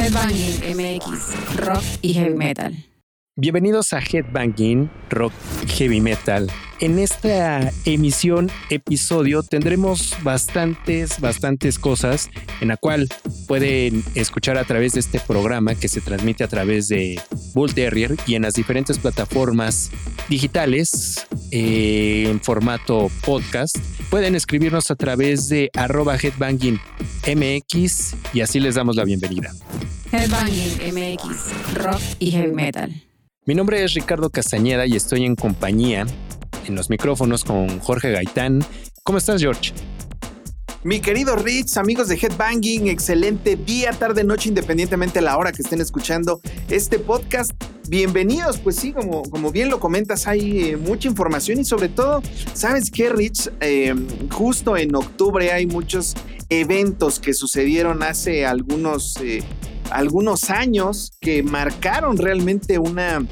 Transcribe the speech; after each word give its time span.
Headbanging 0.00 0.64
MX, 0.76 1.56
rock 1.56 1.84
y 2.00 2.14
heavy 2.14 2.34
metal. 2.34 2.89
Bienvenidos 3.40 3.94
a 3.94 4.00
Headbanging 4.00 4.90
Rock 5.08 5.32
Heavy 5.66 6.02
Metal. 6.02 6.46
En 6.78 6.98
esta 6.98 7.72
emisión, 7.86 8.50
episodio, 8.68 9.42
tendremos 9.42 10.14
bastantes, 10.22 11.18
bastantes 11.20 11.78
cosas 11.78 12.28
en 12.60 12.68
la 12.68 12.76
cual 12.76 13.08
pueden 13.48 14.04
escuchar 14.14 14.58
a 14.58 14.64
través 14.64 14.92
de 14.92 15.00
este 15.00 15.20
programa 15.20 15.74
que 15.74 15.88
se 15.88 16.02
transmite 16.02 16.44
a 16.44 16.48
través 16.48 16.88
de 16.88 17.18
Bull 17.54 17.72
Terrier 17.72 18.14
y 18.26 18.34
en 18.34 18.42
las 18.42 18.52
diferentes 18.52 18.98
plataformas 18.98 19.90
digitales 20.28 21.26
eh, 21.50 22.26
en 22.28 22.42
formato 22.42 23.10
podcast. 23.24 23.78
Pueden 24.10 24.34
escribirnos 24.34 24.90
a 24.90 24.96
través 24.96 25.48
de 25.48 25.70
arroba 25.74 26.16
headbanging 26.16 26.78
MX 27.26 28.16
y 28.34 28.42
así 28.42 28.60
les 28.60 28.74
damos 28.74 28.96
la 28.96 29.04
bienvenida. 29.04 29.50
Headbanging 30.12 30.92
MX, 30.92 31.74
rock 31.74 32.02
y 32.18 32.32
heavy 32.32 32.52
metal. 32.52 33.09
Mi 33.50 33.56
nombre 33.56 33.82
es 33.82 33.94
Ricardo 33.94 34.30
Castañeda 34.30 34.86
y 34.86 34.94
estoy 34.94 35.24
en 35.24 35.34
compañía 35.34 36.06
en 36.68 36.74
los 36.76 36.88
micrófonos 36.88 37.42
con 37.42 37.80
Jorge 37.80 38.12
Gaitán. 38.12 38.64
¿Cómo 39.02 39.18
estás, 39.18 39.42
George? 39.42 39.72
Mi 40.84 41.00
querido 41.00 41.34
Rich, 41.34 41.76
amigos 41.76 42.06
de 42.06 42.14
Headbanging, 42.14 42.86
excelente 42.86 43.56
día, 43.56 43.90
tarde, 43.90 44.22
noche, 44.22 44.50
independientemente 44.50 45.18
de 45.18 45.24
la 45.24 45.36
hora 45.36 45.50
que 45.50 45.62
estén 45.62 45.80
escuchando 45.80 46.40
este 46.68 47.00
podcast. 47.00 47.50
Bienvenidos, 47.88 48.58
pues 48.58 48.76
sí, 48.76 48.92
como, 48.92 49.50
bien 49.50 49.68
lo 49.68 49.80
comentas, 49.80 50.28
hay 50.28 50.68
eh, 50.68 50.76
mucha 50.76 51.08
información 51.08 51.58
y 51.58 51.64
sobre 51.64 51.88
todo, 51.88 52.22
¿sabes 52.54 52.88
qué, 52.88 53.08
Rich? 53.08 53.50
Eh, 53.58 53.92
justo 54.30 54.76
en 54.76 54.94
octubre 54.94 55.50
hay 55.50 55.66
muchos 55.66 56.14
eventos 56.50 57.18
que 57.18 57.34
sucedieron 57.34 58.04
hace 58.04 58.46
algunos 58.46 59.16
eh, 59.16 59.42
algunos 59.90 60.50
años 60.50 61.12
que 61.20 61.42
marcaron 61.42 62.16
realmente 62.16 62.78
una, 62.78 63.24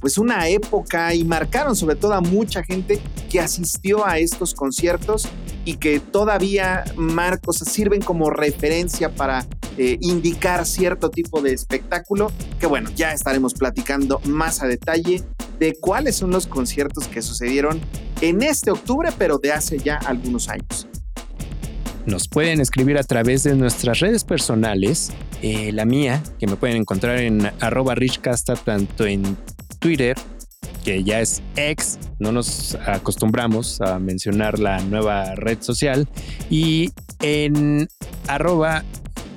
pues 0.00 0.18
una 0.18 0.48
época 0.48 1.14
y 1.14 1.24
marcaron 1.24 1.76
sobre 1.76 1.96
todo 1.96 2.14
a 2.14 2.20
mucha 2.20 2.62
gente 2.62 3.00
que 3.30 3.40
asistió 3.40 4.06
a 4.06 4.18
estos 4.18 4.54
conciertos 4.54 5.28
y 5.64 5.76
que 5.76 6.00
todavía 6.00 6.84
marcos 6.96 7.58
sirven 7.58 8.00
como 8.00 8.30
referencia 8.30 9.14
para 9.14 9.46
eh, 9.78 9.98
indicar 10.00 10.64
cierto 10.64 11.10
tipo 11.10 11.42
de 11.42 11.52
espectáculo, 11.52 12.32
que 12.58 12.66
bueno, 12.66 12.88
ya 12.94 13.12
estaremos 13.12 13.52
platicando 13.52 14.20
más 14.24 14.62
a 14.62 14.66
detalle 14.66 15.22
de 15.58 15.74
cuáles 15.78 16.16
son 16.16 16.30
los 16.30 16.46
conciertos 16.46 17.08
que 17.08 17.20
sucedieron 17.20 17.80
en 18.20 18.42
este 18.42 18.70
octubre, 18.70 19.10
pero 19.18 19.38
de 19.38 19.52
hace 19.52 19.78
ya 19.78 19.96
algunos 19.96 20.48
años. 20.48 20.86
Nos 22.06 22.28
pueden 22.28 22.60
escribir 22.60 22.98
a 22.98 23.02
través 23.02 23.42
de 23.42 23.56
nuestras 23.56 23.98
redes 23.98 24.22
personales. 24.22 25.12
Eh, 25.42 25.72
la 25.72 25.84
mía, 25.84 26.22
que 26.38 26.46
me 26.46 26.54
pueden 26.54 26.76
encontrar 26.76 27.18
en 27.18 27.50
arroba 27.60 27.96
richcasta, 27.96 28.54
tanto 28.54 29.06
en 29.06 29.36
Twitter, 29.80 30.16
que 30.84 31.02
ya 31.02 31.20
es 31.20 31.42
ex, 31.56 31.98
no 32.20 32.30
nos 32.30 32.76
acostumbramos 32.86 33.80
a 33.80 33.98
mencionar 33.98 34.60
la 34.60 34.80
nueva 34.82 35.34
red 35.34 35.60
social, 35.60 36.08
y 36.48 36.92
en 37.22 37.88
arroba 38.28 38.84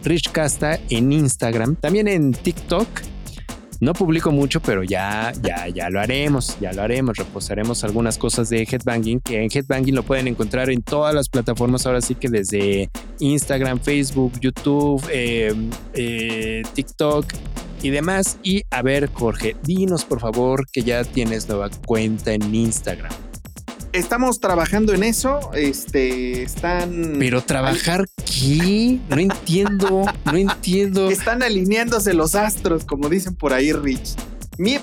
richcasta 0.03 0.79
en 0.89 1.11
Instagram, 1.11 1.75
también 1.75 2.07
en 2.07 2.33
TikTok 2.33 2.87
no 3.79 3.93
publico 3.93 4.31
mucho, 4.31 4.59
pero 4.61 4.83
ya, 4.83 5.31
ya, 5.41 5.67
ya 5.67 5.89
lo 5.89 5.99
haremos, 5.99 6.57
ya 6.59 6.73
lo 6.73 6.81
haremos. 6.81 7.17
Reposaremos 7.17 7.83
algunas 7.83 8.17
cosas 8.17 8.49
de 8.49 8.63
Headbanging, 8.69 9.21
que 9.21 9.43
en 9.43 9.49
Headbanging 9.51 9.95
lo 9.95 10.03
pueden 10.03 10.27
encontrar 10.27 10.69
en 10.69 10.81
todas 10.81 11.13
las 11.15 11.29
plataformas, 11.29 11.85
ahora 11.85 12.01
sí 12.01 12.15
que 12.15 12.29
desde 12.29 12.89
Instagram, 13.19 13.79
Facebook, 13.79 14.33
YouTube, 14.41 15.03
eh, 15.11 15.53
eh, 15.93 16.63
TikTok 16.73 17.25
y 17.81 17.89
demás. 17.89 18.37
Y 18.43 18.63
a 18.69 18.81
ver, 18.81 19.09
Jorge, 19.13 19.55
dinos 19.63 20.05
por 20.05 20.19
favor 20.19 20.65
que 20.71 20.81
ya 20.81 21.03
tienes 21.03 21.47
nueva 21.47 21.69
cuenta 21.85 22.33
en 22.33 22.53
Instagram 22.53 23.28
estamos 23.93 24.39
trabajando 24.39 24.93
en 24.93 25.03
eso. 25.03 25.51
Este, 25.53 26.43
están. 26.43 27.15
Pero 27.19 27.41
trabajar 27.43 28.05
qué? 28.25 28.99
No 29.09 29.17
entiendo, 29.17 30.05
no 30.25 30.37
entiendo. 30.37 31.09
Están 31.09 31.43
alineándose 31.43 32.13
los 32.13 32.35
astros, 32.35 32.85
como 32.85 33.09
dicen 33.09 33.35
por 33.35 33.53
ahí, 33.53 33.73
Rich. 33.73 34.15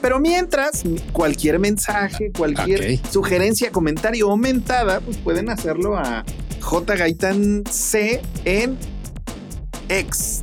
Pero 0.01 0.21
mientras, 0.21 0.85
cualquier 1.13 1.59
mensaje, 1.59 2.33
cualquier 2.37 2.99
sugerencia, 3.11 3.71
comentario 3.71 4.29
o 4.29 4.37
mentada, 4.37 5.01
pues 5.01 5.19
pueden 5.19 5.51
hacerlo 5.51 5.99
a 5.99 6.25
J 6.61 6.97
Gaitán 6.97 7.63
C 7.71 8.23
en 8.47 8.79
X. 9.91 10.41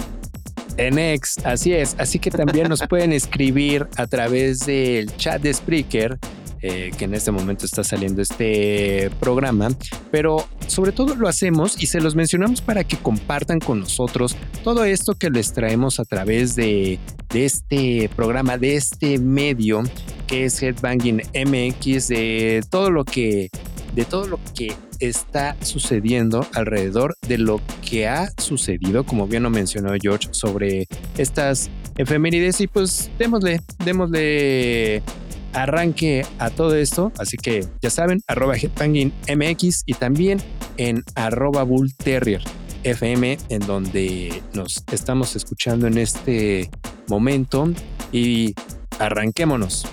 En 0.77 0.99
X, 0.99 1.37
así 1.43 1.73
es. 1.73 1.95
Así 1.97 2.19
que 2.19 2.29
también 2.29 2.69
nos 2.69 2.85
pueden 2.87 3.11
escribir 3.11 3.87
a 3.95 4.05
través 4.05 4.59
del 4.59 5.15
chat 5.17 5.41
de 5.41 5.51
Spreaker 5.51 6.19
eh, 6.65 6.91
que 6.97 7.03
en 7.03 7.13
este 7.13 7.29
momento 7.29 7.65
está 7.65 7.83
saliendo 7.83 8.21
este 8.21 9.11
programa, 9.19 9.67
pero 10.11 10.47
sobre 10.67 10.93
todo 10.93 11.13
lo 11.13 11.27
hacemos 11.27 11.83
y 11.83 11.87
se 11.87 11.99
los 11.99 12.15
mencionamos 12.15 12.61
para 12.61 12.85
que 12.85 12.95
compartan 12.95 13.59
con 13.59 13.81
nosotros 13.81 14.37
todo 14.63 14.85
esto 14.85 15.13
que 15.13 15.29
les 15.29 15.51
traemos 15.51 15.99
a 15.99 16.05
través 16.05 16.55
de, 16.55 16.99
de 17.33 17.43
este 17.43 18.09
programa, 18.15 18.57
de 18.57 18.77
este 18.77 19.19
medio 19.19 19.83
que 20.25 20.45
es 20.45 20.63
Headbanging 20.63 21.21
MX, 21.33 22.07
de 22.07 22.63
todo 22.69 22.91
lo 22.91 23.03
que 23.03 23.49
de 23.93 24.05
todo 24.05 24.27
lo 24.27 24.39
que 24.55 24.73
está 24.99 25.57
sucediendo 25.61 26.47
alrededor 26.53 27.15
de 27.27 27.39
lo 27.39 27.59
que 27.87 28.07
ha 28.07 28.31
sucedido, 28.37 29.03
como 29.03 29.27
bien 29.27 29.43
lo 29.43 29.49
mencionó 29.49 29.93
George, 30.01 30.29
sobre 30.31 30.87
estas 31.17 31.69
efemérides. 31.97 32.61
Y 32.61 32.67
pues 32.67 33.11
démosle, 33.19 33.61
démosle 33.85 35.03
arranque 35.53 36.25
a 36.39 36.49
todo 36.49 36.75
esto. 36.75 37.11
Así 37.17 37.37
que 37.37 37.65
ya 37.81 37.89
saben, 37.89 38.21
arroba 38.27 38.55
MX 38.55 39.83
y 39.85 39.93
también 39.93 40.39
en 40.77 41.03
arroba 41.15 41.63
Bull 41.63 41.93
Terrier 41.95 42.41
FM, 42.83 43.37
en 43.49 43.59
donde 43.65 44.41
nos 44.53 44.83
estamos 44.91 45.35
escuchando 45.35 45.87
en 45.87 45.97
este 45.97 46.69
momento. 47.07 47.69
Y 48.11 48.53
arranquémonos. 48.99 49.85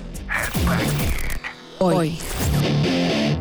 Hoy. 1.78 2.18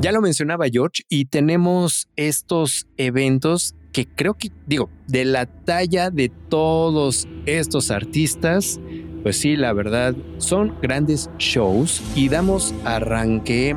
Ya 0.01 0.13
lo 0.13 0.21
mencionaba 0.21 0.67
George 0.71 1.03
y 1.09 1.25
tenemos 1.25 2.07
estos 2.15 2.87
eventos 2.95 3.75
que 3.91 4.07
creo 4.07 4.35
que, 4.35 4.49
digo, 4.65 4.89
de 5.07 5.25
la 5.25 5.45
talla 5.45 6.09
de 6.09 6.29
todos 6.29 7.27
estos 7.45 7.91
artistas, 7.91 8.79
pues 9.23 9.37
sí, 9.37 9.55
la 9.55 9.73
verdad, 9.73 10.15
son 10.37 10.75
grandes 10.81 11.29
shows 11.37 12.01
y 12.15 12.29
damos 12.29 12.73
arranque. 12.85 13.75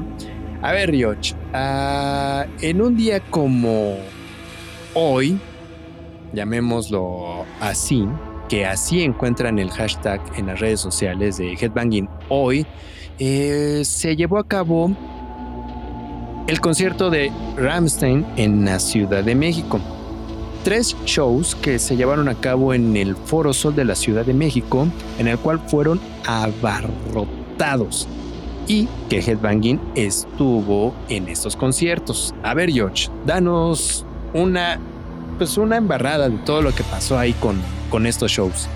A 0.63 0.73
ver, 0.73 0.95
Yoch, 0.95 1.35
ah, 1.53 2.47
en 2.61 2.81
un 2.81 2.97
día 2.97 3.21
como 3.21 3.97
hoy, 4.95 5.39
llamémoslo 6.33 7.45
así, 7.61 8.07
que 8.49 8.67
así 8.67 9.03
encuentran 9.03 9.59
el 9.59 9.71
hashtag 9.71 10.21
en 10.37 10.47
las 10.47 10.61
redes 10.61 10.81
sociales 10.81 11.39
de 11.39 11.55
Headbanging 11.55 12.09
hoy, 12.29 12.67
eh, 13.19 13.83
se 13.85 14.15
llevó 14.15 14.39
a 14.39 14.47
cabo 14.47 14.93
el 16.47 16.61
concierto 16.61 17.11
de 17.11 17.33
Ramstein 17.57 18.25
en 18.37 18.65
la 18.65 18.79
Ciudad 18.79 19.25
de 19.25 19.35
México 19.35 19.81
tres 20.65 20.97
shows 21.05 21.55
que 21.55 21.79
se 21.79 21.97
llevaron 21.97 22.29
a 22.29 22.35
cabo 22.35 22.75
en 22.75 22.97
el 22.97 23.17
Foro 23.17 23.53
Sol 23.53 23.75
de 23.75 23.85
la 23.85 23.95
Ciudad 23.95 24.25
de 24.25 24.35
México, 24.35 24.87
en 25.19 25.29
el 25.29 25.39
cual 25.39 25.61
fueron 25.69 26.01
abarrotados 26.27 28.09
y 28.69 28.89
que 29.09 29.19
Headbanging 29.19 29.81
estuvo 29.95 30.95
en 31.09 31.29
estos 31.29 31.57
conciertos. 31.57 32.33
A 32.43 32.55
ver, 32.55 32.71
George, 32.71 33.09
danos 33.27 34.07
una, 34.35 34.79
pues 35.39 35.57
una 35.57 35.77
embarrada 35.77 36.29
de 36.29 36.39
todo 36.39 36.63
lo 36.63 36.75
que 36.75 36.85
pasó 36.85 37.19
ahí 37.19 37.33
con, 37.35 37.61
con 37.91 38.07
estos 38.07 38.31
shows. 38.31 38.69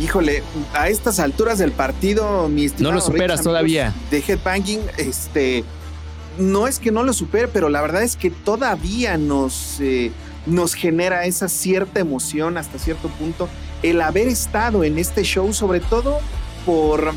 Híjole, 0.00 0.42
a 0.72 0.88
estas 0.88 1.20
alturas 1.20 1.58
del 1.58 1.72
partido, 1.72 2.48
mi 2.48 2.68
No 2.78 2.90
lo 2.90 3.02
superas 3.02 3.42
todavía. 3.42 3.92
De 4.10 4.24
Headbanging, 4.26 4.80
este, 4.96 5.62
no 6.38 6.66
es 6.66 6.78
que 6.78 6.90
no 6.90 7.02
lo 7.02 7.12
supere, 7.12 7.48
pero 7.48 7.68
la 7.68 7.82
verdad 7.82 8.02
es 8.02 8.16
que 8.16 8.30
todavía 8.30 9.18
nos... 9.18 9.78
Eh, 9.80 10.10
nos 10.50 10.74
genera 10.74 11.24
esa 11.24 11.48
cierta 11.48 12.00
emoción 12.00 12.58
hasta 12.58 12.78
cierto 12.78 13.08
punto 13.08 13.48
el 13.82 14.00
haber 14.02 14.28
estado 14.28 14.84
en 14.84 14.98
este 14.98 15.22
show, 15.22 15.52
sobre 15.52 15.80
todo 15.80 16.18
por 16.66 17.12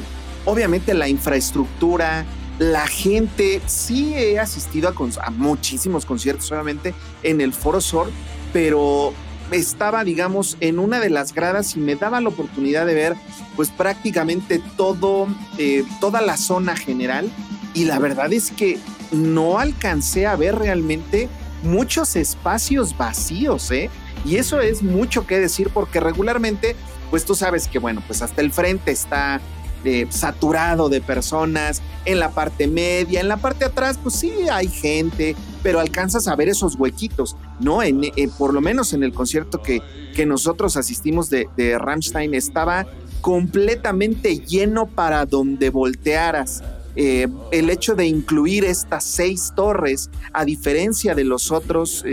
obviamente 0.46 0.94
la 0.94 1.10
infraestructura, 1.10 2.26
la 2.60 2.88
gente. 2.88 3.62
Sí 3.66 4.14
he 4.16 4.40
asistido 4.40 4.94
a, 5.22 5.30
muchísimos 5.32 6.06
conciertos, 6.06 6.52
obviamente, 6.52 6.94
en 7.24 7.42
el 7.42 7.54
Foro 7.54 7.82
Sol, 7.82 8.12
pero 8.52 9.14
estaba, 9.52 10.04
digamos, 10.04 10.58
en 10.62 10.80
una 10.80 11.00
de 11.00 11.10
las 11.10 11.34
gradas 11.34 11.76
y 11.76 11.80
me 11.80 11.96
daba 11.96 12.22
la 12.22 12.30
oportunidad 12.30 12.86
de 12.86 12.94
ver, 12.94 13.16
pues 13.56 13.70
prácticamente 13.70 14.62
todo, 14.78 15.28
eh, 15.58 15.84
toda 16.00 16.22
la 16.22 16.38
zona 16.38 16.76
general. 16.76 17.30
Y 17.74 17.86
la 17.86 18.00
verdad 18.00 18.32
es 18.32 18.52
que 18.52 18.78
no 19.12 19.60
alcancé 19.60 20.28
a 20.28 20.36
ver 20.36 20.56
realmente 20.56 21.28
muchos 21.64 22.16
espacios 22.16 22.96
vacíos, 22.98 23.72
¿eh? 23.72 23.90
Y 24.26 24.38
eso 24.38 24.62
es 24.62 24.84
mucho 24.84 25.28
que 25.28 25.40
decir 25.40 25.70
porque 25.74 26.00
regularmente, 26.00 26.76
pues 27.10 27.26
tú 27.26 27.36
sabes 27.36 27.68
que, 27.68 27.80
bueno, 27.80 28.02
pues 28.08 28.22
hasta 28.22 28.42
el 28.42 28.52
frente 28.52 28.92
está 28.92 29.42
eh, 29.86 30.08
saturado 30.10 30.88
de 30.88 31.02
personas, 31.02 31.82
en 32.06 32.20
la 32.20 32.32
parte 32.32 32.68
media, 32.68 33.20
en 33.20 33.28
la 33.28 33.38
parte 33.38 33.66
atrás, 33.66 34.00
pues 34.02 34.16
sí 34.16 34.32
hay 34.52 34.68
gente, 34.68 35.36
pero 35.62 35.80
alcanzas 35.80 36.28
a 36.28 36.36
ver 36.36 36.48
esos 36.48 36.76
huequitos, 36.76 37.36
¿no? 37.60 37.84
En, 37.84 38.04
eh, 38.04 38.30
por 38.38 38.54
lo 38.54 38.62
menos 38.62 38.94
en 38.94 39.04
el 39.04 39.14
concierto 39.14 39.62
que, 39.62 39.82
que 40.16 40.26
nosotros 40.26 40.78
asistimos 40.78 41.30
de, 41.30 41.50
de 41.58 41.78
Rammstein 41.78 42.34
estaba 42.34 42.86
completamente 43.20 44.40
lleno 44.40 44.86
para 44.86 45.26
donde 45.26 45.70
voltearas. 45.70 46.64
Eh, 46.96 47.28
el 47.52 47.70
hecho 47.70 47.96
de 47.96 48.06
incluir 48.06 48.66
estas 48.66 49.04
seis 49.04 49.54
torres, 49.56 50.10
a 50.32 50.46
diferencia 50.46 51.16
de 51.16 51.24
los 51.24 51.52
otros 51.52 52.04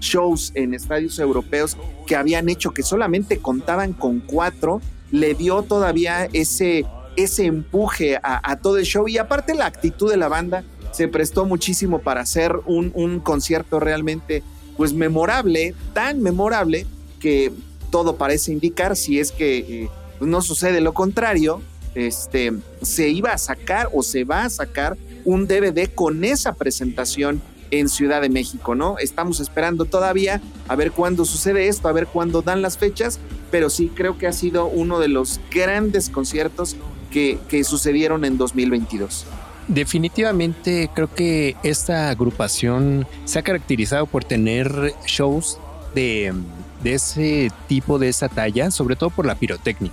shows 0.00 0.52
en 0.54 0.74
estadios 0.74 1.18
europeos 1.18 1.76
que 2.06 2.16
habían 2.16 2.48
hecho 2.48 2.72
que 2.72 2.82
solamente 2.82 3.38
contaban 3.38 3.92
con 3.92 4.20
cuatro, 4.20 4.80
le 5.10 5.34
dio 5.34 5.62
todavía 5.62 6.28
ese, 6.32 6.84
ese 7.16 7.46
empuje 7.46 8.18
a, 8.22 8.56
todo 8.56 8.78
el 8.78 8.84
show. 8.84 9.08
Y 9.08 9.18
aparte 9.18 9.54
la 9.54 9.66
actitud 9.66 10.10
de 10.10 10.16
la 10.16 10.28
banda 10.28 10.64
se 10.90 11.08
prestó 11.08 11.46
muchísimo 11.46 12.00
para 12.00 12.20
hacer 12.22 12.60
un, 12.66 12.90
un 12.94 13.20
concierto 13.20 13.80
realmente 13.80 14.42
pues 14.76 14.92
memorable, 14.92 15.74
tan 15.92 16.20
memorable 16.20 16.86
que 17.20 17.52
todo 17.90 18.16
parece 18.16 18.52
indicar, 18.52 18.96
si 18.96 19.20
es 19.20 19.30
que 19.30 19.58
eh, 19.58 19.90
no 20.20 20.40
sucede 20.42 20.80
lo 20.80 20.94
contrario, 20.94 21.60
este, 21.94 22.52
se 22.80 23.08
iba 23.08 23.32
a 23.32 23.38
sacar 23.38 23.88
o 23.92 24.02
se 24.02 24.24
va 24.24 24.44
a 24.44 24.50
sacar 24.50 24.96
un 25.24 25.46
DVD 25.46 25.88
con 25.94 26.24
esa 26.24 26.54
presentación 26.54 27.40
en 27.70 27.88
Ciudad 27.88 28.20
de 28.20 28.28
México, 28.28 28.74
¿no? 28.74 28.98
Estamos 28.98 29.40
esperando 29.40 29.86
todavía 29.86 30.40
a 30.68 30.76
ver 30.76 30.92
cuándo 30.92 31.24
sucede 31.24 31.68
esto, 31.68 31.88
a 31.88 31.92
ver 31.92 32.06
cuándo 32.06 32.42
dan 32.42 32.60
las 32.60 32.76
fechas, 32.76 33.18
pero 33.50 33.70
sí 33.70 33.90
creo 33.94 34.18
que 34.18 34.26
ha 34.26 34.32
sido 34.32 34.66
uno 34.66 35.00
de 35.00 35.08
los 35.08 35.40
grandes 35.50 36.10
conciertos 36.10 36.76
que, 37.10 37.38
que 37.48 37.64
sucedieron 37.64 38.24
en 38.24 38.36
2022. 38.36 39.26
Definitivamente 39.68 40.90
creo 40.94 41.12
que 41.14 41.56
esta 41.62 42.10
agrupación 42.10 43.06
se 43.24 43.38
ha 43.38 43.42
caracterizado 43.42 44.06
por 44.06 44.24
tener 44.24 44.92
shows 45.06 45.58
de, 45.94 46.34
de 46.82 46.94
ese 46.94 47.50
tipo, 47.68 47.98
de 47.98 48.08
esa 48.08 48.28
talla, 48.28 48.70
sobre 48.70 48.96
todo 48.96 49.10
por 49.10 49.24
la 49.24 49.34
pirotecnia. 49.34 49.90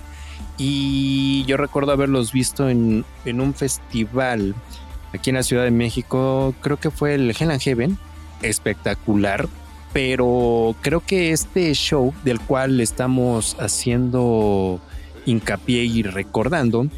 Y 0.62 1.42
yo 1.46 1.56
recuerdo 1.56 1.92
haberlos 1.92 2.32
visto 2.32 2.68
en, 2.68 3.06
en 3.24 3.40
un 3.40 3.54
festival 3.54 4.54
aquí 5.14 5.30
en 5.30 5.36
la 5.36 5.42
Ciudad 5.42 5.64
de 5.64 5.70
México, 5.70 6.54
creo 6.60 6.78
que 6.78 6.90
fue 6.90 7.14
el 7.14 7.30
Hell 7.30 7.50
and 7.50 7.62
Heaven, 7.62 7.98
espectacular, 8.42 9.48
pero 9.94 10.76
creo 10.82 11.00
que 11.00 11.32
este 11.32 11.72
show 11.72 12.12
del 12.24 12.40
cual 12.40 12.78
estamos 12.80 13.56
haciendo 13.58 14.82
hincapié 15.24 15.84
y 15.84 16.02
recordando, 16.02 16.88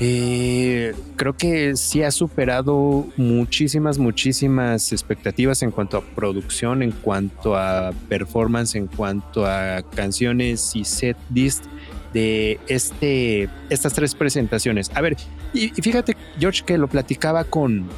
eh, 0.00 0.94
creo 1.16 1.36
que 1.36 1.76
sí 1.76 2.02
ha 2.02 2.10
superado 2.10 3.06
muchísimas, 3.18 3.98
muchísimas 3.98 4.90
expectativas 4.90 5.62
en 5.62 5.70
cuanto 5.70 5.98
a 5.98 6.00
producción, 6.00 6.82
en 6.82 6.92
cuanto 6.92 7.56
a 7.56 7.92
performance, 8.08 8.74
en 8.74 8.88
cuanto 8.88 9.46
a 9.46 9.82
canciones 9.94 10.74
y 10.74 10.84
set 10.84 11.18
list 11.32 11.66
de 12.12 12.60
este, 12.66 13.48
estas 13.70 13.92
tres 13.92 14.14
presentaciones. 14.14 14.90
A 14.94 15.00
ver, 15.00 15.16
y, 15.52 15.68
fíjate, 15.68 16.16
George, 16.38 16.62
que 16.64 16.78
lo 16.78 16.88
platicaba 16.88 17.44
con, 17.44 17.88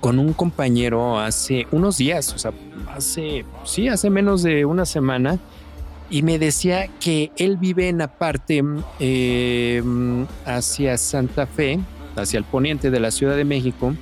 con 0.00 0.18
un 0.18 0.32
compañero 0.32 1.18
hace 1.18 1.66
unos 1.70 1.98
días, 1.98 2.32
o 2.32 2.38
sea, 2.38 2.52
hace, 2.94 3.44
sí, 3.64 3.88
hace 3.88 4.10
menos 4.10 4.42
de 4.42 4.64
una 4.64 4.84
semana, 4.84 5.38
y 6.10 6.22
me 6.22 6.38
decía 6.38 6.88
que 6.98 7.30
él 7.36 7.56
vive 7.56 7.88
en 7.88 7.98
la 7.98 8.08
parte 8.08 8.62
eh, 8.98 9.82
hacia 10.44 10.98
Santa 10.98 11.46
Fe, 11.46 11.78
hacia 12.16 12.38
el 12.38 12.44
poniente 12.44 12.90
de 12.90 12.98
la 12.98 13.10
Ciudad 13.10 13.36
de 13.36 13.44
México, 13.44 13.94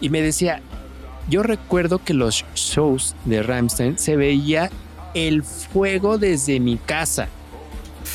y 0.00 0.08
me 0.08 0.22
decía, 0.22 0.62
yo 1.28 1.42
recuerdo 1.42 1.98
que 2.02 2.14
los 2.14 2.44
shows 2.54 3.14
de 3.26 3.42
Ramstein 3.42 3.98
se 3.98 4.16
veía 4.16 4.70
el 5.14 5.42
fuego 5.42 6.16
desde 6.16 6.58
mi 6.58 6.78
casa 6.78 7.28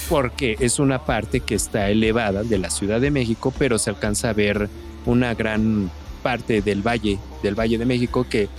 porque 0.09 0.57
es 0.59 0.79
una 0.79 1.05
parte 1.05 1.41
que 1.41 1.55
está 1.55 1.89
elevada 1.89 2.43
de 2.43 2.57
la 2.57 2.69
Ciudad 2.69 3.01
de 3.01 3.11
México, 3.11 3.53
pero 3.57 3.77
se 3.77 3.89
alcanza 3.89 4.29
a 4.29 4.33
ver 4.33 4.69
una 5.05 5.33
gran 5.33 5.89
parte 6.23 6.61
del 6.61 6.85
valle, 6.85 7.19
del 7.43 7.55
Valle 7.55 7.77
de 7.77 7.85
México, 7.85 8.25
que 8.29 8.49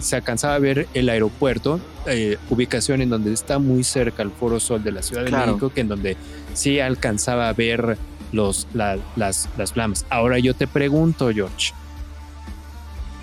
se 0.00 0.16
alcanzaba 0.16 0.54
a 0.54 0.58
ver 0.58 0.88
el 0.94 1.08
aeropuerto, 1.08 1.80
eh, 2.06 2.36
ubicación 2.50 3.00
en 3.00 3.10
donde 3.10 3.32
está 3.32 3.58
muy 3.58 3.84
cerca 3.84 4.22
el 4.22 4.30
Foro 4.30 4.58
Sol 4.60 4.82
de 4.82 4.92
la 4.92 5.02
Ciudad 5.02 5.24
de 5.24 5.30
México, 5.30 5.70
que 5.70 5.82
en 5.82 5.88
donde 5.88 6.16
sí 6.54 6.80
alcanzaba 6.80 7.48
a 7.48 7.52
ver 7.52 7.96
los, 8.32 8.66
las, 8.74 8.98
las 9.16 9.72
flamas. 9.72 10.04
Ahora 10.10 10.38
yo 10.38 10.54
te 10.54 10.66
pregunto, 10.66 11.30
George, 11.32 11.72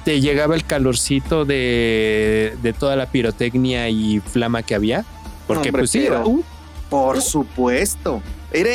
¿te 0.05 0.21
llegaba 0.21 0.55
el 0.55 0.63
calorcito 0.65 1.45
de, 1.45 2.55
de 2.61 2.73
toda 2.73 2.95
la 2.95 3.07
pirotecnia 3.07 3.89
y 3.89 4.21
flama 4.21 4.63
que 4.63 4.75
había? 4.75 5.05
Porque 5.47 5.71
pues 5.71 5.91
sí, 5.91 6.07
uh, 6.09 6.43
por 6.95 7.21
supuesto. 7.21 8.21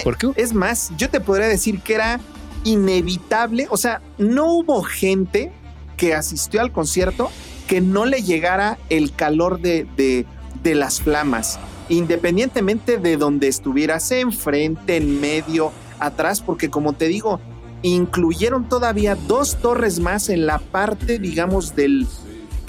¿Por 0.05 0.19
qué? 0.19 0.31
Es 0.37 0.53
más, 0.53 0.93
yo 0.99 1.09
te 1.09 1.21
podría 1.21 1.49
decir 1.49 1.81
que 1.81 1.95
era 1.95 2.21
inevitable, 2.65 3.67
o 3.71 3.79
sea, 3.79 4.03
no 4.19 4.53
hubo 4.53 4.83
gente 4.83 5.53
que 5.97 6.15
asistió 6.15 6.61
al 6.61 6.71
concierto 6.71 7.31
que 7.67 7.81
no 7.81 8.05
le 8.05 8.23
llegara 8.23 8.79
el 8.91 9.15
calor 9.15 9.61
de, 9.61 9.87
de, 9.97 10.27
de 10.63 10.75
las 10.75 11.01
flamas, 11.01 11.59
independientemente 11.89 12.99
de 12.99 13.17
donde 13.17 13.49
estuvieras, 13.49 14.11
enfrente, 14.11 14.97
en 14.97 15.19
medio, 15.19 15.73
atrás, 15.99 16.43
porque 16.43 16.69
como 16.69 16.93
te 16.93 17.09
digo, 17.09 17.41
incluyeron 17.83 18.69
todavía 18.69 19.15
dos 19.15 19.57
torres 19.63 19.99
más 19.99 20.29
en 20.29 20.45
la 20.47 20.59
parte, 20.59 21.19
digamos, 21.19 21.75
del, 21.75 22.07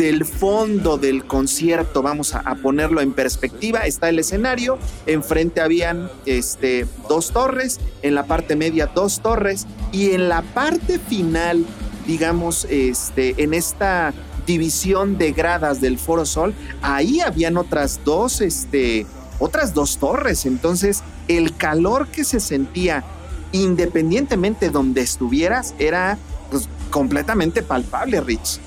del 0.01 0.25
fondo 0.25 0.97
del 0.97 1.25
concierto, 1.25 2.01
vamos 2.01 2.33
a, 2.33 2.55
ponerlo 2.55 3.01
en 3.01 3.13
perspectiva, 3.13 3.81
está 3.81 4.09
el 4.09 4.17
escenario, 4.17 4.79
enfrente 5.05 5.61
habían 5.61 6.09
este, 6.25 6.87
dos 7.07 7.29
torres, 7.29 7.79
en 8.01 8.15
la 8.15 8.23
parte 8.25 8.55
media 8.55 8.87
dos 8.87 9.21
torres. 9.21 9.67
Y 9.91 10.11
en 10.11 10.27
la 10.27 10.41
parte 10.41 10.97
final, 10.97 11.63
digamos, 12.07 12.65
este, 12.67 13.43
en 13.43 13.53
esta 13.53 14.11
división 14.47 15.19
de 15.19 15.33
gradas 15.33 15.81
del 15.81 15.99
Foro 15.99 16.25
Sol, 16.25 16.55
ahí 16.81 17.19
habían 17.19 17.55
otras 17.55 17.99
dos, 18.03 18.41
este, 18.41 19.05
otras 19.37 19.75
dos 19.75 19.99
torres, 19.99 20.47
entonces 20.47 21.03
el 21.27 21.55
calor 21.55 22.07
que 22.07 22.23
se 22.23 22.39
sentía 22.39 23.03
independientemente 23.51 24.71
donde 24.71 25.01
estuvieras 25.01 25.75
era 25.77 26.17
pues, 26.49 26.67
completamente 26.89 27.61
palpable, 27.61 28.19
Rich 28.19 28.59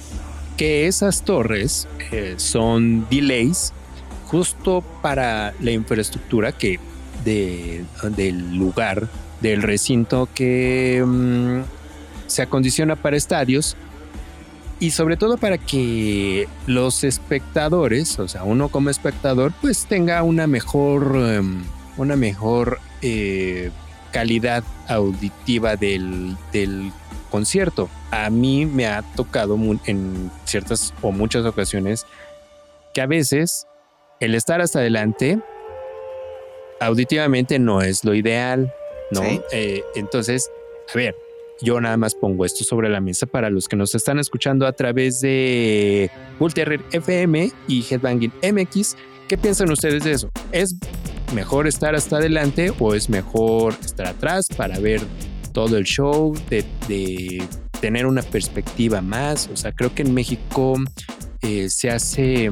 que 0.57 0.87
esas 0.87 1.23
torres 1.23 1.89
eh, 2.13 2.35
son 2.37 3.07
delays 3.11 3.73
justo 4.27 4.83
para 5.03 5.55
la 5.61 5.71
infraestructura 5.71 6.53
que 6.53 6.79
de, 7.25 7.85
del 8.17 8.57
lugar, 8.57 9.09
del 9.41 9.63
recinto 9.63 10.29
que 10.35 11.03
mm, 11.07 11.63
se 12.27 12.43
acondiciona 12.43 12.97
para 12.97 13.17
estadios 13.17 13.77
y 14.81 14.91
sobre 14.91 15.17
todo 15.17 15.39
para 15.39 15.59
que 15.59 16.49
los 16.67 17.05
espectadores, 17.05 18.19
o 18.19 18.29
sea, 18.29 18.45
uno 18.45 18.69
como 18.69 18.91
espectador, 18.91 19.53
pues 19.61 19.87
tenga 19.87 20.23
una 20.23 20.47
mejor, 20.47 21.17
em, 21.17 21.63
una 21.97 22.17
mejor 22.17 22.81
eh, 23.01 23.71
calidad 24.13 24.65
auditiva 24.89 25.77
del 25.77 26.37
concierto. 27.35 27.91
A 28.13 28.31
mí 28.31 28.65
me 28.65 28.87
ha 28.87 29.03
tocado 29.03 29.59
en 29.87 30.31
ciertas 30.45 30.95
o 31.03 31.11
muchas 31.11 31.45
ocasiones 31.45 32.07
que 32.95 33.01
a 33.01 33.07
veces 33.07 33.67
el 34.21 34.37
estar 34.37 34.61
hasta 34.61 34.79
adelante 34.79 35.41
auditivamente 36.79 37.59
no 37.59 37.83
es 37.83 38.05
lo 38.05 38.15
ideal, 38.15 38.73
¿no? 39.11 39.23
Eh, 39.51 39.83
entonces, 39.97 40.49
a 40.89 40.97
ver, 40.97 41.17
yo 41.61 41.81
nada 41.81 41.97
más 41.97 42.15
pongo 42.15 42.45
esto 42.45 42.63
sobre 42.63 42.89
la 42.89 43.01
mesa 43.01 43.27
para 43.27 43.51
los 43.51 43.67
que 43.67 43.75
nos 43.75 43.97
están 43.97 44.21
escuchando 44.21 44.65
a 44.65 44.73
través 44.73 45.21
de 45.21 46.13
Bull 46.39 46.53
FM 46.93 47.51
y 47.67 47.85
Headbanging 47.91 48.33
MX. 48.45 48.97
¿Qué 49.27 49.37
piensan 49.37 49.73
ustedes 49.73 50.05
de 50.05 50.13
eso? 50.13 50.31
¿Es 50.53 50.77
mejor 51.35 51.67
estar 51.67 51.97
hasta 51.97 52.19
adelante 52.19 52.73
o 52.79 52.95
es 52.95 53.11
mejor 53.11 53.75
estar 53.83 54.07
atrás 54.07 54.47
para 54.57 54.79
ver 54.79 55.01
todo 55.55 55.79
el 55.79 55.85
show, 55.85 56.35
de, 56.51 57.43
tener 57.81 58.07
una 58.07 58.23
perspectiva 58.23 59.01
más. 59.01 59.49
O 59.53 59.57
sea, 59.57 59.73
creo 59.73 59.95
que 59.95 60.03
en 60.03 60.13
México 60.13 60.75
eh, 61.43 61.69
se 61.71 61.91
hace 61.91 62.51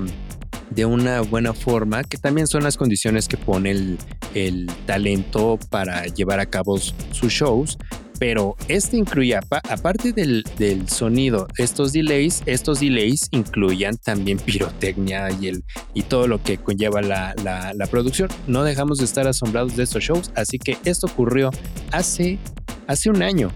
de 0.71 0.87
una 0.87 1.21
buena 1.21 1.53
forma, 1.53 2.05
que 2.05 2.17
también 2.17 2.47
son 2.47 2.63
las 2.63 2.77
condiciones 2.77 3.29
que 3.29 3.37
pone 3.37 3.99
el, 4.35 4.67
talento 4.87 5.59
para 5.69 6.07
llevar 6.07 6.41
a 6.41 6.47
cabo 6.47 6.79
sus 6.79 7.33
shows. 7.33 7.77
pero 8.19 8.57
este 8.69 8.97
incluía, 8.97 9.41
aparte 9.69 10.13
del, 10.13 10.45
sonido, 10.89 11.49
estos 11.59 11.93
delays, 11.93 12.43
estos 12.47 12.79
delays 12.79 13.29
incluían 13.33 13.97
también 13.97 14.39
pirotecnia 14.47 15.29
y, 15.41 15.49
el, 15.49 15.65
y 15.93 16.03
todo 16.03 16.29
lo 16.29 16.41
que 16.41 16.57
conlleva 16.57 17.03
la, 17.03 17.35
la 17.75 17.87
producción. 17.89 18.29
No 18.47 18.63
dejamos 18.63 18.99
de 18.99 19.07
estar 19.07 19.27
asombrados 19.27 19.77
de 19.77 19.83
estos 19.83 20.05
shows, 20.05 20.31
así 20.37 20.59
que 20.59 20.79
esto 20.85 21.09
ocurrió 21.09 21.51
hace, 21.91 22.39
hace 22.87 23.11
un 23.11 23.23
año, 23.23 23.51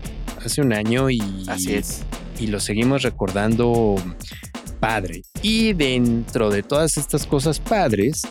hace 0.45 0.61
un 0.61 0.73
año 0.73 1.11
y... 1.11 1.21
Así 1.49 1.75
es. 1.75 2.03
Y 2.39 2.49
lo 2.49 2.61
seguimos 2.61 3.03
recordando 3.03 3.97
padre. 4.81 5.23
Y 5.43 5.73
dentro 5.73 6.51
de 6.51 6.63
todas 6.63 6.97
estas 6.97 7.27
cosas 7.27 7.61
padres, 7.61 8.23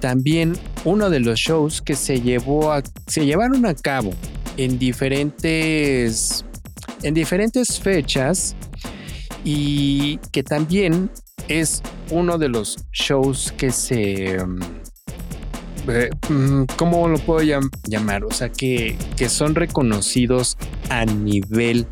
también 0.00 0.54
uno 0.84 1.10
de 1.10 1.20
los 1.20 1.38
shows 1.38 1.80
que 1.80 1.94
se 1.94 2.20
llevó 2.20 2.72
a, 2.72 2.82
se 3.06 3.24
llevaron 3.24 3.66
a 3.66 3.74
cabo 3.74 4.12
en 4.56 4.78
diferentes 4.78 6.44
en 7.02 7.14
diferentes 7.14 7.80
fechas 7.80 8.54
y 9.44 10.18
que 10.30 10.42
también 10.42 11.10
es 11.48 11.82
uno 12.10 12.38
de 12.38 12.48
los 12.48 12.76
shows 12.92 13.52
que 13.52 13.70
se 13.70 14.38
eh, 15.88 16.10
mm, 16.28 16.64
¿cómo 16.76 17.08
lo 17.08 17.18
puedo 17.18 17.40
llamar? 17.86 18.24
O 18.24 18.30
sea, 18.30 18.48
que, 18.50 18.96
que 19.16 19.28
son 19.28 19.54
reconocidos 19.54 20.56
a 20.90 21.04
nivel 21.04 21.86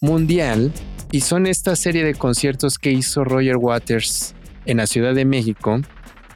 mundial 0.00 0.72
y 1.10 1.20
son 1.20 1.46
esta 1.46 1.76
serie 1.76 2.04
de 2.04 2.14
conciertos 2.14 2.78
que 2.78 2.90
hizo 2.90 3.24
Roger 3.24 3.56
Waters 3.56 4.34
en 4.66 4.78
la 4.78 4.86
Ciudad 4.86 5.14
de 5.14 5.24
México. 5.24 5.80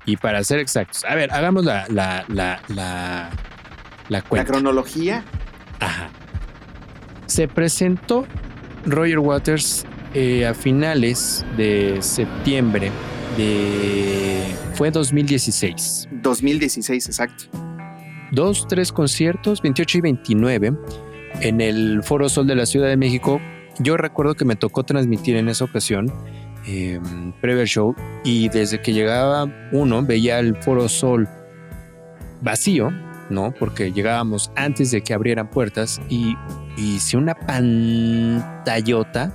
Y 0.04 0.16
para 0.16 0.42
ser 0.44 0.60
exactos, 0.60 1.04
a 1.04 1.14
ver, 1.14 1.32
hagamos 1.32 1.64
la, 1.64 1.86
la, 1.88 2.24
la, 2.28 2.60
la, 2.68 3.30
la 4.08 4.22
¿La 4.30 4.44
cronología? 4.44 5.24
Ajá. 5.80 6.10
Se 7.26 7.48
presentó 7.48 8.24
Roger 8.84 9.18
Waters 9.18 9.84
eh, 10.14 10.46
a 10.46 10.54
finales 10.54 11.44
de 11.56 11.98
septiembre 12.00 12.92
de... 13.36 14.42
Fue 14.74 14.90
2016. 14.90 16.08
2016, 16.22 17.06
exacto. 17.06 17.44
Dos, 18.32 18.66
tres 18.68 18.92
conciertos, 18.92 19.62
28 19.62 19.98
y 19.98 20.00
29, 20.00 20.74
en 21.40 21.60
el 21.60 22.02
Foro 22.02 22.28
Sol 22.28 22.46
de 22.46 22.54
la 22.54 22.66
Ciudad 22.66 22.88
de 22.88 22.96
México. 22.96 23.40
Yo 23.78 23.96
recuerdo 23.96 24.34
que 24.34 24.44
me 24.44 24.56
tocó 24.56 24.84
transmitir 24.84 25.36
en 25.36 25.48
esa 25.48 25.64
ocasión 25.64 26.12
eh, 26.66 27.00
previo 27.40 27.64
show 27.64 27.94
y 28.24 28.48
desde 28.48 28.82
que 28.82 28.92
llegaba 28.92 29.46
uno 29.70 30.02
veía 30.02 30.40
el 30.40 30.56
Foro 30.56 30.88
Sol 30.88 31.28
vacío, 32.40 32.90
¿no? 33.30 33.52
Porque 33.52 33.92
llegábamos 33.92 34.50
antes 34.56 34.90
de 34.90 35.02
que 35.02 35.14
abrieran 35.14 35.48
puertas 35.48 36.00
y 36.08 36.34
hice 36.76 37.16
una 37.16 37.34
pantallota, 37.34 39.32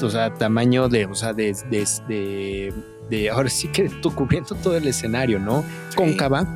o 0.00 0.10
sea, 0.10 0.32
tamaño 0.34 0.88
de, 0.88 1.06
o 1.06 1.14
sea, 1.14 1.32
de, 1.32 1.54
de, 1.70 2.72
de, 3.10 3.30
ahora 3.30 3.48
sí 3.48 3.68
que 3.68 3.88
tú 3.88 4.14
cubriendo 4.14 4.54
todo 4.56 4.76
el 4.76 4.86
escenario, 4.86 5.38
¿no? 5.38 5.64
Cóncava, 5.94 6.46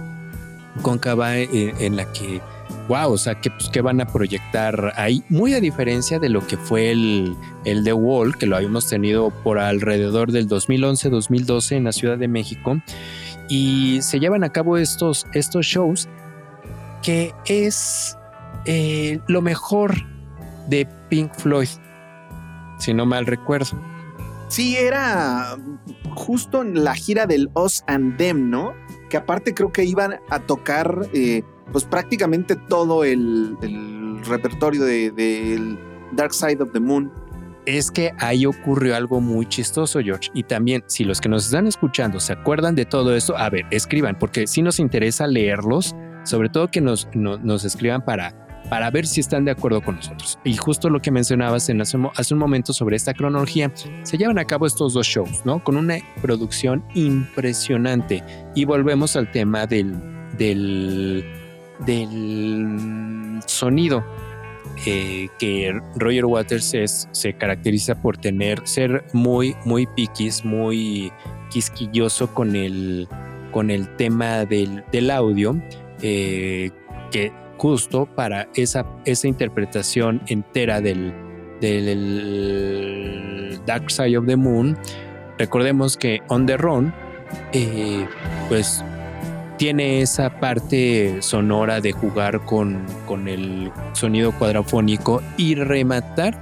cóncava 0.82 1.36
en, 1.36 1.74
en 1.80 1.96
la 1.96 2.10
que 2.12 2.40
wow, 2.88 3.12
o 3.12 3.18
sea, 3.18 3.40
que, 3.40 3.50
pues, 3.50 3.68
que 3.68 3.80
van 3.80 4.00
a 4.00 4.06
proyectar 4.06 4.92
ahí, 4.96 5.22
muy 5.28 5.54
a 5.54 5.60
diferencia 5.60 6.18
de 6.18 6.28
lo 6.28 6.46
que 6.46 6.56
fue 6.56 6.90
el, 6.90 7.34
el 7.64 7.84
The 7.84 7.92
Wall, 7.92 8.36
que 8.36 8.46
lo 8.46 8.56
habíamos 8.56 8.88
tenido 8.88 9.30
por 9.42 9.58
alrededor 9.58 10.32
del 10.32 10.48
2011-2012 10.48 11.76
en 11.76 11.84
la 11.84 11.92
Ciudad 11.92 12.18
de 12.18 12.28
México, 12.28 12.80
y 13.48 14.00
se 14.02 14.20
llevan 14.20 14.44
a 14.44 14.50
cabo 14.50 14.76
estos, 14.76 15.26
estos 15.32 15.66
shows 15.66 16.08
que 17.02 17.32
es 17.46 18.16
eh, 18.64 19.20
lo 19.28 19.42
mejor 19.42 19.94
de 20.68 20.88
Pink 21.08 21.34
Floyd, 21.34 21.68
si 22.78 22.94
no 22.94 23.06
mal 23.06 23.26
recuerdo. 23.26 23.78
Sí, 24.48 24.76
era 24.76 25.56
justo 26.14 26.62
en 26.62 26.84
la 26.84 26.94
gira 26.94 27.26
del 27.26 27.50
Us 27.54 27.82
and 27.88 28.16
Them, 28.16 28.50
¿no? 28.50 28.74
Que 29.10 29.16
aparte 29.16 29.54
creo 29.54 29.72
que 29.72 29.84
iban 29.84 30.20
a 30.30 30.38
tocar 30.40 31.08
eh, 31.12 31.42
pues 31.72 31.84
prácticamente 31.84 32.56
todo 32.56 33.04
el, 33.04 33.56
repertorio 34.24 34.84
del 34.84 35.14
de, 35.14 35.78
Dark 36.12 36.32
Side 36.32 36.62
of 36.62 36.72
the 36.72 36.80
Moon. 36.80 37.12
Es 37.66 37.90
que 37.90 38.12
ahí 38.18 38.46
ocurrió 38.46 38.94
algo 38.94 39.20
muy 39.20 39.46
chistoso, 39.46 40.00
George. 40.00 40.30
Y 40.34 40.44
también, 40.44 40.84
si 40.86 41.02
los 41.02 41.20
que 41.20 41.28
nos 41.28 41.46
están 41.46 41.66
escuchando 41.66 42.20
se 42.20 42.32
acuerdan 42.32 42.76
de 42.76 42.84
todo 42.84 43.16
esto, 43.16 43.36
a 43.36 43.50
ver, 43.50 43.66
escriban, 43.72 44.16
porque 44.16 44.46
si 44.46 44.62
nos 44.62 44.78
interesa 44.78 45.26
leerlos, 45.26 45.96
sobre 46.22 46.48
todo 46.48 46.68
que 46.68 46.80
nos, 46.80 47.08
nos 47.14 47.64
escriban 47.64 48.04
para, 48.04 48.45
para 48.68 48.90
ver 48.90 49.06
si 49.06 49.20
están 49.20 49.44
de 49.44 49.52
acuerdo 49.52 49.80
con 49.80 49.96
nosotros. 49.96 50.38
Y 50.44 50.56
justo 50.56 50.90
lo 50.90 51.00
que 51.00 51.10
mencionabas 51.10 51.68
en 51.68 51.80
hace, 51.80 51.96
un 51.96 52.38
momento 52.38 52.72
sobre 52.72 52.96
esta 52.96 53.14
cronología, 53.14 53.72
se 54.02 54.18
llevan 54.18 54.38
a 54.38 54.44
cabo 54.44 54.66
estos 54.66 54.94
dos 54.94 55.06
shows, 55.06 55.44
¿no? 55.44 55.62
Con 55.62 55.76
una 55.76 55.98
producción 56.20 56.84
impresionante. 56.94 58.22
Y 58.54 58.64
volvemos 58.64 59.16
al 59.16 59.30
tema 59.30 59.66
del, 59.66 59.94
del 60.36 61.24
del 61.84 63.40
sonido. 63.46 64.04
Eh, 64.84 65.28
que 65.38 65.72
Roger 65.94 66.26
Waters 66.26 67.06
se 67.10 67.32
caracteriza 67.34 67.94
por 67.94 68.18
tener, 68.18 68.60
ser 68.64 69.04
muy, 69.14 69.56
muy 69.64 69.86
piquis, 69.86 70.44
muy 70.44 71.10
quisquilloso 71.50 72.34
con 72.34 72.54
el, 72.54 73.08
con 73.52 73.70
el 73.70 73.88
tema 73.96 74.44
del, 74.44 74.84
del 74.92 75.10
audio, 75.10 75.58
eh, 76.02 76.70
que 77.10 77.32
justo 77.56 78.06
para 78.06 78.48
esa, 78.54 78.86
esa 79.04 79.28
interpretación 79.28 80.22
entera 80.26 80.80
del, 80.80 81.14
Dark 83.66 83.90
Side 83.90 84.18
of 84.18 84.26
the 84.26 84.36
Moon, 84.36 84.76
recordemos 85.38 85.96
que 85.96 86.20
On 86.28 86.46
the 86.46 86.56
Run, 86.56 86.92
eh, 87.52 88.06
pues 88.48 88.84
tiene 89.56 90.02
esa 90.02 90.38
parte 90.38 91.22
sonora 91.22 91.80
de 91.80 91.92
jugar 91.92 92.44
con, 92.44 92.84
con 93.06 93.26
el 93.26 93.72
sonido 93.92 94.32
cuadrafónico 94.32 95.22
y 95.38 95.54
rematar 95.54 96.38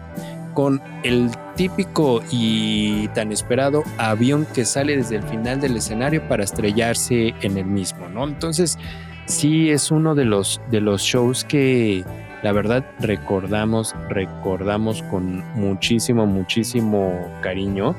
con 0.54 0.82
el 1.02 1.30
típico 1.56 2.22
y 2.30 3.08
tan 3.08 3.32
esperado 3.32 3.82
avión 3.98 4.46
que 4.54 4.64
sale 4.64 4.96
desde 4.96 5.16
el 5.16 5.22
final 5.24 5.60
del 5.60 5.76
escenario 5.76 6.26
para 6.28 6.44
estrellarse 6.44 7.34
en 7.42 7.58
el 7.58 7.66
mismo, 7.66 8.08
¿no? 8.08 8.24
Entonces, 8.24 8.78
sí 9.26 9.70
es 9.70 9.90
uno 9.90 10.14
de 10.14 10.24
los, 10.24 10.60
de 10.70 10.80
los 10.80 11.02
shows 11.02 11.44
que 11.44 12.04
la 12.42 12.52
verdad 12.52 12.84
recordamos, 13.00 13.94
recordamos 14.08 15.02
con 15.04 15.44
muchísimo, 15.54 16.26
muchísimo 16.26 17.12
cariño. 17.40 17.94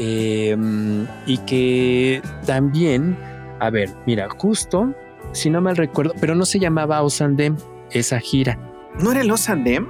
Em, 0.00 1.08
y 1.26 1.38
que 1.38 2.22
también 2.46 3.16
a 3.60 3.70
ver, 3.70 3.90
mira, 4.06 4.28
justo, 4.30 4.94
si 5.32 5.50
no 5.50 5.60
mal 5.60 5.76
recuerdo, 5.76 6.14
pero 6.20 6.34
no 6.34 6.46
se 6.46 6.58
llamaba 6.58 7.02
Osandem 7.02 7.56
esa 7.90 8.20
gira. 8.20 8.58
¿No 9.00 9.10
era 9.10 9.22
el 9.22 9.30
Osandem? 9.30 9.88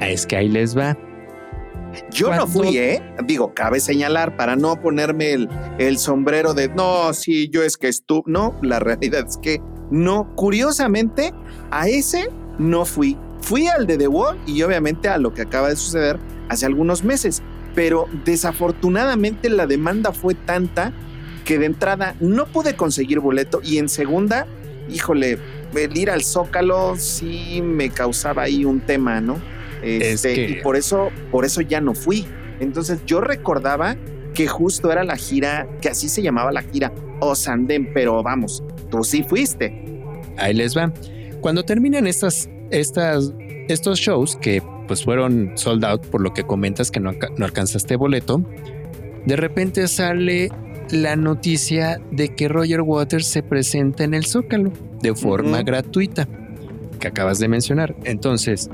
Ah, 0.00 0.08
es 0.08 0.26
que 0.26 0.36
ahí 0.36 0.48
les 0.48 0.76
va. 0.76 0.96
Yo 2.10 2.34
no 2.34 2.46
fui, 2.46 2.78
¿eh? 2.78 3.02
Digo, 3.26 3.52
cabe 3.52 3.78
señalar 3.78 4.34
para 4.36 4.56
no 4.56 4.80
ponerme 4.80 5.32
el, 5.32 5.48
el 5.78 5.98
sombrero 5.98 6.54
de 6.54 6.68
no, 6.68 7.12
sí, 7.12 7.50
yo 7.50 7.62
es 7.62 7.76
que 7.76 7.88
estuve. 7.88 8.22
No, 8.26 8.58
la 8.62 8.78
realidad 8.78 9.26
es 9.28 9.36
que 9.36 9.60
no. 9.92 10.34
Curiosamente, 10.34 11.32
a 11.70 11.88
ese 11.88 12.28
no 12.58 12.84
fui. 12.84 13.16
Fui 13.42 13.68
al 13.68 13.86
de 13.86 13.98
The 13.98 14.08
Wall 14.08 14.38
y 14.46 14.62
obviamente 14.62 15.08
a 15.08 15.18
lo 15.18 15.34
que 15.34 15.42
acaba 15.42 15.68
de 15.68 15.76
suceder 15.76 16.18
hace 16.48 16.66
algunos 16.66 17.04
meses. 17.04 17.42
Pero 17.74 18.08
desafortunadamente 18.24 19.48
la 19.48 19.66
demanda 19.66 20.12
fue 20.12 20.34
tanta 20.34 20.92
que 21.44 21.58
de 21.58 21.66
entrada 21.66 22.14
no 22.20 22.46
pude 22.46 22.76
conseguir 22.76 23.20
boleto 23.20 23.60
y 23.64 23.78
en 23.78 23.88
segunda, 23.88 24.46
híjole, 24.88 25.38
el 25.74 25.96
ir 25.96 26.10
al 26.10 26.22
Zócalo 26.22 26.96
sí 26.96 27.60
me 27.62 27.90
causaba 27.90 28.42
ahí 28.42 28.64
un 28.64 28.80
tema, 28.80 29.20
¿no? 29.20 29.40
Este, 29.82 30.34
Y 30.48 30.62
por 30.62 30.76
eso, 30.76 31.10
por 31.30 31.44
eso 31.44 31.60
ya 31.60 31.80
no 31.80 31.94
fui. 31.94 32.26
Entonces 32.60 33.00
yo 33.06 33.20
recordaba 33.20 33.96
que 34.34 34.46
justo 34.46 34.92
era 34.92 35.04
la 35.04 35.16
gira, 35.16 35.66
que 35.80 35.88
así 35.88 36.08
se 36.08 36.22
llamaba 36.22 36.52
la 36.52 36.62
gira, 36.62 36.92
Osandem, 37.20 37.92
pero 37.92 38.22
vamos, 38.22 38.62
tú 38.92 39.02
sí 39.02 39.24
fuiste. 39.24 39.74
Ahí 40.36 40.54
les 40.54 40.76
va. 40.76 40.92
Cuando 41.40 41.64
terminan 41.64 42.06
estas, 42.06 42.48
estas, 42.70 43.32
estos 43.68 43.98
shows 43.98 44.36
que 44.36 44.62
pues 44.86 45.02
fueron 45.02 45.52
sold 45.56 45.84
out 45.84 46.06
por 46.06 46.20
lo 46.20 46.32
que 46.32 46.44
comentas 46.44 46.90
que 46.90 47.00
no, 47.00 47.12
no 47.36 47.44
alcanzaste 47.44 47.96
boleto, 47.96 48.44
de 49.24 49.36
repente 49.36 49.88
sale 49.88 50.50
la 50.90 51.16
noticia 51.16 52.00
de 52.10 52.34
que 52.34 52.48
Roger 52.48 52.82
Waters 52.82 53.26
se 53.26 53.42
presenta 53.42 54.04
en 54.04 54.14
el 54.14 54.26
Zócalo 54.26 54.72
de 55.00 55.14
forma 55.14 55.62
gratuita, 55.62 56.28
que 57.00 57.08
acabas 57.08 57.38
de 57.38 57.48
mencionar. 57.48 57.96
Entonces, 58.04 58.68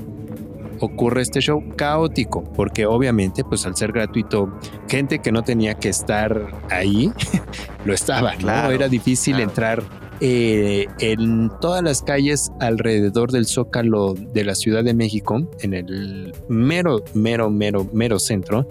ocurre 0.81 1.23
este 1.23 1.41
show 1.41 1.63
caótico, 1.77 2.45
porque 2.45 2.87
obviamente, 2.87 3.45
pues 3.45 3.67
al 3.67 3.77
ser 3.77 3.93
gratuito, 3.93 4.59
gente 4.89 5.21
que 5.21 5.33
no 5.33 5.43
tenía 5.43 5.75
que 5.75 5.89
estar 5.89 6.49
ahí, 6.71 7.13
lo 7.85 7.95
estaba, 7.95 8.35
Claro, 8.35 8.73
Era 8.73 8.89
difícil 8.89 9.41
entrar 9.41 9.83
eh, 10.21 10.87
en 10.99 11.51
todas 11.61 11.83
las 11.83 12.03
calles 12.03 12.51
alrededor 12.61 13.31
del 13.31 13.47
Zócalo 13.47 14.15
de 14.15 14.45
la 14.45 14.55
Ciudad 14.55 14.83
de 14.83 14.95
México, 14.95 15.49
en 15.61 15.75
el 15.75 16.35
mero, 16.49 17.05
mero, 17.15 17.51
mero, 17.51 17.89
mero 17.93 18.19
centro, 18.19 18.69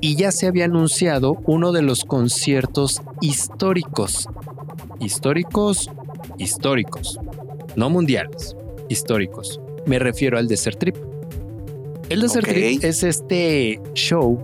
y 0.00 0.16
ya 0.16 0.32
se 0.32 0.46
había 0.46 0.64
anunciado 0.66 1.36
uno 1.44 1.72
de 1.72 1.82
los 1.82 2.04
conciertos 2.04 3.02
históricos. 3.20 4.28
Históricos, 5.00 5.90
históricos, 6.38 7.18
no 7.76 7.90
mundiales, 7.90 8.56
históricos. 8.88 9.60
Me 9.86 9.98
refiero 9.98 10.38
al 10.38 10.48
Desert 10.48 10.78
Trip. 10.78 10.96
El 12.08 12.20
Desert 12.20 12.46
Trip 12.46 12.84
es 12.84 13.02
este 13.02 13.80
show, 13.94 14.38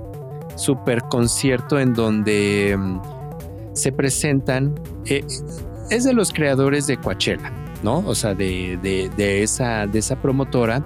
super 0.56 1.00
concierto 1.02 1.78
en 1.78 1.94
donde 1.94 2.76
mm, 2.78 3.00
se 3.74 3.92
presentan. 3.92 4.74
Eh, 5.06 5.24
es 5.90 6.04
de 6.04 6.12
los 6.12 6.32
creadores 6.32 6.86
de 6.86 6.96
Coachella, 6.96 7.52
¿no? 7.82 7.98
O 8.06 8.14
sea, 8.14 8.34
de, 8.34 8.78
de, 8.82 9.42
esa, 9.42 9.86
de 9.86 9.98
esa 9.98 10.20
promotora. 10.20 10.84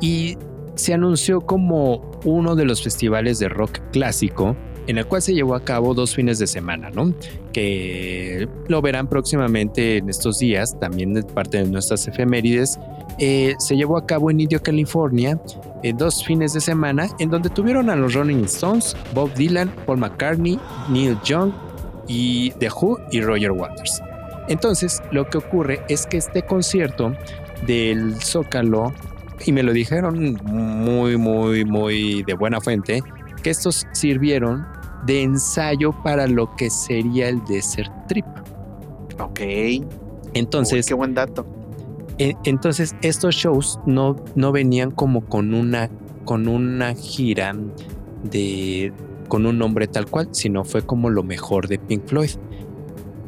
Y 0.00 0.36
se 0.74 0.94
anunció 0.94 1.40
como 1.40 2.10
uno 2.24 2.54
de 2.54 2.64
los 2.64 2.82
festivales 2.82 3.38
de 3.38 3.48
rock 3.48 3.78
clásico 3.92 4.56
en 4.86 4.98
el 4.98 5.06
cual 5.06 5.20
se 5.20 5.34
llevó 5.34 5.54
a 5.54 5.64
cabo 5.64 5.94
dos 5.94 6.14
fines 6.14 6.38
de 6.38 6.46
semana, 6.46 6.90
¿no? 6.90 7.12
Que 7.52 8.48
lo 8.68 8.80
verán 8.82 9.08
próximamente 9.08 9.96
en 9.96 10.08
estos 10.08 10.38
días, 10.38 10.78
también 10.78 11.12
de 11.12 11.24
parte 11.24 11.58
de 11.58 11.68
nuestras 11.68 12.06
efemérides. 12.06 12.78
Eh, 13.18 13.54
se 13.58 13.76
llevó 13.76 13.96
a 13.96 14.06
cabo 14.06 14.30
en 14.30 14.40
Indio, 14.40 14.62
California, 14.62 15.40
en 15.82 15.96
dos 15.96 16.24
fines 16.24 16.52
de 16.52 16.60
semana, 16.60 17.08
en 17.18 17.30
donde 17.30 17.50
tuvieron 17.50 17.90
a 17.90 17.96
los 17.96 18.14
Rolling 18.14 18.44
Stones, 18.44 18.96
Bob 19.12 19.32
Dylan, 19.34 19.74
Paul 19.86 19.98
McCartney, 19.98 20.58
Neil 20.88 21.18
Young 21.24 21.52
y 22.06 22.50
The 22.52 22.68
Who 22.68 22.98
y 23.10 23.20
Roger 23.22 23.50
Waters. 23.52 24.00
Entonces, 24.48 25.02
lo 25.10 25.28
que 25.28 25.38
ocurre 25.38 25.82
es 25.88 26.06
que 26.06 26.16
este 26.16 26.42
concierto 26.42 27.12
del 27.66 28.20
Zócalo, 28.20 28.92
y 29.44 29.52
me 29.52 29.62
lo 29.62 29.72
dijeron 29.72 30.38
muy, 30.44 31.16
muy, 31.16 31.64
muy 31.64 32.22
de 32.22 32.34
buena 32.34 32.60
fuente, 32.60 33.02
que 33.42 33.50
estos 33.50 33.86
sirvieron 33.92 34.66
de 35.04 35.22
ensayo 35.22 35.92
para 36.02 36.26
lo 36.26 36.54
que 36.56 36.70
sería 36.70 37.28
el 37.28 37.44
Desert 37.44 37.92
Trip. 38.08 38.26
Ok. 39.18 39.40
Entonces. 40.34 40.86
qué 40.86 40.94
buen 40.94 41.14
dato. 41.14 41.46
entonces, 42.18 42.94
estos 43.02 43.34
shows 43.34 43.78
no, 43.86 44.16
no 44.34 44.52
venían 44.52 44.90
como 44.90 45.24
con 45.24 45.54
una, 45.54 45.90
con 46.24 46.48
una 46.48 46.94
gira 46.94 47.54
de 48.22 48.92
con 49.28 49.44
un 49.44 49.58
nombre 49.58 49.88
tal 49.88 50.06
cual, 50.06 50.28
sino 50.30 50.64
fue 50.64 50.82
como 50.82 51.10
lo 51.10 51.22
mejor 51.22 51.68
de 51.68 51.78
Pink 51.78 52.06
Floyd. 52.06 52.30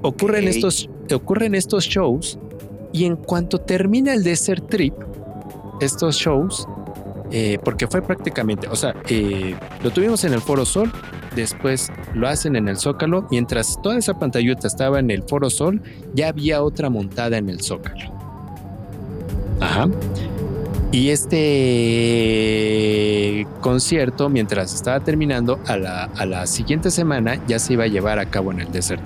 Ocurren 0.03 0.47
estos, 0.47 0.89
ocurren 1.15 1.55
estos 1.55 1.85
shows 1.85 2.38
y 2.93 3.05
en 3.05 3.17
cuanto 3.17 3.59
termina 3.59 4.15
el 4.15 4.23
Desert 4.23 4.69
Trip, 4.69 4.95
estos 5.81 6.17
shows, 6.17 6.67
eh, 7.31 7.59
porque 7.62 7.87
fue 7.87 8.00
prácticamente, 8.00 8.67
o 8.69 8.77
sea, 8.77 8.95
eh, 9.09 9.55
lo 9.83 9.91
tuvimos 9.91 10.25
en 10.25 10.33
el 10.33 10.41
Foro 10.41 10.65
Sol, 10.65 10.91
después 11.37 11.93
lo 12.15 12.27
hacen 12.27 12.57
en 12.57 12.69
el 12.69 12.79
Zócalo, 12.79 13.27
mientras 13.31 13.79
toda 13.83 13.99
esa 13.99 14.19
pantallota 14.19 14.67
estaba 14.67 14.99
en 14.99 15.11
el 15.11 15.23
Foro 15.23 15.50
Sol, 15.50 15.83
ya 16.15 16.29
había 16.29 16.62
otra 16.62 16.88
montada 16.88 17.37
en 17.37 17.50
el 17.50 17.61
Zócalo. 17.61 18.17
Ajá. 19.61 19.88
Y 20.91 21.11
este 21.11 21.37
concierto, 23.61 24.31
mientras 24.31 24.73
estaba 24.73 25.00
terminando, 25.00 25.61
a 25.67 25.77
la, 25.77 26.05
a 26.05 26.25
la 26.25 26.47
siguiente 26.47 26.91
semana 26.91 27.38
ya 27.47 27.59
se 27.59 27.75
iba 27.75 27.85
a 27.85 27.88
llevar 27.88 28.19
a 28.19 28.31
cabo 28.31 28.53
en 28.53 28.61
el 28.61 28.73
Desert. 28.73 29.03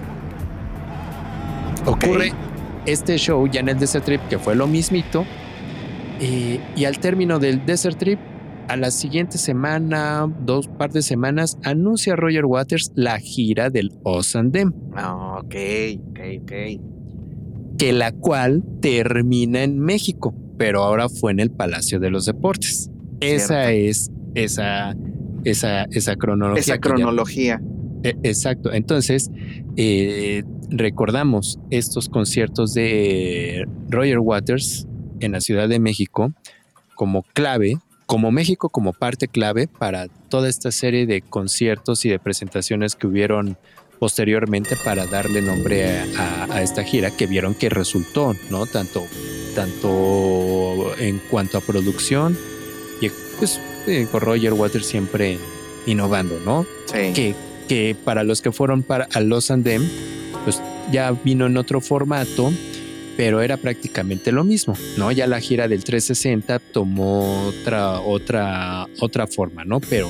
Ocurre 1.87 2.33
este 2.87 3.17
show 3.17 3.47
ya 3.49 3.61
en 3.61 3.69
el 3.69 3.79
Desert 3.79 4.05
Trip, 4.05 4.21
que 4.29 4.39
fue 4.39 4.55
lo 4.55 4.67
mismito, 4.67 5.25
eh, 6.21 6.61
y 6.77 6.85
al 6.85 6.99
término 6.99 7.39
del 7.39 7.65
Desert 7.67 7.99
Trip, 7.99 8.19
a 8.69 8.77
la 8.77 8.91
siguiente 8.91 9.39
semana, 9.39 10.33
dos 10.45 10.69
par 10.69 10.93
de 10.93 11.03
semanas, 11.03 11.59
anuncia 11.65 12.15
Roger 12.15 12.45
Waters 12.45 12.93
la 12.95 13.19
gira 13.19 13.71
del 13.71 13.93
Osandem. 14.05 14.73
Ah, 14.95 15.41
ok, 15.41 15.55
ok, 16.11 16.21
ok. 16.43 16.53
Que 17.79 17.93
la 17.93 18.13
cual 18.13 18.63
termina 18.81 19.65
en 19.65 19.79
México, 19.79 20.35
pero 20.57 20.85
ahora 20.85 21.09
fue 21.09 21.33
en 21.33 21.41
el 21.41 21.51
Palacio 21.51 21.99
de 21.99 22.11
los 22.11 22.27
Deportes. 22.27 22.91
Esa 23.21 23.73
es 23.73 24.11
esa, 24.35 24.97
esa, 25.45 25.85
esa 25.91 26.17
cronología. 26.17 26.61
Esa 26.61 26.79
cronología. 26.79 27.61
E, 28.03 28.17
exacto. 28.23 28.73
Entonces, 28.73 29.31
eh, 29.77 30.43
recordamos 30.73 31.59
estos 31.71 32.09
conciertos 32.09 32.75
de 32.75 33.65
Roger 33.89 34.19
Waters 34.19 34.87
en 35.21 35.33
la 35.33 35.41
Ciudad 35.41 35.69
de 35.69 35.79
México 35.79 36.33
como 36.95 37.23
clave 37.35 37.79
como 38.07 38.31
México 38.31 38.69
como 38.69 38.93
parte 38.93 39.29
clave 39.29 39.69
para 39.69 40.09
toda 40.29 40.49
esta 40.49 40.71
serie 40.71 41.07
de 41.07 41.23
conciertos 41.23 42.05
y 42.05 42.11
de 42.11 42.19
presentaciones 42.19 42.95
que 42.95 43.07
hubieron 43.07 43.57
posteriormente 43.99 44.77
para 44.77 45.07
darle 45.07 45.41
nombre 45.43 45.89
a, 46.19 46.61
esta 46.61 46.83
gira 46.83 47.11
que 47.13 47.27
vieron 47.27 47.55
que 47.55 47.69
resultó, 47.69 48.35
¿no? 48.51 48.67
Tanto, 48.67 49.05
tanto 49.55 50.93
en 50.99 51.21
cuanto 51.31 51.59
a 51.59 51.61
producción 51.61 52.37
y 53.01 53.11
pues 53.39 53.61
eh, 53.87 54.09
con 54.11 54.21
Roger 54.21 54.55
Waters 54.55 54.87
siempre 54.87 55.39
innovando, 55.87 56.41
¿no? 56.45 56.67
Sí. 56.87 57.13
Que, 57.15 57.35
que 57.69 57.97
para 58.05 58.25
los 58.25 58.43
que 58.43 58.51
fueron 58.51 58.83
para 58.83 59.09
a 59.15 59.21
Los 59.21 59.51
Andem, 59.51 59.89
pues 60.45 60.63
ya 60.91 61.11
vino 61.13 61.47
en 61.47 61.57
otro 61.57 61.81
formato 61.81 62.53
pero 63.17 63.43
era 63.43 63.57
prácticamente 63.57 64.33
lo 64.33 64.45
mismo, 64.45 64.75
¿no? 64.97 65.13
Ya 65.13 65.27
la 65.27 65.41
gira 65.41 65.69
del 65.69 65.85
360 65.85 66.59
tomó 66.73 67.47
otra, 67.47 68.01
otra, 68.01 68.87
otra 69.01 69.27
forma, 69.27 69.65
¿no? 69.65 69.81
Pero 69.81 70.09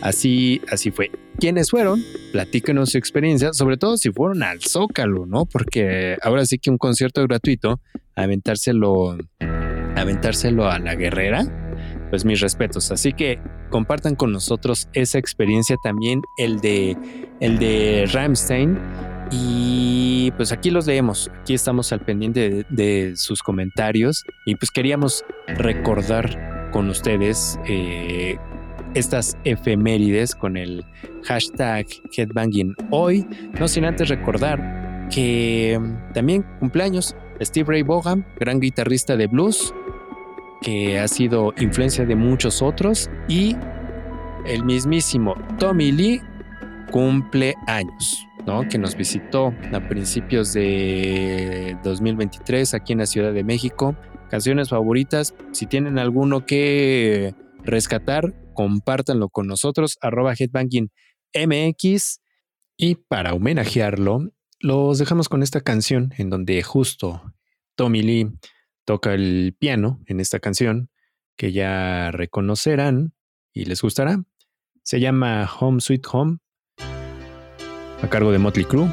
así, 0.00 0.60
así 0.70 0.90
fue. 0.90 1.10
¿Quiénes 1.38 1.70
fueron? 1.70 2.02
Platíquenos 2.32 2.90
su 2.90 2.98
experiencia, 2.98 3.52
sobre 3.52 3.76
todo 3.76 3.96
si 3.96 4.10
fueron 4.10 4.42
al 4.42 4.60
Zócalo, 4.60 5.26
¿no? 5.26 5.46
Porque 5.46 6.16
ahora 6.22 6.44
sí 6.44 6.58
que 6.58 6.70
un 6.70 6.78
concierto 6.78 7.22
gratuito, 7.22 7.80
aventárselo, 8.14 9.16
aventárselo 9.96 10.70
a 10.70 10.78
la 10.78 10.94
guerrera, 10.94 11.46
pues 12.10 12.24
mis 12.24 12.40
respetos. 12.40 12.92
Así 12.92 13.12
que 13.12 13.40
compartan 13.70 14.14
con 14.14 14.30
nosotros 14.30 14.88
esa 14.92 15.18
experiencia 15.18 15.76
también, 15.82 16.20
el 16.36 16.60
de, 16.60 16.96
el 17.40 17.58
de 17.58 18.08
Ramstein 18.12 18.78
y 19.32 20.30
pues 20.32 20.52
aquí 20.52 20.70
los 20.70 20.86
leemos, 20.86 21.30
aquí 21.40 21.54
estamos 21.54 21.90
al 21.92 22.00
pendiente 22.00 22.66
de, 22.68 23.16
sus 23.16 23.42
comentarios. 23.42 24.24
Y 24.44 24.56
pues 24.56 24.70
queríamos 24.70 25.24
recordar 25.46 26.70
con 26.70 26.90
ustedes 26.90 27.58
eh, 27.66 28.36
estas 28.94 29.38
efemérides 29.44 30.34
con 30.34 30.58
el 30.58 30.84
hashtag 31.24 31.86
Headbanging 32.14 32.74
hoy, 32.90 33.26
no 33.58 33.68
sin 33.68 33.86
antes 33.86 34.10
recordar 34.10 35.08
que 35.10 35.80
también 36.12 36.44
cumpleaños 36.60 37.16
Steve 37.40 37.68
Ray 37.68 37.82
Vaughan, 37.82 38.26
gran 38.38 38.60
guitarrista 38.60 39.16
de 39.16 39.28
blues, 39.28 39.74
que 40.60 40.98
ha 40.98 41.08
sido 41.08 41.54
influencia 41.58 42.04
de 42.04 42.16
muchos 42.16 42.60
otros. 42.60 43.10
Y 43.28 43.56
el 44.46 44.62
mismísimo 44.64 45.34
Tommy 45.58 45.90
Lee 45.90 46.20
cumple 46.90 47.54
años 47.66 48.26
que 48.68 48.78
nos 48.78 48.96
visitó 48.96 49.54
a 49.72 49.88
principios 49.88 50.52
de 50.52 51.76
2023 51.84 52.74
aquí 52.74 52.92
en 52.92 52.98
la 52.98 53.06
Ciudad 53.06 53.32
de 53.32 53.44
México. 53.44 53.96
Canciones 54.30 54.68
favoritas, 54.68 55.34
si 55.52 55.66
tienen 55.66 55.98
alguno 55.98 56.44
que 56.44 57.34
rescatar, 57.64 58.34
compártanlo 58.54 59.28
con 59.28 59.46
nosotros, 59.46 59.96
arroba 60.00 60.34
Headbanking 60.36 60.90
MX. 61.34 62.20
Y 62.76 62.96
para 62.96 63.32
homenajearlo, 63.32 64.30
los 64.60 64.98
dejamos 64.98 65.28
con 65.28 65.42
esta 65.42 65.60
canción 65.60 66.12
en 66.18 66.28
donde 66.28 66.62
justo 66.62 67.22
Tommy 67.76 68.02
Lee 68.02 68.32
toca 68.84 69.14
el 69.14 69.54
piano 69.58 70.00
en 70.06 70.20
esta 70.20 70.40
canción 70.40 70.90
que 71.36 71.52
ya 71.52 72.10
reconocerán 72.10 73.14
y 73.52 73.66
les 73.66 73.80
gustará. 73.82 74.24
Se 74.82 74.98
llama 74.98 75.48
Home 75.60 75.80
Sweet 75.80 76.06
Home 76.12 76.38
a 78.02 78.08
cargo 78.08 78.32
de 78.32 78.38
Motley 78.38 78.64
Crue, 78.64 78.88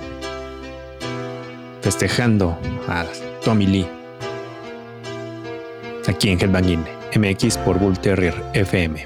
festejando 1.82 2.58
a 2.88 3.06
Tommy 3.44 3.66
Lee. 3.66 3.88
Aquí 6.08 6.30
en 6.30 6.40
Headbanging 6.40 6.86
MX 7.16 7.58
por 7.58 7.78
Bull 7.80 7.98
Terrier 8.00 8.34
FM. 8.54 9.06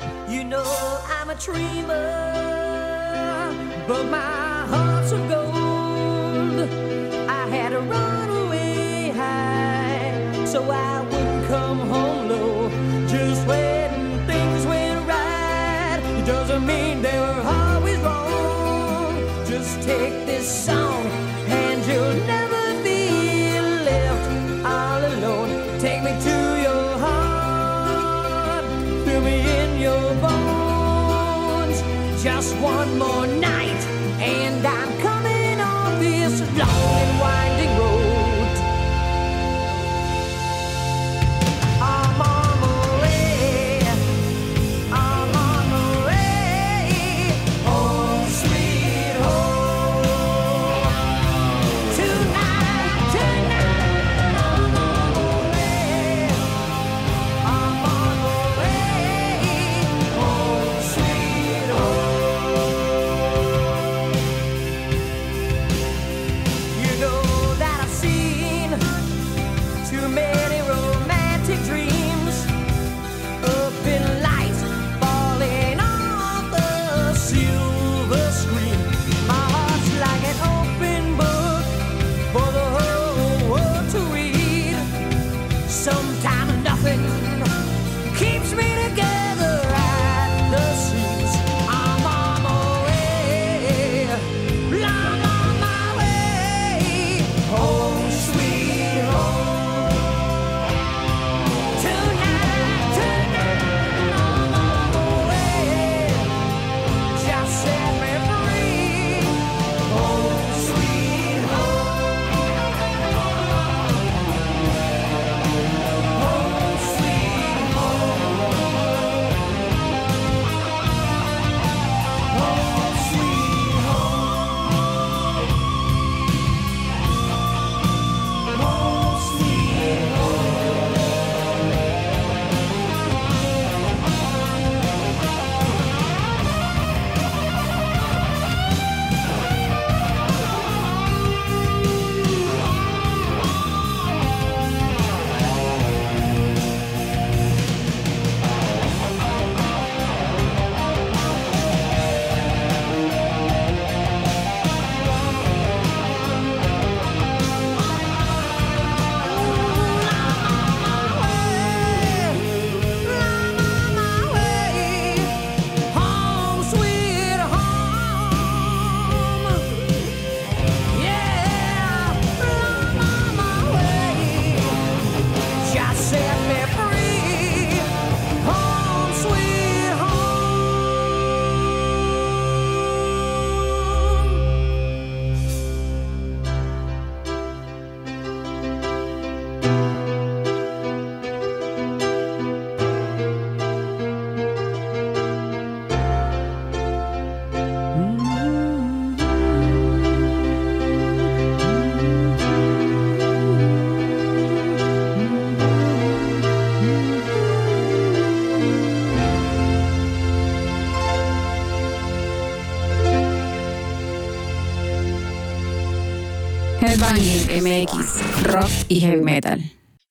MX, 216.98 218.44
rock 218.44 218.70
y 218.88 219.00
heavy 219.00 219.22
metal. 219.24 219.62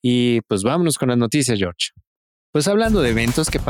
Y 0.02 0.40
pues 0.42 0.62
vámonos 0.64 0.98
con 0.98 1.10
las 1.10 1.18
noticias, 1.18 1.58
George. 1.58 1.90
Pues 2.50 2.68
hablando 2.68 3.00
de 3.00 3.10
eventos, 3.10 3.48
que, 3.48 3.60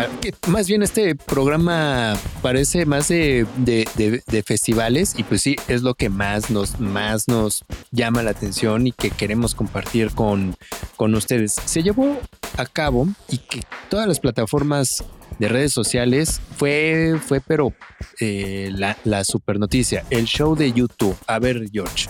más 0.49 0.67
bien 0.67 0.83
este 0.83 1.15
programa 1.15 2.15
parece 2.41 2.85
más 2.87 3.09
de, 3.09 3.47
de- 3.57 4.43
festivales 4.45 5.15
y 5.17 5.23
pues 5.23 5.43
sí, 5.43 5.57
es 5.69 5.83
lo 5.83 5.95
que 5.95 6.09
más 6.09 6.51
nos, 6.51 6.81
más 6.81 7.29
nos 7.29 7.65
llama 7.93 8.23
la 8.25 8.31
atención 8.31 8.87
y 8.89 8.93
que 8.93 9.11
queremos 9.11 9.55
compartir 9.55 10.11
con, 10.11 10.57
con 10.97 11.15
ustedes. 11.15 11.53
Se 11.65 11.83
llevó 11.83 12.19
a 12.57 12.67
cabo 12.67 13.07
y 13.29 13.39
que 13.39 13.61
todas 13.89 14.09
las 14.09 14.19
plataformas 14.19 15.05
de 15.39 15.49
redes 15.49 15.73
sociales 15.73 16.41
fue, 16.57 17.21
fue 17.25 17.41
pero 17.41 17.73
eh, 18.21 18.71
la, 18.75 18.97
la 19.05 19.23
super 19.23 19.61
noticia, 19.61 20.05
el 20.11 20.25
show 20.25 20.57
de 20.57 20.73
YouTube. 20.73 21.17
A 21.27 21.39
ver, 21.39 21.69
George. 21.73 22.09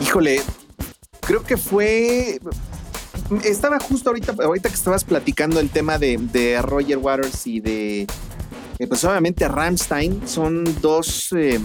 Híjole, 0.00 0.40
creo 1.20 1.42
que 1.42 1.56
fue. 1.56 2.40
Estaba 3.44 3.80
justo 3.80 4.10
ahorita, 4.10 4.34
ahorita 4.42 4.68
que 4.68 4.74
estabas 4.74 5.04
platicando 5.04 5.58
el 5.58 5.68
tema 5.70 5.98
de, 5.98 6.16
de 6.16 6.60
Roger 6.62 6.98
Waters 6.98 7.46
y 7.46 7.60
de. 7.60 8.06
eh, 8.78 8.86
pues 8.86 9.04
obviamente 9.04 9.48
Ramstein 9.48 10.28
son 10.28 10.64
dos, 10.80 11.32
eh, 11.36 11.58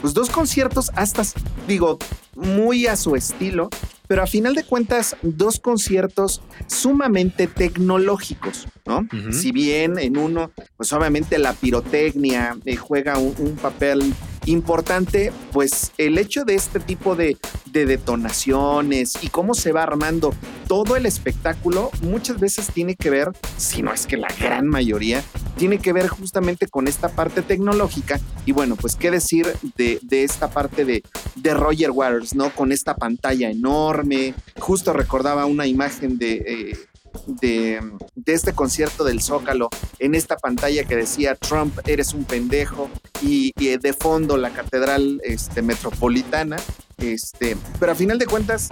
pues 0.00 0.14
dos 0.14 0.30
conciertos 0.30 0.90
hasta, 0.94 1.22
digo, 1.66 1.98
muy 2.36 2.86
a 2.86 2.94
su 2.94 3.16
estilo, 3.16 3.68
pero 4.06 4.22
a 4.22 4.26
final 4.26 4.54
de 4.54 4.62
cuentas, 4.64 5.16
dos 5.22 5.58
conciertos 5.58 6.40
sumamente 6.68 7.48
tecnológicos, 7.48 8.68
¿no? 8.86 9.08
Si 9.32 9.50
bien 9.50 9.98
en 9.98 10.16
uno, 10.16 10.52
pues 10.76 10.92
obviamente 10.92 11.36
la 11.38 11.52
pirotecnia 11.52 12.56
eh, 12.64 12.76
juega 12.76 13.18
un, 13.18 13.34
un 13.38 13.56
papel 13.56 14.14
importante, 14.48 15.32
pues 15.52 15.92
el 15.98 16.18
hecho 16.18 16.44
de 16.44 16.54
este 16.54 16.80
tipo 16.80 17.16
de, 17.16 17.36
de 17.66 17.86
detonaciones 17.86 19.14
y 19.22 19.28
cómo 19.28 19.54
se 19.54 19.72
va 19.72 19.82
armando 19.82 20.34
todo 20.66 20.96
el 20.96 21.06
espectáculo 21.06 21.90
muchas 22.02 22.38
veces 22.38 22.70
tiene 22.72 22.94
que 22.94 23.10
ver, 23.10 23.32
si 23.56 23.82
no 23.82 23.92
es 23.92 24.06
que 24.06 24.16
la 24.16 24.28
gran 24.38 24.66
mayoría, 24.66 25.22
tiene 25.56 25.78
que 25.78 25.92
ver 25.92 26.08
justamente 26.08 26.68
con 26.68 26.86
esta 26.86 27.08
parte 27.08 27.42
tecnológica. 27.42 28.20
Y 28.46 28.52
bueno, 28.52 28.76
pues 28.76 28.96
qué 28.96 29.10
decir 29.10 29.46
de, 29.76 29.98
esta 30.10 30.50
parte 30.50 30.84
de, 30.84 31.02
de 31.36 31.54
Roger 31.54 31.90
Waters, 31.90 32.34
¿no? 32.34 32.50
Con 32.50 32.70
esta 32.70 32.94
pantalla 32.94 33.50
enorme. 33.50 34.34
Justo 34.58 34.92
recordaba 34.92 35.46
una 35.46 35.66
imagen 35.66 36.18
de... 36.18 36.32
eh, 36.46 36.87
de, 37.26 37.80
este 38.26 38.52
concierto 38.52 39.04
del 39.04 39.22
Zócalo 39.22 39.68
en 39.98 40.14
esta 40.14 40.36
pantalla 40.36 40.84
que 40.84 40.96
decía 40.96 41.34
Trump 41.34 41.78
eres 41.86 42.14
un 42.14 42.24
pendejo 42.24 42.90
y, 43.22 43.52
y 43.58 43.76
de 43.76 43.92
fondo 43.92 44.36
la 44.36 44.50
catedral 44.50 45.20
este, 45.24 45.62
metropolitana 45.62 46.56
este, 46.98 47.56
pero 47.78 47.92
a 47.92 47.94
final 47.94 48.18
de 48.18 48.26
cuentas 48.26 48.68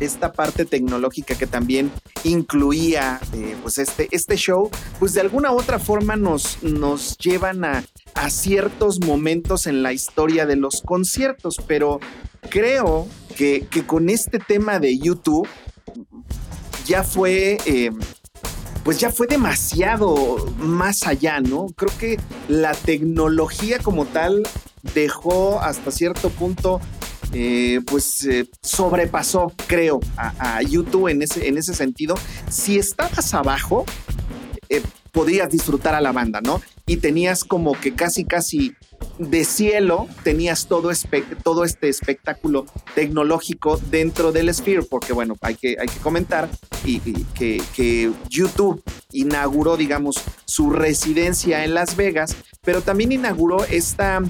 esta 0.00 0.32
parte 0.32 0.64
tecnológica 0.64 1.34
que 1.34 1.46
también 1.46 1.90
incluía 2.24 3.20
eh, 3.34 3.56
pues 3.62 3.78
este, 3.78 4.08
este 4.10 4.36
show, 4.36 4.70
pues 4.98 5.14
de 5.14 5.20
alguna 5.20 5.52
u 5.52 5.58
otra 5.58 5.78
forma 5.78 6.16
nos, 6.16 6.62
nos 6.62 7.16
llevan 7.18 7.64
a, 7.64 7.84
a 8.14 8.30
ciertos 8.30 9.00
momentos 9.00 9.66
en 9.66 9.82
la 9.82 9.92
historia 9.92 10.46
de 10.46 10.56
los 10.56 10.82
conciertos, 10.82 11.56
pero 11.66 12.00
creo 12.50 13.06
que, 13.36 13.66
que 13.70 13.86
con 13.86 14.08
este 14.08 14.38
tema 14.38 14.78
de 14.78 14.98
YouTube 14.98 15.48
ya 16.84 17.04
fue, 17.04 17.58
eh, 17.66 17.90
pues 18.84 18.98
ya 18.98 19.10
fue 19.10 19.26
demasiado 19.26 20.52
más 20.58 21.06
allá, 21.06 21.40
¿no? 21.40 21.66
Creo 21.76 21.92
que 21.98 22.20
la 22.48 22.72
tecnología 22.72 23.78
como 23.78 24.06
tal 24.06 24.42
dejó 24.94 25.60
hasta 25.60 25.90
cierto 25.90 26.30
punto 26.30 26.80
eh, 27.34 27.80
pues 27.86 28.24
eh, 28.24 28.46
sobrepasó, 28.60 29.52
creo, 29.66 30.00
a, 30.16 30.56
a, 30.56 30.62
YouTube 30.62 31.08
en 31.08 31.22
ese, 31.22 31.48
en 31.48 31.56
ese 31.56 31.72
sentido. 31.72 32.14
Si 32.50 32.78
estabas 32.78 33.32
abajo, 33.32 33.86
eh, 34.68 34.82
podías 35.12 35.48
disfrutar 35.50 35.94
a 35.94 36.02
la 36.02 36.12
banda, 36.12 36.40
¿no? 36.42 36.60
Y 36.86 36.98
tenías 36.98 37.44
como 37.44 37.72
que 37.72 37.94
casi, 37.94 38.24
casi 38.24 38.74
de 39.18 39.44
cielo, 39.44 40.08
tenías 40.22 40.66
todo, 40.66 40.90
este 40.90 41.88
espectáculo 41.88 42.66
tecnológico 42.94 43.78
dentro 43.90 44.32
del 44.32 44.52
Sphere, 44.54 44.82
porque 44.82 45.12
bueno, 45.12 45.34
hay 45.40 45.54
que, 45.54 45.76
hay 45.80 45.88
que 45.88 46.00
comentar 46.00 46.48
y, 46.84 47.00
que 47.34 48.12
YouTube 48.28 48.82
inauguró, 49.12 49.76
digamos, 49.76 50.16
su 50.44 50.70
residencia 50.70 51.64
en 51.64 51.74
Las 51.74 51.96
Vegas, 51.96 52.36
pero 52.62 52.80
también 52.82 53.12
inauguró 53.12 53.64
esta, 53.64 54.22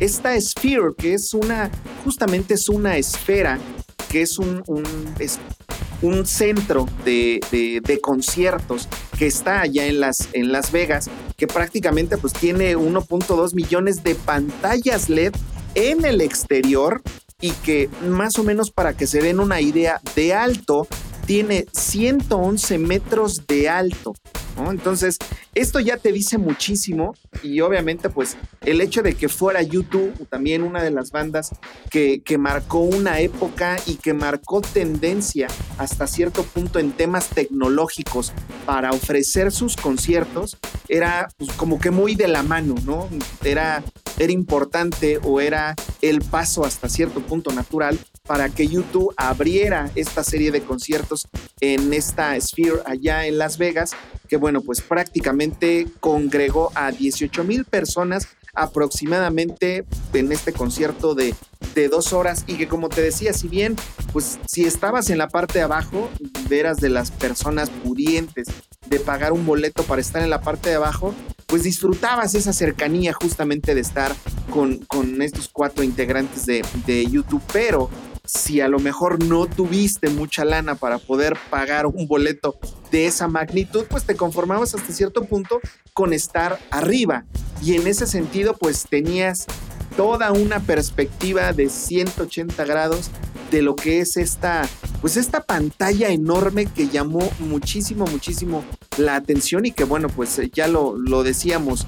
esta 0.00 0.40
Sphere, 0.40 0.94
que 0.96 1.14
es 1.14 1.34
una, 1.34 1.70
justamente 2.04 2.54
es 2.54 2.68
una 2.68 2.96
esfera, 2.96 3.58
que 4.08 4.22
es 4.22 4.38
un, 4.38 4.62
un, 6.02 6.26
centro 6.26 6.86
de, 7.04 8.00
conciertos 8.02 8.88
que 9.18 9.26
está 9.26 9.60
allá 9.60 9.86
en 9.86 10.00
Las, 10.00 10.28
en 10.32 10.52
Las 10.52 10.72
Vegas, 10.72 11.10
que 11.36 11.46
prácticamente 11.46 12.16
pues 12.18 12.32
tiene 12.32 12.76
1.2 12.76 13.54
millones 13.54 14.02
de 14.02 14.14
pantallas 14.14 15.08
LED 15.08 15.34
en 15.74 16.04
el 16.04 16.20
exterior 16.20 17.02
y 17.40 17.52
que 17.52 17.88
más 18.08 18.38
o 18.38 18.44
menos 18.44 18.70
para 18.70 18.94
que 18.94 19.06
se 19.06 19.20
den 19.20 19.38
una 19.38 19.60
idea 19.60 20.00
de 20.16 20.34
alto, 20.34 20.88
tiene 21.26 21.66
111 21.72 22.78
metros 22.78 23.46
de 23.46 23.68
alto. 23.68 24.14
¿No? 24.58 24.70
Entonces, 24.70 25.18
esto 25.54 25.80
ya 25.80 25.96
te 25.96 26.12
dice 26.12 26.38
muchísimo 26.38 27.14
y 27.42 27.60
obviamente 27.60 28.10
pues 28.10 28.36
el 28.64 28.80
hecho 28.80 29.02
de 29.02 29.14
que 29.14 29.28
fuera 29.28 29.62
YouTube 29.62 30.28
también 30.28 30.62
una 30.62 30.82
de 30.82 30.90
las 30.90 31.10
bandas 31.10 31.50
que, 31.90 32.20
que 32.22 32.38
marcó 32.38 32.80
una 32.80 33.20
época 33.20 33.76
y 33.86 33.96
que 33.96 34.14
marcó 34.14 34.60
tendencia 34.60 35.48
hasta 35.78 36.06
cierto 36.06 36.42
punto 36.42 36.78
en 36.78 36.92
temas 36.92 37.28
tecnológicos 37.28 38.32
para 38.66 38.90
ofrecer 38.90 39.52
sus 39.52 39.76
conciertos, 39.76 40.58
era 40.88 41.28
pues, 41.36 41.52
como 41.52 41.78
que 41.78 41.90
muy 41.90 42.14
de 42.14 42.28
la 42.28 42.42
mano, 42.42 42.74
¿no? 42.84 43.08
Era, 43.44 43.82
era 44.18 44.32
importante 44.32 45.18
o 45.22 45.40
era 45.40 45.74
el 46.02 46.20
paso 46.20 46.64
hasta 46.64 46.88
cierto 46.88 47.20
punto 47.20 47.52
natural 47.52 47.98
para 48.26 48.50
que 48.50 48.68
YouTube 48.68 49.14
abriera 49.16 49.90
esta 49.94 50.22
serie 50.22 50.50
de 50.50 50.62
conciertos 50.62 51.28
en 51.60 51.92
esta 51.94 52.38
Sphere 52.38 52.82
allá 52.84 53.26
en 53.26 53.38
Las 53.38 53.56
Vegas, 53.56 53.92
que 54.28 54.36
bueno, 54.36 54.47
pues 54.62 54.80
prácticamente 54.80 55.86
congregó 56.00 56.70
a 56.74 56.90
18 56.90 57.44
mil 57.44 57.64
personas 57.64 58.28
aproximadamente 58.54 59.84
en 60.12 60.32
este 60.32 60.52
concierto 60.52 61.14
de, 61.14 61.34
de, 61.74 61.88
dos 61.88 62.12
horas. 62.12 62.44
Y 62.46 62.56
que 62.56 62.66
como 62.66 62.88
te 62.88 63.02
decía, 63.02 63.32
si 63.32 63.48
bien 63.48 63.76
pues 64.12 64.38
si 64.46 64.64
estabas 64.64 65.10
en 65.10 65.18
la 65.18 65.28
parte 65.28 65.58
de 65.58 65.64
abajo, 65.64 66.08
eras 66.50 66.78
de 66.78 66.88
las 66.88 67.10
personas 67.10 67.70
pudientes 67.70 68.48
de 68.88 69.00
pagar 69.00 69.32
un 69.32 69.46
boleto 69.46 69.82
para 69.84 70.00
estar 70.00 70.22
en 70.22 70.30
la 70.30 70.40
parte 70.40 70.70
de 70.70 70.76
abajo, 70.76 71.14
pues 71.46 71.62
disfrutabas 71.62 72.34
esa 72.34 72.52
cercanía 72.52 73.12
justamente 73.12 73.74
de 73.74 73.80
estar 73.80 74.12
con, 74.50 74.78
con 74.86 75.22
estos 75.22 75.48
cuatro 75.48 75.84
integrantes 75.84 76.46
de, 76.46 76.64
de 76.86 77.06
YouTube, 77.06 77.42
pero 77.52 77.90
si 78.24 78.60
a 78.60 78.68
lo 78.68 78.78
mejor 78.78 79.24
no 79.24 79.46
tuviste 79.46 80.10
mucha 80.10 80.44
lana 80.44 80.74
para 80.74 80.98
poder 80.98 81.36
pagar 81.50 81.86
un 81.86 82.06
boleto 82.06 82.58
de 82.90 83.06
esa 83.06 83.28
magnitud, 83.28 83.84
pues 83.88 84.04
te 84.04 84.16
conformabas 84.16 84.74
hasta 84.74 84.92
cierto 84.92 85.24
punto 85.24 85.60
con 85.92 86.12
estar 86.12 86.58
arriba. 86.70 87.24
Y 87.62 87.74
en 87.74 87.86
ese 87.86 88.06
sentido, 88.06 88.56
pues 88.56 88.86
tenías 88.88 89.46
toda 89.96 90.32
una 90.32 90.60
perspectiva 90.60 91.52
de 91.52 91.68
180 91.68 92.64
grados 92.64 93.10
de 93.50 93.62
lo 93.62 93.74
que 93.74 94.00
es 94.00 94.16
esta, 94.16 94.68
pues 95.00 95.16
esta 95.16 95.42
pantalla 95.42 96.10
enorme 96.10 96.66
que 96.66 96.88
llamó 96.88 97.28
muchísimo, 97.40 98.06
muchísimo 98.06 98.64
la 98.96 99.16
atención 99.16 99.66
y 99.66 99.72
que 99.72 99.84
bueno, 99.84 100.08
pues 100.08 100.40
ya 100.52 100.68
lo, 100.68 100.96
lo 100.96 101.22
decíamos, 101.22 101.86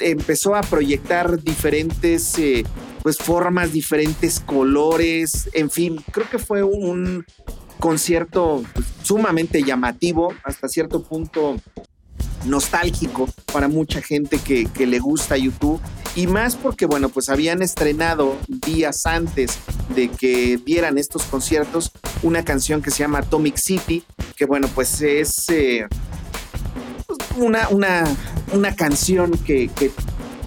empezó 0.00 0.54
a 0.54 0.62
proyectar 0.62 1.42
diferentes 1.42 2.38
eh, 2.38 2.64
pues 3.02 3.18
formas, 3.18 3.72
diferentes 3.72 4.40
colores, 4.40 5.48
en 5.52 5.70
fin, 5.70 6.04
creo 6.12 6.28
que 6.28 6.38
fue 6.38 6.62
un 6.62 7.24
concierto 7.80 8.62
pues, 8.74 8.86
sumamente 9.02 9.62
llamativo, 9.64 10.32
hasta 10.44 10.68
cierto 10.68 11.02
punto 11.02 11.56
nostálgico 12.44 13.28
para 13.52 13.68
mucha 13.68 14.00
gente 14.00 14.38
que, 14.38 14.68
le 14.86 14.98
gusta 14.98 15.36
YouTube. 15.36 15.80
Y 16.16 16.26
más 16.26 16.56
porque 16.56 16.86
bueno 16.86 17.08
pues 17.08 17.28
habían 17.28 17.62
estrenado 17.62 18.36
días 18.48 19.06
antes 19.06 19.58
de 19.94 20.08
que 20.08 20.58
dieran 20.64 20.98
estos 20.98 21.22
conciertos 21.22 21.92
una 22.22 22.44
canción 22.44 22.82
que 22.82 22.90
se 22.90 22.98
llama 22.98 23.20
Atomic 23.20 23.56
City 23.56 24.02
que 24.34 24.44
bueno 24.44 24.68
pues 24.74 25.00
es 25.02 25.48
eh, 25.50 25.86
una, 27.36 27.68
una, 27.68 28.04
una 28.52 28.74
canción 28.74 29.30
que 29.46 29.70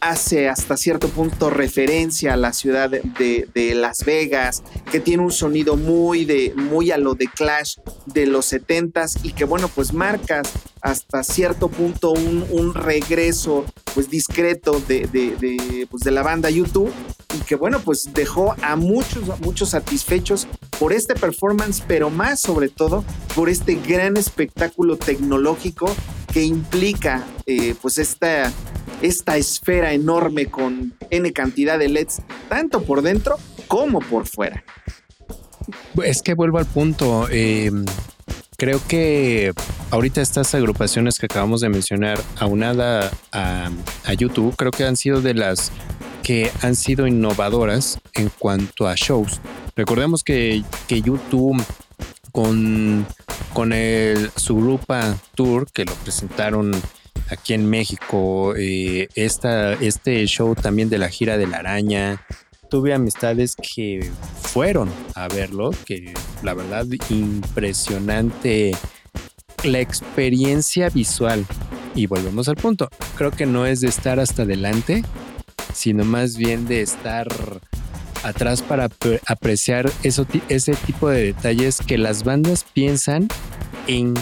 hace 0.04 0.50
hasta 0.50 0.76
cierto 0.76 1.08
punto 1.08 1.50
referencia 1.50 2.34
a 2.34 2.38
la 2.38 2.52
ciudad 2.52 2.90
de, 2.90 3.74
Las 3.74 4.04
Vegas, 4.04 4.62
que 4.92 5.00
tiene 5.00 5.24
un 5.24 5.32
sonido 5.32 5.78
muy 5.78 6.26
de 6.26 6.54
muy 6.56 6.92
a 6.92 6.98
lo 6.98 7.16
de 7.16 7.28
Clash 7.28 7.78
de 8.06 8.26
los 8.26 8.52
70s 8.52 9.20
y 9.24 9.32
que 9.32 9.46
bueno, 9.46 9.70
pues 9.70 9.94
marcas 9.94 10.52
hasta 10.82 11.24
cierto 11.24 11.70
punto 11.70 12.12
un, 12.12 12.74
regreso 12.74 13.66
pues 13.94 14.10
discreto 14.10 14.82
de, 14.88 15.88
pues, 15.90 16.04
de 16.04 16.12
la 16.12 16.22
banda 16.22 16.50
YouTube 16.50 16.92
y 17.34 17.40
que 17.46 17.56
bueno, 17.56 17.80
pues 17.80 18.10
dejó 18.14 18.56
a 18.62 18.76
muchos, 18.76 19.40
muchos 19.40 19.70
satisfechos 19.70 20.48
por 20.80 20.92
este 20.92 21.16
performance, 21.16 21.82
pero 21.88 22.10
más 22.10 22.42
sobre 22.42 22.68
todo 22.68 23.06
por 23.36 23.48
este 23.48 23.76
gran 23.76 24.18
espectáculo 24.18 24.98
tecnológico 24.98 25.90
que 26.34 26.44
implica 26.44 27.24
eh, 27.46 27.76
pues 27.82 27.98
esta 28.00 28.52
esta 29.04 29.38
esfera 29.38 29.94
enorme 29.94 30.48
con 30.48 30.94
N 31.12 31.32
cantidad 31.34 31.78
de 31.78 31.90
LEDs, 31.90 32.22
tanto 32.50 32.84
por 32.84 33.04
dentro 33.04 33.38
como 33.68 34.00
por 34.00 34.26
fuera. 34.26 34.64
Es 36.04 36.22
que 36.22 36.34
vuelvo 36.34 36.58
al 36.58 36.66
punto. 36.66 37.28
Eh, 37.30 37.70
creo 38.58 38.82
que 38.88 39.54
ahorita 39.92 40.22
estas 40.22 40.56
agrupaciones 40.56 41.20
que 41.20 41.28
acabamos 41.28 41.62
de 41.62 41.70
mencionar, 41.70 42.20
aunada 42.38 43.12
a, 43.32 43.70
a 44.06 44.14
YouTube, 44.14 44.56
creo 44.56 44.72
que 44.72 44.86
han 44.86 44.98
sido 44.98 45.22
de 45.22 45.34
las 45.34 45.72
que 46.24 46.50
han 46.62 46.76
sido 46.76 47.06
innovadoras 47.06 48.00
en 48.14 48.30
cuanto 48.40 48.88
a 48.88 48.96
shows. 48.96 49.42
Recordemos 49.76 50.24
que, 50.24 50.64
que 50.88 51.02
YouTube 51.02 51.62
con, 52.32 53.06
con 53.54 53.74
el 53.74 54.32
Surupa 54.36 55.18
Tour, 55.36 55.70
que 55.72 55.84
lo 55.84 55.94
presentaron 55.96 56.72
aquí 57.34 57.54
en 57.54 57.70
México, 57.70 58.56
eh, 58.56 59.10
esta, 59.16 59.74
este 59.74 60.26
show 60.26 60.56
también 60.56 60.90
de 60.90 60.98
la 60.98 61.10
gira 61.10 61.38
de 61.38 61.48
la 61.48 61.58
araña. 61.58 62.26
Tuve 62.70 62.94
amistades 62.94 63.56
que 63.56 64.10
fueron 64.42 64.90
a 65.16 65.28
verlo, 65.28 65.72
que 65.86 66.14
la 66.42 66.54
verdad 66.54 66.88
impresionante 67.10 68.72
la 69.64 69.80
experiencia 69.80 70.90
visual. 70.90 71.46
Y 71.96 72.08
volvemos 72.08 72.48
al 72.48 72.56
punto, 72.56 72.90
creo 73.16 73.32
que 73.32 73.46
no 73.46 73.66
es 73.66 73.82
de 73.82 73.88
estar 73.88 74.20
hasta 74.20 74.44
adelante, 74.44 75.04
sino 75.74 76.04
más 76.04 76.38
bien 76.38 76.68
de 76.68 76.82
estar 76.82 77.28
atrás 78.24 78.62
para 78.62 78.90
apreciar 79.28 79.92
eso, 80.02 80.26
ese 80.50 80.74
tipo 80.74 81.10
de 81.10 81.26
detalles 81.26 81.80
que 81.86 81.98
las 81.98 82.24
bandas 82.24 82.66
piensan 82.74 83.28
en 83.88 84.14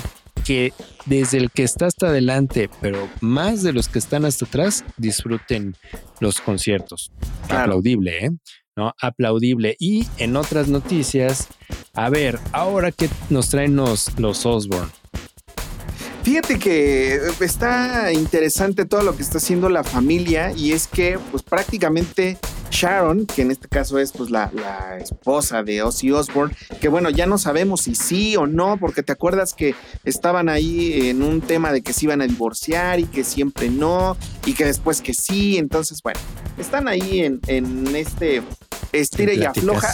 que 0.43 0.73
desde 1.06 1.38
el 1.38 1.51
que 1.51 1.63
está 1.63 1.88
hasta 1.88 2.08
adelante, 2.08 2.69
pero 2.82 3.10
más 3.21 3.63
de 3.63 3.73
los 3.73 3.88
que 3.88 3.99
están 3.99 4.25
hasta 4.25 4.45
atrás, 4.45 4.84
disfruten 4.97 5.75
los 6.19 6.41
conciertos. 6.41 7.12
Claro. 7.47 7.63
Aplaudible, 7.63 8.25
¿eh? 8.25 8.32
¿No? 8.75 8.93
Aplaudible. 9.01 9.75
Y 9.80 10.08
en 10.17 10.36
otras 10.38 10.67
noticias, 10.67 11.47
a 11.93 12.10
ver, 12.10 12.39
ahora 12.51 12.91
que 12.91 13.10
nos 13.30 13.49
traen 13.49 13.75
los, 13.75 14.17
los 14.19 14.45
Osborne. 14.45 14.91
Fíjate 16.23 16.60
que 16.60 17.19
está 17.39 18.13
interesante 18.13 18.86
todo 18.86 19.01
lo 19.01 19.15
que 19.15 19.23
está 19.23 19.39
haciendo 19.39 19.69
la 19.69 19.84
familia 19.84 20.51
y 20.56 20.71
es 20.71 20.88
que 20.88 21.17
pues 21.32 21.41
prácticamente 21.41 22.38
Sharon, 22.71 23.25
que 23.27 23.43
en 23.43 23.51
este 23.51 23.67
caso 23.67 23.99
es 23.99 24.12
pues 24.12 24.31
la, 24.31 24.49
la, 24.53 24.97
esposa 24.97 25.62
de 25.62 25.84
Ozzy 25.84 26.12
Osbourne, 26.12 26.55
que 26.79 26.88
bueno, 26.88 27.10
ya 27.10 27.25
no 27.25 27.38
sabemos 27.38 27.81
si 27.81 27.95
sí 27.95 28.36
o 28.36 28.47
no, 28.47 28.77
porque 28.77 29.03
te 29.03 29.12
acuerdas 29.12 29.53
que 29.53 29.75
estaban 30.03 30.49
ahí 30.49 31.10
en 31.10 31.21
un 31.21 31.41
tema 31.41 31.71
de 31.71 31.81
que 31.81 31.93
se 31.93 32.05
iban 32.05 32.21
a 32.21 32.27
divorciar 32.27 32.99
y 32.99 33.05
que 33.05 33.23
siempre 33.23 33.69
no, 33.69 34.17
y 34.45 34.53
que 34.53 34.65
después 34.65 35.01
que 35.01 35.13
sí, 35.13 35.57
entonces 35.57 36.01
bueno, 36.01 36.19
están 36.57 36.88
ahí 36.88 37.21
en, 37.21 37.41
en 37.47 37.95
este 37.95 38.41
estira 38.91 39.34
y 39.34 39.43
afloja. 39.43 39.93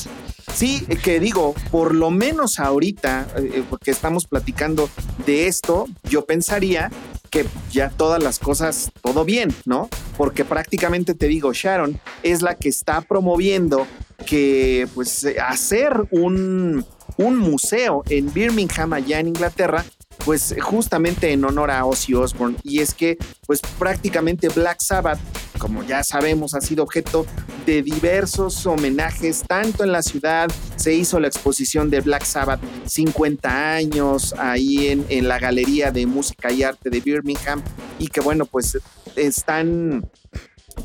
Sí, 0.54 0.86
que 1.04 1.20
digo, 1.20 1.54
por 1.70 1.94
lo 1.94 2.10
menos 2.10 2.60
ahorita, 2.60 3.28
eh, 3.36 3.64
porque 3.70 3.92
estamos 3.92 4.26
platicando 4.26 4.90
de 5.26 5.48
esto, 5.48 5.86
yo 6.10 6.26
pensaría 6.26 6.90
que 7.30 7.46
ya 7.72 7.90
todas 7.90 8.22
las 8.22 8.40
cosas, 8.40 8.92
todo 9.02 9.26
bien, 9.26 9.54
¿no? 9.66 9.90
Porque 10.18 10.46
prácticamente 10.46 11.14
te 11.14 11.28
digo, 11.28 11.54
Sharon 11.54 12.00
es 12.24 12.42
la 12.42 12.56
que 12.56 12.70
está 12.70 13.02
promoviendo 13.02 13.88
que 14.26 14.88
pues 14.94 15.28
hacer 15.42 16.08
un, 16.12 16.86
un 17.18 17.38
museo 17.38 18.04
en 18.10 18.34
Birmingham, 18.34 18.94
allá 18.94 19.20
en 19.20 19.28
Inglaterra, 19.30 19.86
pues 20.26 20.56
justamente 20.62 21.32
en 21.32 21.44
honor 21.46 21.72
a 21.72 21.86
Ozzy 21.86 22.14
Osbourne. 22.14 22.58
Y 22.64 22.80
es 22.80 22.94
que 22.94 23.18
pues 23.46 23.62
prácticamente 23.80 24.50
Black 24.50 24.82
Sabbath, 24.82 25.20
como 25.58 25.84
ya 25.84 26.04
sabemos, 26.04 26.54
ha 26.54 26.62
sido 26.62 26.84
objeto 26.84 27.26
de 27.66 27.82
diversos 27.82 28.66
homenajes, 28.66 29.44
tanto 29.48 29.84
en 29.84 29.92
la 29.92 30.02
ciudad, 30.02 30.50
se 30.76 30.94
hizo 30.94 31.20
la 31.20 31.28
exposición 31.28 31.90
de 31.90 32.02
Black 32.02 32.24
Sabbath 32.24 32.62
50 32.86 33.74
años 33.76 34.34
ahí 34.38 34.88
en, 34.88 35.06
en 35.10 35.28
la 35.28 35.40
Galería 35.40 35.92
de 35.92 36.06
Música 36.06 36.52
y 36.52 36.64
Arte 36.64 36.90
de 36.90 37.02
Birmingham, 37.02 37.62
y 38.00 38.08
que 38.08 38.22
bueno, 38.22 38.46
pues 38.46 38.78
están, 39.16 40.10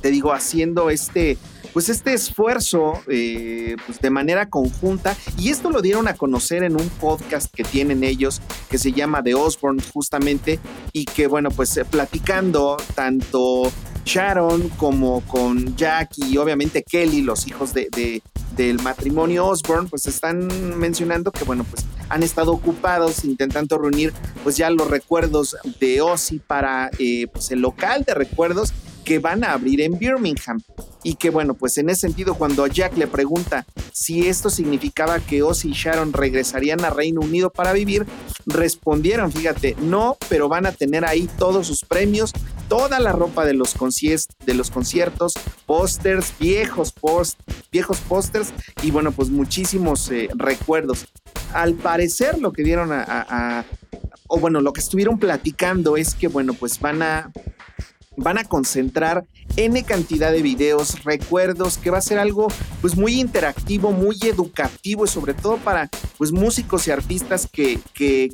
te 0.00 0.10
digo, 0.10 0.32
haciendo 0.32 0.90
este 0.90 1.38
pues 1.72 1.88
este 1.88 2.12
esfuerzo 2.12 2.94
eh, 3.08 3.76
pues 3.86 4.00
de 4.00 4.10
manera 4.10 4.48
conjunta. 4.48 5.16
Y 5.38 5.50
esto 5.50 5.70
lo 5.70 5.82
dieron 5.82 6.08
a 6.08 6.14
conocer 6.14 6.64
en 6.64 6.76
un 6.78 6.88
podcast 6.88 7.52
que 7.52 7.64
tienen 7.64 8.04
ellos 8.04 8.40
que 8.70 8.78
se 8.78 8.92
llama 8.92 9.22
The 9.22 9.34
Osborne 9.34 9.82
justamente 9.92 10.58
y 10.92 11.04
que 11.04 11.26
bueno 11.26 11.50
pues 11.50 11.76
eh, 11.76 11.84
platicando 11.84 12.76
tanto 12.94 13.72
Sharon 14.04 14.68
como 14.70 15.20
con 15.22 15.76
Jack 15.76 16.10
y 16.16 16.36
obviamente 16.36 16.82
Kelly, 16.82 17.22
los 17.22 17.46
hijos 17.46 17.72
de, 17.72 17.88
de, 17.94 18.22
del 18.56 18.80
matrimonio 18.82 19.46
Osborne, 19.46 19.88
pues 19.88 20.06
están 20.06 20.78
mencionando 20.78 21.30
que 21.30 21.44
bueno 21.44 21.64
pues 21.64 21.86
han 22.08 22.22
estado 22.22 22.52
ocupados 22.52 23.24
intentando 23.24 23.78
reunir 23.78 24.12
pues 24.42 24.56
ya 24.56 24.68
los 24.70 24.90
recuerdos 24.90 25.56
de 25.80 26.00
Ozzy 26.00 26.40
para 26.40 26.90
eh, 26.98 27.28
pues 27.32 27.50
el 27.52 27.60
local 27.60 28.04
de 28.04 28.14
recuerdos 28.14 28.72
que 29.04 29.18
van 29.18 29.44
a 29.44 29.52
abrir 29.52 29.80
en 29.80 29.98
Birmingham. 29.98 30.60
Y 31.04 31.16
que 31.16 31.30
bueno, 31.30 31.54
pues 31.54 31.78
en 31.78 31.90
ese 31.90 32.02
sentido, 32.02 32.34
cuando 32.34 32.66
Jack 32.66 32.96
le 32.96 33.06
pregunta 33.06 33.66
si 33.92 34.28
esto 34.28 34.50
significaba 34.50 35.18
que 35.18 35.42
Ozzy 35.42 35.70
y 35.70 35.72
Sharon 35.72 36.12
regresarían 36.12 36.84
a 36.84 36.90
Reino 36.90 37.20
Unido 37.20 37.50
para 37.50 37.72
vivir, 37.72 38.06
respondieron, 38.46 39.32
fíjate, 39.32 39.76
no, 39.80 40.16
pero 40.28 40.48
van 40.48 40.66
a 40.66 40.72
tener 40.72 41.04
ahí 41.04 41.28
todos 41.38 41.66
sus 41.66 41.84
premios, 41.84 42.32
toda 42.68 43.00
la 43.00 43.12
ropa 43.12 43.44
de 43.44 43.54
los, 43.54 43.74
de 44.46 44.54
los 44.54 44.70
conciertos, 44.70 45.34
pósters, 45.66 46.32
viejos 46.38 46.92
post 46.92 47.38
viejos 47.72 47.98
pósters 48.00 48.52
y 48.82 48.90
bueno, 48.90 49.12
pues 49.12 49.30
muchísimos 49.30 50.10
eh, 50.10 50.28
recuerdos. 50.34 51.06
Al 51.52 51.74
parecer 51.74 52.38
lo 52.38 52.52
que 52.52 52.62
dieron 52.62 52.92
a, 52.92 53.04
a, 53.08 53.64
o 54.28 54.38
bueno, 54.38 54.60
lo 54.60 54.72
que 54.72 54.80
estuvieron 54.80 55.18
platicando 55.18 55.96
es 55.96 56.14
que 56.14 56.28
bueno, 56.28 56.54
pues 56.54 56.78
van 56.78 57.02
a 57.02 57.32
van 58.16 58.38
a 58.38 58.44
concentrar 58.44 59.24
N 59.56 59.82
cantidad 59.84 60.32
de 60.32 60.42
videos, 60.42 61.04
recuerdos, 61.04 61.78
que 61.78 61.90
va 61.90 61.98
a 61.98 62.02
ser 62.02 62.18
algo 62.18 62.48
pues 62.80 62.96
muy 62.96 63.20
interactivo, 63.20 63.92
muy 63.92 64.16
educativo 64.22 65.04
y 65.04 65.08
sobre 65.08 65.34
todo 65.34 65.58
para 65.58 65.90
pues 66.18 66.32
músicos 66.32 66.86
y 66.88 66.90
artistas 66.90 67.48
que, 67.50 67.78
que 67.94 68.30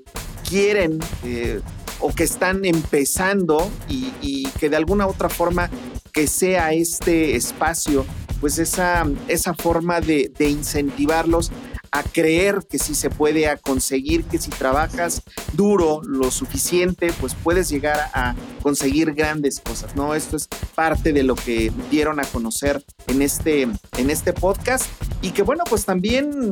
quieren 0.49 0.99
eh, 1.25 1.61
o 2.01 2.14
que 2.14 2.25
están 2.25 2.64
empezando 2.64 3.71
y, 3.88 4.49
que 4.61 4.69
de 4.69 4.77
alguna 4.77 5.07
otra 5.07 5.29
forma 5.29 5.71
que 6.12 6.27
sea 6.27 6.73
este 6.73 7.37
espacio 7.37 8.05
pues 8.41 8.59
esa, 8.59 9.07
esa 9.29 9.55
forma 9.55 10.01
de 10.01 10.33
incentivarlos 10.38 11.51
a 11.90 12.03
creer 12.03 12.61
que 12.68 12.79
si 12.79 12.94
se 12.94 13.11
puede, 13.11 13.48
a 13.48 13.57
conseguir 13.57 14.24
que 14.24 14.38
si 14.38 14.51
trabajas 14.51 15.22
duro 15.53 16.01
lo 16.03 16.31
suficiente, 16.31 17.12
pues 17.20 17.35
puedes 17.35 17.68
llegar 17.68 18.11
a 18.14 18.35
conseguir 18.62 19.14
grandes 19.14 19.61
cosas, 19.61 19.96
¿no? 19.96 20.14
Esto 20.14 20.37
es 20.37 20.48
parte 20.74 21.12
de 21.12 21.22
lo 21.22 21.35
que 21.35 21.72
dieron 21.90 22.20
a 22.20 22.24
conocer 22.24 22.85
en 23.07 23.22
este, 23.22 23.62
en 23.62 24.11
este 24.11 24.33
podcast 24.33 24.87
y 25.22 25.31
que 25.31 25.42
bueno, 25.42 25.64
pues 25.68 25.85
también 25.85 26.51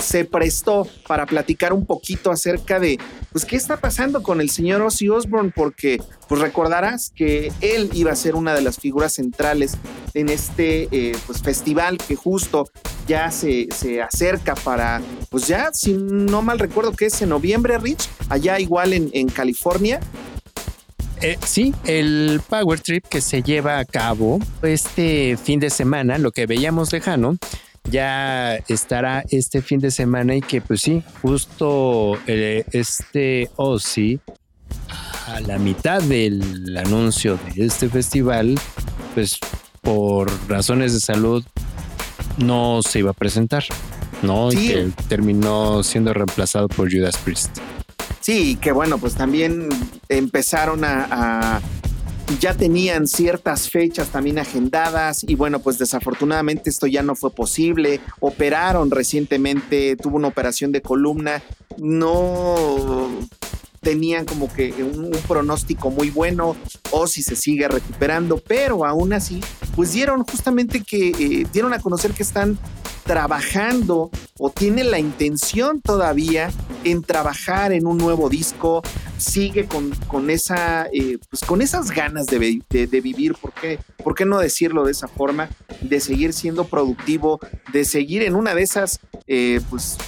se 0.00 0.24
prestó 0.24 0.88
para 1.06 1.26
platicar 1.26 1.72
un 1.72 1.86
poquito 1.86 2.30
acerca 2.30 2.80
de, 2.80 2.98
pues, 3.32 3.44
qué 3.44 3.56
está 3.56 3.76
pasando 3.76 4.22
con 4.22 4.40
el 4.40 4.50
señor 4.50 4.82
Ozzy 4.82 5.08
Osbourne, 5.08 5.52
porque, 5.54 6.02
pues, 6.28 6.40
recordarás 6.40 7.12
que 7.14 7.52
él 7.60 7.90
iba 7.92 8.10
a 8.10 8.16
ser 8.16 8.34
una 8.34 8.54
de 8.54 8.62
las 8.62 8.78
figuras 8.78 9.14
centrales 9.14 9.76
en 10.14 10.28
este, 10.28 10.88
eh, 10.90 11.16
pues, 11.26 11.42
festival 11.42 11.98
que 11.98 12.16
justo 12.16 12.68
ya 13.10 13.28
se, 13.32 13.66
se, 13.74 14.00
acerca 14.00 14.54
para, 14.54 15.02
pues, 15.30 15.48
ya, 15.48 15.70
si 15.72 15.94
no 15.94 16.42
mal 16.42 16.60
recuerdo 16.60 16.92
que 16.92 17.06
es 17.06 17.20
en 17.20 17.30
noviembre, 17.30 17.76
Rich, 17.76 18.08
allá 18.28 18.60
igual 18.60 18.92
en, 18.92 19.10
en 19.12 19.28
California. 19.28 19.98
Eh, 21.20 21.36
sí, 21.44 21.74
el 21.86 22.40
Power 22.48 22.78
Trip 22.78 23.04
que 23.04 23.20
se 23.20 23.42
lleva 23.42 23.80
a 23.80 23.84
cabo 23.84 24.38
este 24.62 25.36
fin 25.36 25.58
de 25.58 25.70
semana, 25.70 26.18
lo 26.18 26.30
que 26.30 26.46
veíamos 26.46 26.92
lejano, 26.92 27.36
ya 27.82 28.54
estará 28.68 29.24
este 29.28 29.60
fin 29.60 29.80
de 29.80 29.90
semana 29.90 30.36
y 30.36 30.40
que 30.40 30.60
pues 30.60 30.80
sí, 30.80 31.02
justo 31.20 32.16
eh, 32.28 32.64
este 32.70 33.50
Ozzy 33.56 34.20
a 35.26 35.40
la 35.40 35.58
mitad 35.58 36.00
del 36.00 36.76
anuncio 36.76 37.40
de 37.56 37.66
este 37.66 37.88
festival, 37.88 38.56
pues 39.14 39.36
por 39.82 40.30
razones 40.48 40.92
de 40.92 41.00
salud 41.00 41.44
no 42.40 42.80
se 42.82 43.00
iba 43.00 43.10
a 43.10 43.14
presentar, 43.14 43.64
¿no? 44.22 44.50
Sí. 44.50 44.58
Y 44.58 44.68
que 44.68 44.92
terminó 45.08 45.82
siendo 45.82 46.12
reemplazado 46.12 46.68
por 46.68 46.92
Judas 46.92 47.16
Priest. 47.18 47.58
Sí, 48.20 48.56
que 48.56 48.72
bueno, 48.72 48.98
pues 48.98 49.14
también 49.14 49.68
empezaron 50.08 50.84
a, 50.84 51.06
a 51.10 51.60
ya 52.38 52.54
tenían 52.54 53.06
ciertas 53.06 53.68
fechas 53.68 54.08
también 54.08 54.38
agendadas 54.38 55.24
y 55.24 55.34
bueno, 55.34 55.58
pues 55.60 55.78
desafortunadamente 55.78 56.70
esto 56.70 56.86
ya 56.86 57.02
no 57.02 57.16
fue 57.16 57.30
posible. 57.32 58.00
Operaron 58.20 58.90
recientemente, 58.90 59.96
tuvo 59.96 60.16
una 60.16 60.28
operación 60.28 60.70
de 60.70 60.82
columna, 60.82 61.42
no 61.78 63.08
tenían 63.80 64.24
como 64.24 64.52
que 64.52 64.72
un, 64.82 65.10
pronóstico 65.26 65.90
muy 65.90 66.10
bueno 66.10 66.56
o 66.90 67.06
si 67.06 67.22
se 67.22 67.36
sigue 67.36 67.68
recuperando, 67.68 68.38
pero 68.38 68.84
aún 68.84 69.12
así, 69.12 69.40
pues 69.76 69.92
dieron 69.92 70.22
justamente 70.24 70.82
que 70.82 71.08
eh, 71.10 71.46
dieron 71.52 71.72
a 71.72 71.80
conocer 71.80 72.12
que 72.12 72.22
están 72.22 72.58
trabajando 73.04 74.10
o 74.38 74.50
tienen 74.50 74.90
la 74.90 74.98
intención 74.98 75.80
todavía 75.80 76.50
en 76.84 77.02
trabajar 77.02 77.72
en 77.72 77.86
un 77.86 77.98
nuevo 77.98 78.28
disco, 78.28 78.82
sigue 79.18 79.66
con, 79.66 79.90
con 80.06 80.30
esa, 80.30 80.86
eh, 80.92 81.18
pues 81.28 81.42
con 81.42 81.60
esas 81.60 81.90
ganas 81.90 82.26
de, 82.26 82.62
de, 82.70 82.86
de, 82.86 83.00
vivir, 83.00 83.34
¿por 83.34 83.52
qué? 83.52 83.78
¿por 84.02 84.14
qué 84.14 84.24
no 84.24 84.38
decirlo 84.38 84.84
de 84.84 84.92
esa 84.92 85.08
forma? 85.08 85.50
De 85.80 86.00
seguir 86.00 86.32
siendo 86.32 86.64
productivo, 86.64 87.40
de 87.72 87.84
seguir 87.84 88.22
en 88.22 88.34
una 88.34 88.54
de 88.54 88.62
esas, 88.62 89.00
eh, 89.26 89.60
pues 89.68 89.98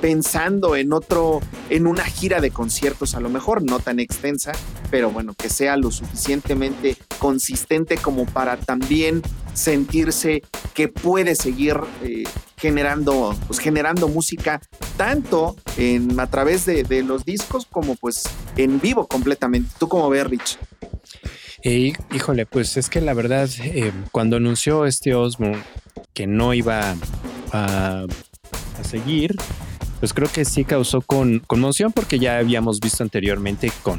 pensando 0.00 0.76
en 0.76 0.92
otro, 0.92 1.40
en 1.68 1.86
una 1.86 2.04
gira 2.04 2.40
de 2.40 2.50
conciertos, 2.50 3.14
a 3.14 3.20
lo 3.20 3.28
mejor 3.28 3.62
no 3.62 3.80
tan 3.80 4.00
extensa, 4.00 4.52
pero 4.90 5.10
bueno, 5.10 5.34
que 5.34 5.48
sea 5.48 5.76
lo 5.76 5.90
suficientemente 5.90 6.96
consistente 7.18 7.96
como 7.96 8.26
para 8.26 8.56
también 8.56 9.22
sentirse 9.52 10.42
que 10.74 10.88
puede 10.88 11.34
seguir 11.34 11.76
eh, 12.02 12.24
generando, 12.56 13.36
pues 13.46 13.58
generando 13.58 14.08
música 14.08 14.60
tanto 14.96 15.56
a 16.18 16.26
través 16.26 16.66
de, 16.66 16.82
de, 16.82 17.02
los 17.02 17.24
discos 17.24 17.66
como 17.66 17.96
pues 17.96 18.22
en 18.56 18.80
vivo 18.80 19.06
completamente. 19.06 19.70
¿Tú 19.78 19.88
cómo 19.88 20.08
ves, 20.10 20.26
Rich? 20.26 20.58
Eh, 21.62 21.92
híjole, 22.12 22.46
pues 22.46 22.76
es 22.76 22.88
que 22.88 23.00
la 23.00 23.14
verdad, 23.14 23.48
eh, 23.62 23.92
cuando 24.12 24.36
anunció 24.36 24.86
este 24.86 25.14
Osmo 25.14 25.52
que 26.14 26.26
no 26.26 26.54
iba 26.54 26.96
a, 27.52 28.06
a 28.78 28.84
seguir, 28.84 29.36
pues 30.00 30.14
creo 30.14 30.28
que 30.32 30.44
sí 30.44 30.64
causó 30.64 31.02
con, 31.02 31.40
conmoción 31.40 31.92
porque 31.92 32.18
ya 32.18 32.38
habíamos 32.38 32.80
visto 32.80 33.04
anteriormente 33.04 33.70
con 33.82 33.98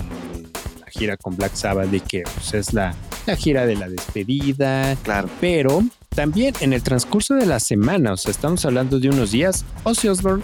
la 0.80 0.88
gira 0.90 1.16
con 1.16 1.38
Black 1.38 1.54
Sabbath 1.54 1.90
de 1.90 2.00
que 2.02 2.24
pues, 2.24 2.54
es 2.56 2.74
la, 2.74 2.94
la 3.28 3.36
gira 3.36 3.66
de 3.66 3.76
la 3.76 3.88
despedida. 3.88 4.96
Claro. 5.04 5.30
Pero 5.40 5.84
también 6.10 6.56
en 6.60 6.74
el 6.74 6.82
transcurso 6.82 7.36
de 7.36 7.46
la 7.46 7.60
semana, 7.60 8.14
o 8.14 8.18
sea, 8.18 8.32
estamos 8.32 8.66
hablando 8.66 9.00
de 9.00 9.10
unos 9.10 9.32
días, 9.32 9.64
Ozzy 9.84 10.10
Osbourne 10.10 10.44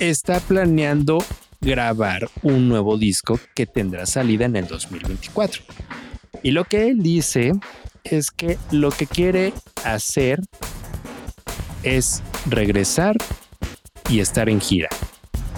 está 0.00 0.40
planeando 0.40 1.24
grabar 1.60 2.28
un 2.42 2.68
nuevo 2.68 2.98
disco 2.98 3.40
que 3.54 3.66
tendrá 3.66 4.04
salida 4.04 4.44
en 4.44 4.56
el 4.56 4.66
2024. 4.66 5.62
Y 6.42 6.50
lo 6.50 6.64
que 6.64 6.88
él 6.88 7.02
dice 7.02 7.52
es 8.04 8.30
que 8.30 8.58
lo 8.70 8.90
que 8.90 9.06
quiere 9.06 9.52
hacer 9.84 10.40
es 11.82 12.22
regresar 12.46 13.16
y 14.08 14.20
estar 14.20 14.48
en 14.48 14.60
gira. 14.60 14.88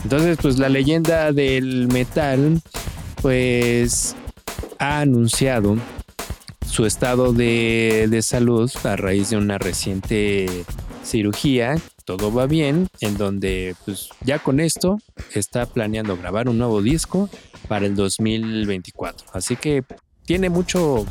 Entonces, 0.05 0.39
pues 0.41 0.59
la 0.59 0.69
leyenda 0.69 1.33
del 1.33 1.89
metal, 1.89 2.61
pues 3.21 4.15
ha 4.79 5.01
anunciado 5.01 5.77
su 6.67 6.87
estado 6.87 7.33
de, 7.33 8.07
de 8.09 8.23
salud 8.23 8.71
a 8.85 8.97
raíz 8.97 9.31
de 9.31 9.37
una 9.37 9.59
reciente 9.59 10.65
cirugía 11.05 11.77
todo 12.05 12.33
va 12.33 12.47
bien, 12.47 12.89
en 13.03 13.19
donde 13.19 13.77
pues 13.85 14.09
ya 14.25 14.39
con 14.39 14.61
esto 14.61 14.99
está 15.35 15.67
planeando 15.67 16.17
grabar 16.17 16.49
un 16.49 16.57
nuevo 16.57 16.81
disco 16.81 17.29
para 17.69 17.85
el 17.85 17.95
2024. 17.97 19.27
Así 19.35 19.57
que 19.57 19.85
tiene 20.25 20.49
mucho 20.49 21.05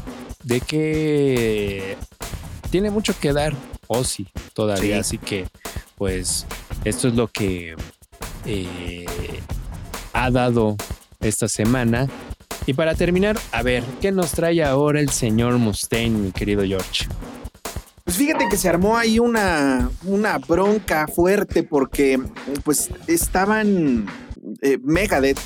de 0.43 0.59
qué 0.61 1.97
tiene 2.71 2.89
mucho 2.89 3.13
que 3.19 3.31
dar 3.31 3.53
Ozzy 3.85 4.25
todavía, 4.53 4.95
Sí. 4.95 4.99
así 4.99 5.17
que 5.19 5.45
pues 5.99 6.47
esto 6.83 7.07
es 7.07 7.15
lo 7.15 7.27
que 7.27 7.75
eh, 8.45 9.05
ha 10.13 10.31
dado 10.31 10.75
esta 11.19 11.47
semana. 11.47 12.07
Y 12.65 12.73
para 12.73 12.95
terminar, 12.95 13.39
a 13.51 13.63
ver, 13.63 13.83
¿qué 14.01 14.11
nos 14.11 14.31
trae 14.31 14.63
ahora 14.63 14.99
el 14.99 15.09
señor 15.09 15.57
Mustaine, 15.57 16.17
mi 16.17 16.31
querido 16.31 16.63
George? 16.63 17.07
Pues 18.03 18.17
fíjate 18.17 18.47
que 18.49 18.57
se 18.57 18.69
armó 18.69 18.97
ahí 18.97 19.19
una, 19.19 19.89
una 20.05 20.37
bronca 20.37 21.07
fuerte 21.07 21.63
porque 21.63 22.19
pues 22.63 22.89
estaban 23.05 24.05
eh, 24.61 24.77
Megadeth 24.81 25.39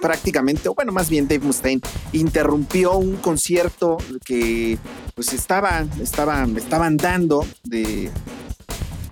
prácticamente, 0.00 0.68
o 0.68 0.74
bueno, 0.74 0.92
más 0.92 1.10
bien 1.10 1.26
Dave 1.26 1.44
Mustaine, 1.44 1.80
interrumpió 2.12 2.96
un 2.96 3.16
concierto 3.16 3.98
que 4.24 4.78
pues 5.14 5.32
estaba, 5.32 5.84
estaba, 6.00 6.46
estaban 6.56 6.96
dando 6.96 7.44
de 7.64 8.10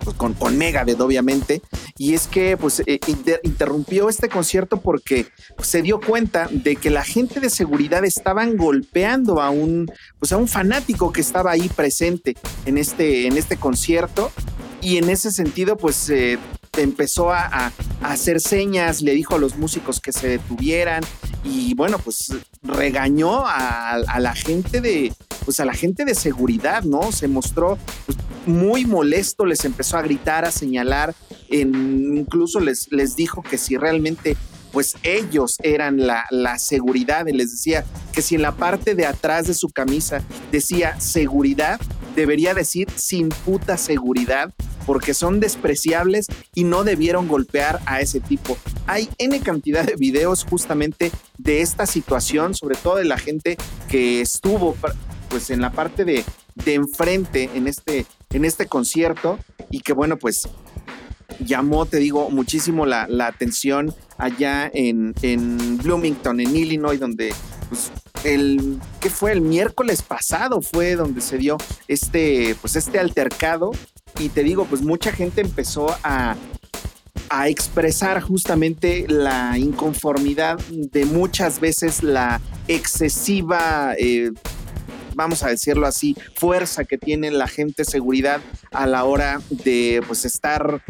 pues, 0.07 0.15
con, 0.15 0.33
con 0.35 0.57
Megadeth, 0.57 1.01
obviamente, 1.01 1.61
y 1.97 2.13
es 2.13 2.27
que 2.27 2.55
pues 2.55 2.81
eh, 2.85 2.97
inter- 3.07 3.41
interrumpió 3.43 4.07
este 4.07 4.29
concierto 4.29 4.79
porque 4.79 5.27
pues, 5.57 5.67
se 5.67 5.81
dio 5.81 5.99
cuenta 5.99 6.47
de 6.49 6.77
que 6.77 6.89
la 6.89 7.03
gente 7.03 7.41
de 7.41 7.49
seguridad 7.49 8.05
estaban 8.05 8.55
golpeando 8.55 9.41
a 9.41 9.49
un 9.49 9.91
pues 10.17 10.31
a 10.31 10.37
un 10.37 10.47
fanático 10.47 11.11
que 11.11 11.19
estaba 11.19 11.51
ahí 11.51 11.67
presente 11.67 12.37
en 12.65 12.77
este, 12.77 13.27
en 13.27 13.35
este 13.35 13.57
concierto. 13.57 14.31
Y 14.79 14.95
en 14.97 15.09
ese 15.09 15.31
sentido, 15.31 15.75
pues 15.75 16.09
eh, 16.09 16.37
empezó 16.77 17.33
a, 17.33 17.73
hacer 18.01 18.39
señas, 18.39 19.01
le 19.01 19.11
dijo 19.13 19.35
a 19.35 19.39
los 19.39 19.57
músicos 19.57 19.99
que 19.99 20.13
se 20.13 20.29
detuvieran 20.29 21.03
y 21.43 21.73
bueno, 21.73 21.97
pues 21.99 22.31
regañó 22.63 23.45
a, 23.45 23.95
a 23.95 24.19
la 24.19 24.33
gente 24.35 24.79
de, 24.79 25.11
pues 25.43 25.59
a 25.59 25.65
la 25.65 25.73
gente 25.73 26.05
de 26.05 26.13
seguridad, 26.13 26.83
¿no? 26.83 27.11
Se 27.11 27.27
mostró 27.27 27.77
pues, 28.05 28.17
muy 28.47 28.85
molesto, 28.85 29.45
les 29.45 29.63
empezó 29.65 29.97
a 29.97 30.01
gritar, 30.01 30.45
a 30.45 30.51
señalar, 30.51 31.13
incluso 31.49 32.59
les, 32.59 32.91
les 32.91 33.15
dijo 33.15 33.41
que 33.43 33.57
si 33.57 33.77
realmente 33.77 34.35
pues 34.71 34.95
ellos 35.03 35.57
eran 35.63 36.05
la, 36.05 36.25
la 36.29 36.59
seguridad 36.59 37.25
y 37.27 37.33
les 37.33 37.51
decía 37.51 37.85
que 38.13 38.21
si 38.21 38.35
en 38.35 38.41
la 38.41 38.55
parte 38.55 38.95
de 38.95 39.05
atrás 39.05 39.47
de 39.47 39.53
su 39.53 39.69
camisa 39.69 40.21
decía 40.51 40.99
seguridad, 40.99 41.79
debería 42.15 42.53
decir 42.53 42.87
sin 42.95 43.29
puta 43.29 43.77
seguridad, 43.77 44.53
porque 44.85 45.13
son 45.13 45.39
despreciables 45.39 46.27
y 46.53 46.63
no 46.63 46.83
debieron 46.83 47.27
golpear 47.27 47.79
a 47.85 48.01
ese 48.01 48.19
tipo. 48.19 48.57
Hay 48.87 49.09
N 49.17 49.39
cantidad 49.41 49.83
de 49.83 49.95
videos 49.95 50.45
justamente 50.49 51.11
de 51.37 51.61
esta 51.61 51.85
situación, 51.85 52.53
sobre 52.53 52.77
todo 52.77 52.95
de 52.95 53.05
la 53.05 53.17
gente 53.17 53.57
que 53.89 54.21
estuvo 54.21 54.75
pues 55.29 55.49
en 55.49 55.61
la 55.61 55.71
parte 55.71 56.05
de, 56.05 56.23
de 56.55 56.73
enfrente 56.73 57.49
en 57.53 57.67
este, 57.67 58.05
en 58.31 58.45
este 58.45 58.67
concierto 58.67 59.39
y 59.69 59.81
que 59.81 59.93
bueno, 59.93 60.17
pues 60.17 60.47
llamó, 61.39 61.85
te 61.85 61.97
digo, 61.97 62.29
muchísimo 62.29 62.85
la, 62.85 63.07
la 63.07 63.27
atención 63.27 63.93
allá 64.17 64.69
en, 64.73 65.13
en 65.21 65.77
Bloomington, 65.77 66.39
en 66.39 66.55
Illinois, 66.55 66.99
donde 66.99 67.33
pues, 67.69 67.91
el 68.23 68.79
que 68.99 69.09
fue 69.09 69.31
el 69.31 69.41
miércoles 69.41 70.01
pasado 70.01 70.61
fue 70.61 70.95
donde 70.95 71.21
se 71.21 71.37
dio 71.37 71.57
este 71.87 72.55
pues 72.61 72.75
este 72.75 72.99
altercado. 72.99 73.71
Y 74.19 74.29
te 74.29 74.43
digo 74.43 74.65
pues 74.65 74.81
mucha 74.81 75.11
gente 75.11 75.41
empezó 75.41 75.95
a 76.03 76.35
a 77.29 77.49
expresar 77.49 78.21
justamente 78.21 79.05
la 79.07 79.57
inconformidad 79.57 80.59
de 80.69 81.05
muchas 81.05 81.59
veces 81.59 82.01
la 82.01 82.41
excesiva 82.67 83.95
eh, 83.97 84.31
vamos 85.17 85.41
a 85.43 85.49
decirlo 85.49 85.87
así, 85.87 86.15
fuerza 86.35 86.85
que 86.85 86.97
tiene 86.97 87.31
la 87.31 87.47
gente 87.47 87.83
seguridad 87.83 88.39
a 88.71 88.85
la 88.85 89.03
hora 89.03 89.41
de 89.49 90.01
pues 90.07 90.23
estar 90.25 90.83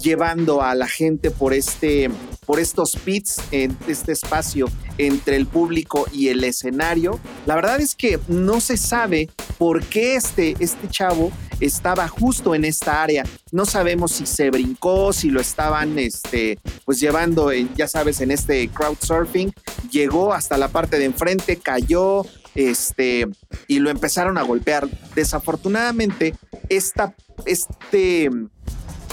llevando 0.00 0.62
a 0.62 0.74
la 0.74 0.86
gente 0.86 1.30
por 1.30 1.52
este 1.52 2.10
por 2.46 2.58
estos 2.58 2.96
pits 2.96 3.36
en 3.50 3.76
este 3.86 4.12
espacio 4.12 4.66
entre 4.98 5.36
el 5.36 5.46
público 5.46 6.06
y 6.12 6.28
el 6.28 6.42
escenario. 6.44 7.20
La 7.44 7.54
verdad 7.54 7.80
es 7.80 7.94
que 7.94 8.18
no 8.28 8.60
se 8.60 8.76
sabe 8.76 9.28
por 9.58 9.84
qué 9.84 10.16
este 10.16 10.56
este 10.58 10.88
chavo 10.88 11.30
estaba 11.60 12.08
justo 12.08 12.54
en 12.54 12.64
esta 12.64 13.02
área. 13.02 13.24
No 13.50 13.66
sabemos 13.66 14.12
si 14.12 14.26
se 14.26 14.50
brincó, 14.50 15.12
si 15.12 15.30
lo 15.30 15.40
estaban 15.40 15.98
este 15.98 16.58
pues 16.84 17.00
llevando 17.00 17.52
ya 17.52 17.88
sabes 17.88 18.20
en 18.20 18.30
este 18.30 18.68
crowd 18.68 18.96
surfing, 19.00 19.52
llegó 19.90 20.32
hasta 20.32 20.56
la 20.56 20.68
parte 20.68 20.98
de 20.98 21.04
enfrente, 21.04 21.56
cayó, 21.56 22.24
este, 22.54 23.28
y 23.66 23.78
lo 23.78 23.90
empezaron 23.90 24.38
a 24.38 24.42
golpear. 24.42 24.88
Desafortunadamente, 25.14 26.34
esta, 26.68 27.14
este, 27.46 28.30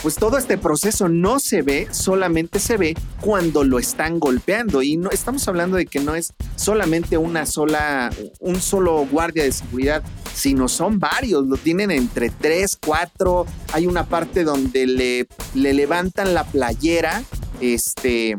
pues 0.02 0.16
todo 0.16 0.38
este 0.38 0.58
proceso 0.58 1.10
no 1.10 1.40
se 1.40 1.62
ve, 1.62 1.88
solamente 1.92 2.60
se 2.60 2.78
ve 2.78 2.96
cuando 3.20 3.64
lo 3.64 3.80
están 3.80 4.20
golpeando. 4.20 4.82
Y 4.82 4.98
no 4.98 5.10
estamos 5.12 5.48
hablando 5.48 5.78
de 5.78 5.86
que 5.86 6.00
no 6.00 6.16
es 6.16 6.34
solamente 6.56 7.18
una 7.18 7.46
sola, 7.46 8.10
un 8.40 8.62
solo 8.62 9.06
guardia 9.06 9.44
de 9.44 9.52
seguridad, 9.52 10.04
sino 10.34 10.68
son 10.68 11.00
varios. 11.00 11.46
Lo 11.48 11.58
tienen 11.58 11.92
entre 11.92 12.30
tres, 12.30 12.78
cuatro. 12.84 13.46
Hay 13.74 13.88
una 13.88 14.06
parte 14.06 14.44
donde 14.44 14.88
le, 14.88 15.28
le 15.54 15.74
levantan 15.74 16.34
la 16.34 16.46
playera, 16.46 17.24
este, 17.60 18.38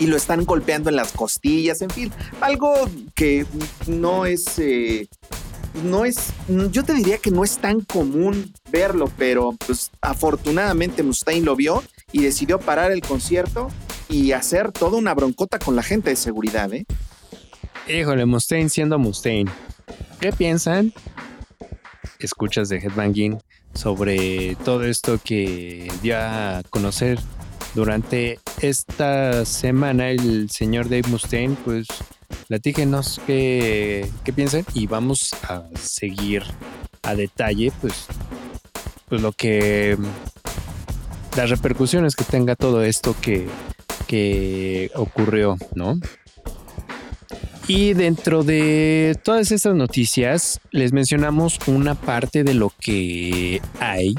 y 0.00 0.06
lo 0.06 0.16
están 0.16 0.44
golpeando 0.44 0.90
en 0.90 0.96
las 0.96 1.12
costillas, 1.12 1.82
en 1.82 1.90
fin, 1.90 2.12
algo 2.40 2.74
que 3.14 3.46
no 3.86 4.26
es, 4.26 4.58
eh, 4.58 5.08
no 5.84 6.04
es, 6.04 6.32
yo 6.72 6.82
te 6.82 6.94
diría 6.94 7.18
que 7.18 7.30
no 7.30 7.44
es 7.44 7.58
tan 7.58 7.82
común 7.82 8.52
verlo, 8.72 9.08
pero 9.16 9.54
pues 9.66 9.92
afortunadamente 10.00 11.04
Mustaine 11.04 11.44
lo 11.44 11.54
vio 11.54 11.84
y 12.10 12.22
decidió 12.22 12.58
parar 12.58 12.90
el 12.90 13.02
concierto 13.02 13.68
y 14.08 14.32
hacer 14.32 14.72
toda 14.72 14.98
una 14.98 15.14
broncota 15.14 15.58
con 15.58 15.76
la 15.76 15.82
gente 15.82 16.10
de 16.10 16.16
seguridad, 16.16 16.72
¿eh? 16.72 16.84
Híjole, 17.86 18.24
Mustaine 18.26 18.68
siendo 18.68 18.98
Mustaine. 18.98 19.50
¿Qué 20.20 20.32
piensan? 20.32 20.92
Escuchas 22.18 22.68
de 22.68 22.78
Headbanging 22.78 23.38
sobre 23.74 24.56
todo 24.64 24.84
esto 24.84 25.18
que 25.22 25.90
dio 26.02 26.16
a 26.18 26.62
conocer 26.70 27.18
durante 27.74 28.38
esta 28.60 29.44
semana 29.44 30.10
el 30.10 30.50
señor 30.50 30.88
Dave 30.88 31.08
Mustaine, 31.08 31.56
pues 31.64 31.86
platíquenos 32.48 33.20
qué, 33.26 34.08
qué 34.24 34.32
piensan 34.32 34.64
y 34.74 34.86
vamos 34.86 35.30
a 35.48 35.64
seguir 35.80 36.42
a 37.02 37.14
detalle, 37.14 37.72
pues, 37.80 38.06
pues 39.08 39.22
lo 39.22 39.32
que 39.32 39.96
las 41.36 41.50
repercusiones 41.50 42.16
que 42.16 42.24
tenga 42.24 42.56
todo 42.56 42.82
esto 42.82 43.14
que, 43.20 43.46
que 44.06 44.90
ocurrió, 44.94 45.56
¿no? 45.74 45.98
Y 47.68 47.94
dentro 47.94 48.42
de 48.42 49.16
todas 49.22 49.52
estas 49.52 49.76
noticias, 49.76 50.60
les 50.72 50.92
mencionamos 50.92 51.58
una 51.68 51.94
parte 51.94 52.42
de 52.42 52.54
lo 52.54 52.72
que 52.80 53.62
hay 53.78 54.16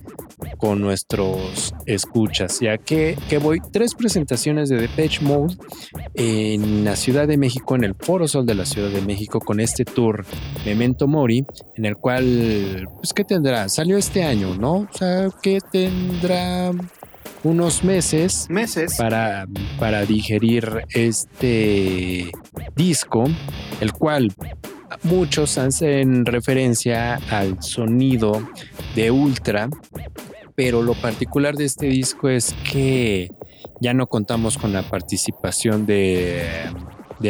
con 0.62 0.80
nuestros 0.80 1.74
escuchas, 1.88 2.60
ya 2.60 2.78
que, 2.78 3.18
que 3.28 3.40
voy 3.40 3.60
tres 3.72 3.96
presentaciones 3.96 4.70
de 4.70 4.78
Depeche 4.78 5.22
Mode 5.22 5.56
en 6.14 6.86
la 6.86 6.96
Ciudad 6.96 7.28
de 7.28 7.36
México, 7.36 7.76
en 7.76 7.84
el 7.84 7.96
Foro 7.96 8.28
Sol 8.28 8.46
de 8.46 8.54
la 8.54 8.68
Ciudad 8.68 8.90
de 8.90 9.02
México, 9.02 9.40
con 9.40 9.60
este 9.60 9.86
tour 9.86 10.24
Memento 10.64 11.08
Mori, 11.08 11.44
en 11.76 11.86
el 11.86 11.96
cual, 11.96 12.88
pues, 12.96 13.12
¿qué 13.12 13.24
tendrá? 13.24 13.70
Salió 13.70 13.98
este 13.98 14.24
año, 14.24 14.56
¿no? 14.56 14.74
O 14.74 14.90
sea, 14.94 15.30
¿qué 15.42 15.58
tendrá? 15.72 16.72
unos 17.44 17.84
meses 17.84 18.46
Meses. 18.50 18.98
para, 18.98 19.48
para 19.80 20.06
digerir 20.06 20.84
este 20.94 22.30
disco, 22.76 23.24
el 23.80 23.94
cual 23.94 24.32
muchos 25.04 25.58
hacen 25.58 26.26
referencia 26.26 27.16
al 27.32 27.62
sonido 27.64 28.48
de 28.96 29.10
Ultra, 29.10 29.70
pero 30.64 30.84
lo 30.84 30.94
particular 30.94 31.56
de 31.56 31.66
este 31.66 31.88
disco 31.88 32.30
es 32.30 32.54
que 32.72 33.32
ya 33.80 33.96
no 33.96 34.06
contamos 34.06 34.60
con 34.60 34.72
la 34.72 34.84
participación 34.84 35.88
de, 35.88 36.32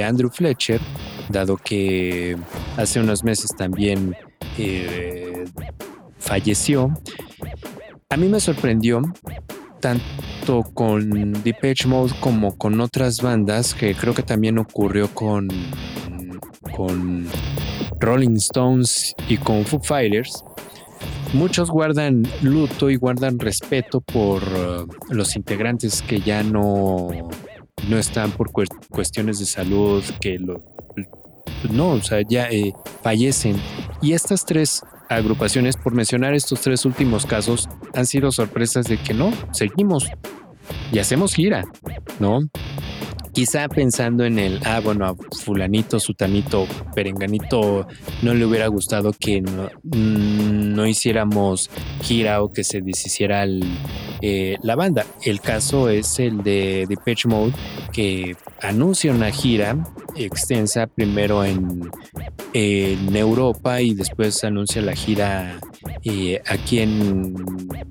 Andrew 0.06 0.30
Fletcher, 0.30 0.82
dado 1.30 1.56
que 1.56 2.36
hace 2.76 3.00
unos 3.00 3.24
meses 3.24 3.52
también 3.58 4.18
eh, 4.58 5.46
falleció. 6.20 6.92
A 8.10 8.18
mí 8.18 8.28
me 8.28 8.42
sorprendió 8.42 9.02
tanto 9.80 10.64
con 10.74 11.32
Depeche 11.42 11.88
Mode 11.88 12.12
como 12.20 12.58
con 12.58 12.82
otras 12.82 13.22
bandas 13.22 13.74
que 13.74 13.96
creo 13.96 14.14
que 14.14 14.24
también 14.24 14.58
ocurrió 14.58 15.08
con, 15.14 15.48
con 16.76 17.30
Rolling 17.98 18.36
Stones 18.36 19.16
y 19.30 19.38
con 19.38 19.64
Foo 19.64 19.80
Fighters. 19.82 20.44
Muchos 21.34 21.70
guardan 21.72 22.28
luto 22.42 22.90
y 22.90 22.98
guardan 22.98 23.40
respeto 23.40 24.02
por 24.02 24.44
uh, 24.44 24.88
los 25.14 25.36
integrantes 25.36 26.02
que 26.02 26.20
ya 26.20 26.44
no, 26.44 27.10
no 27.88 27.98
están 27.98 28.32
por 28.32 28.52
cues- 28.52 28.68
cuestiones 28.90 29.40
de 29.40 29.46
salud, 29.46 30.04
que 30.20 30.38
no, 31.70 31.88
o 31.92 32.02
sea, 32.02 32.22
ya 32.28 32.50
eh, 32.50 32.74
fallecen. 33.02 33.56
Y 34.02 34.14
estas 34.14 34.46
tres 34.46 34.84
agrupaciones, 35.10 35.78
por 35.78 35.94
mencionar 35.94 36.34
estos 36.34 36.62
tres 36.62 36.86
últimos 36.86 37.26
casos, 37.26 37.70
han 37.94 38.06
sido 38.06 38.32
sorpresas 38.32 38.86
de 38.86 38.98
que 38.98 39.14
no, 39.14 39.32
seguimos 39.52 40.08
y 40.92 41.00
hacemos 41.00 41.34
gira, 41.34 41.64
¿no? 42.20 42.42
Quizá 43.34 43.68
pensando 43.70 44.26
en 44.26 44.40
el, 44.40 44.60
ah, 44.66 44.82
bueno, 44.82 45.06
a 45.06 45.16
fulanito, 45.16 46.00
sutanito, 46.00 46.68
perenganito, 46.94 47.88
no 48.22 48.34
le 48.34 48.46
hubiera 48.46 48.68
gustado 48.68 49.14
que 49.14 49.42
no, 49.42 49.70
mm, 49.84 50.86
hiciéramos 50.86 51.70
gira 52.02 52.44
o 52.44 52.52
que 52.52 52.64
se 52.64 52.82
deshiciera 52.82 53.46
eh, 54.22 54.58
la 54.62 54.76
banda. 54.76 55.06
El 55.24 55.40
caso 55.40 55.90
es 55.90 56.20
el 56.20 56.44
de 56.44 56.86
Depeche 56.88 57.28
Mode, 57.28 57.54
que 57.92 58.36
anuncia 58.62 59.12
una 59.12 59.32
gira 59.32 59.78
extensa 60.16 60.88
primero 60.88 61.46
en, 61.46 61.90
en 62.54 63.16
Europa 63.16 63.82
y 63.82 63.94
después 63.94 64.44
anuncia 64.44 64.82
la 64.82 64.94
gira 64.94 65.60
eh, 66.04 66.42
aquí 66.48 66.80
en 66.80 67.36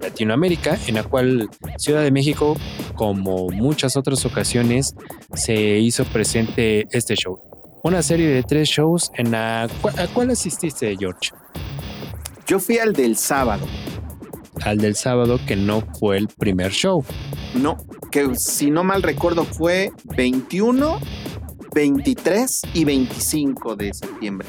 Latinoamérica, 0.01 0.79
en 0.87 0.97
la 0.97 1.03
cual 1.03 1.49
Ciudad 1.77 2.03
de 2.03 2.11
México, 2.11 2.57
como 2.95 3.49
muchas 3.49 3.97
otras 3.97 4.25
ocasiones, 4.25 4.95
se 5.35 5.79
hizo 5.79 6.05
presente 6.05 6.87
este 6.91 7.15
show. 7.15 7.39
Una 7.83 8.03
serie 8.03 8.29
de 8.29 8.43
tres 8.43 8.69
shows 8.69 9.11
en 9.15 9.31
la... 9.31 9.69
¿cu- 9.81 9.89
¿A 9.89 10.07
cuál 10.13 10.31
asististe, 10.31 10.95
George? 10.99 11.31
Yo 12.47 12.59
fui 12.59 12.79
al 12.79 12.93
del 12.93 13.17
sábado. 13.17 13.67
Al 14.63 14.79
del 14.79 14.95
sábado, 14.97 15.39
que 15.47 15.57
no 15.57 15.83
fue 15.99 16.19
el 16.19 16.29
primer 16.29 16.73
show. 16.73 17.05
No, 17.55 17.79
que 18.11 18.35
si 18.35 18.71
no 18.71 18.85
mal 18.85 19.03
recuerdo 19.03 19.45
fue 19.45 19.93
21, 20.17 21.01
23 21.75 22.63
y 22.75 22.85
25 22.85 23.77
de 23.77 23.95
septiembre. 23.95 24.49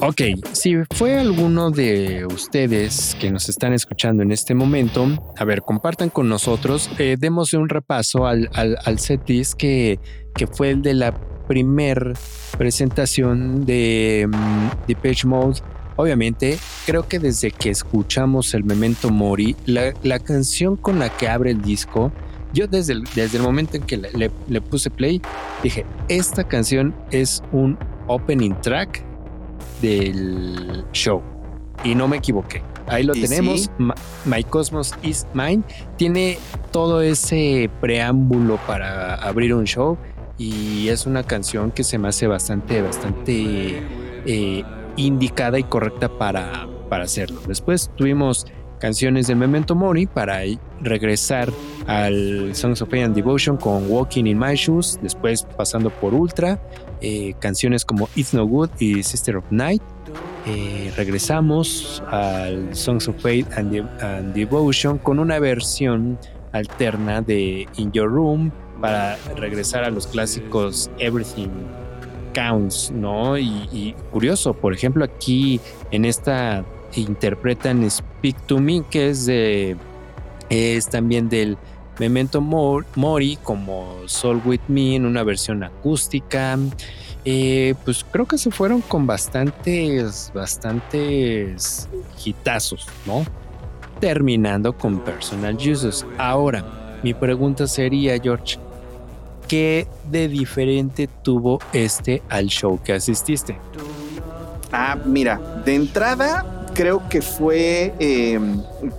Ok, 0.00 0.22
si 0.52 0.76
fue 0.94 1.18
alguno 1.18 1.72
de 1.72 2.24
ustedes 2.24 3.16
que 3.18 3.32
nos 3.32 3.48
están 3.48 3.72
escuchando 3.72 4.22
en 4.22 4.30
este 4.30 4.54
momento, 4.54 5.08
a 5.36 5.44
ver, 5.44 5.62
compartan 5.62 6.08
con 6.08 6.28
nosotros, 6.28 6.88
eh, 7.00 7.16
demos 7.18 7.52
un 7.52 7.68
repaso 7.68 8.24
al, 8.24 8.48
al, 8.54 8.78
al 8.84 8.96
que, 9.58 9.98
que 10.36 10.46
fue 10.46 10.70
el 10.70 10.82
de 10.82 10.94
la 10.94 11.12
primer 11.48 12.12
presentación 12.56 13.66
de 13.66 14.30
um, 14.32 14.70
Depeche 14.86 15.26
Mode. 15.26 15.62
Obviamente, 15.96 16.60
creo 16.86 17.08
que 17.08 17.18
desde 17.18 17.50
que 17.50 17.70
escuchamos 17.70 18.54
el 18.54 18.62
Memento 18.62 19.10
Mori, 19.10 19.56
la, 19.66 20.20
canción 20.20 20.76
con 20.76 21.00
la 21.00 21.08
que 21.08 21.26
abre 21.26 21.50
el 21.50 21.60
disco, 21.60 22.12
yo 22.54 22.68
desde 22.68 22.92
el, 22.92 23.02
desde 23.16 23.38
el 23.38 23.42
momento 23.42 23.76
en 23.76 23.82
que 23.82 23.96
le 23.96 24.60
puse 24.60 24.90
play, 24.90 25.20
dije, 25.60 25.84
esta 26.08 26.44
canción 26.44 26.94
es 27.10 27.42
un 27.50 27.76
opening 28.06 28.54
track 28.62 29.07
del 29.80 30.84
show. 30.92 31.22
Y 31.84 31.94
no 31.94 32.08
me 32.08 32.16
equivoqué. 32.16 32.62
Ahí 32.86 33.04
lo 33.04 33.12
tenemos. 33.12 33.62
sí. 33.62 33.70
My 34.24 34.42
Cosmos 34.44 34.94
is 35.02 35.26
Mine. 35.34 35.62
Tiene 35.96 36.38
todo 36.72 37.02
ese 37.02 37.70
preámbulo 37.80 38.56
para 38.66 39.14
abrir 39.14 39.54
un 39.54 39.64
show. 39.64 39.96
Y 40.38 40.88
es 40.88 41.06
una 41.06 41.22
canción 41.22 41.70
que 41.70 41.84
se 41.84 41.98
me 41.98 42.08
hace 42.08 42.26
bastante, 42.26 42.80
bastante 42.80 43.82
eh, 44.26 44.64
indicada 44.96 45.58
y 45.58 45.64
correcta 45.64 46.08
para, 46.08 46.68
para 46.88 47.04
hacerlo. 47.04 47.40
Después 47.46 47.90
tuvimos 47.96 48.46
canciones 48.78 49.26
de 49.26 49.34
Memento 49.34 49.74
Mori 49.74 50.06
para 50.06 50.40
regresar 50.80 51.50
al 51.86 52.54
Songs 52.54 52.82
of 52.82 52.90
Faith 52.90 53.04
and 53.04 53.14
Devotion 53.14 53.56
con 53.56 53.90
Walking 53.90 54.24
in 54.26 54.38
My 54.38 54.54
Shoes, 54.54 54.98
después 55.02 55.46
pasando 55.56 55.90
por 55.90 56.14
Ultra, 56.14 56.60
eh, 57.00 57.34
canciones 57.40 57.84
como 57.84 58.08
It's 58.14 58.34
No 58.34 58.46
Good 58.46 58.70
y 58.78 59.02
Sister 59.02 59.36
of 59.36 59.44
Night. 59.50 59.82
Eh, 60.46 60.92
regresamos 60.96 62.02
al 62.10 62.74
Songs 62.74 63.08
of 63.08 63.16
Faith 63.20 63.46
and, 63.56 63.70
De- 63.70 63.84
and 64.04 64.32
Devotion 64.34 64.98
con 64.98 65.18
una 65.18 65.38
versión 65.38 66.18
alterna 66.52 67.20
de 67.20 67.66
In 67.76 67.92
Your 67.92 68.08
Room 68.10 68.50
para 68.80 69.16
regresar 69.36 69.84
a 69.84 69.90
los 69.90 70.06
clásicos 70.06 70.90
Everything 70.98 71.48
Counts, 72.32 72.90
¿no? 72.92 73.36
Y 73.36 73.94
curioso, 74.12 74.54
por 74.54 74.72
ejemplo, 74.72 75.04
aquí 75.04 75.60
en 75.90 76.04
esta 76.04 76.64
interpretan 76.94 77.88
Speak 77.90 78.36
to 78.46 78.58
Me, 78.58 78.82
que 78.88 79.10
es 79.10 79.26
de 79.26 79.76
es 80.50 80.88
también 80.88 81.28
del 81.28 81.58
Memento 81.98 82.40
Mor- 82.40 82.86
Mori 82.94 83.36
como 83.42 83.94
Soul 84.06 84.40
With 84.44 84.60
Me 84.68 84.96
en 84.96 85.04
una 85.04 85.22
versión 85.24 85.62
acústica. 85.64 86.56
Eh, 87.24 87.74
pues 87.84 88.04
creo 88.10 88.24
que 88.26 88.38
se 88.38 88.50
fueron 88.50 88.80
con 88.80 89.06
bastantes, 89.06 90.30
bastantes 90.34 91.88
hitazos, 92.24 92.86
¿no? 93.04 93.24
Terminando 94.00 94.72
con 94.72 95.00
Personal 95.00 95.58
Jesus. 95.58 96.06
Ahora, 96.16 96.64
mi 97.02 97.12
pregunta 97.14 97.66
sería, 97.66 98.18
George, 98.18 98.58
¿qué 99.48 99.86
de 100.10 100.28
diferente 100.28 101.08
tuvo 101.22 101.58
este 101.72 102.22
al 102.28 102.46
show 102.46 102.80
que 102.82 102.94
asististe? 102.94 103.58
Ah, 104.72 104.96
mira, 105.04 105.62
de 105.64 105.74
entrada 105.74 106.57
creo 106.78 107.08
que 107.08 107.20
fue 107.22 107.92
eh, 107.98 108.38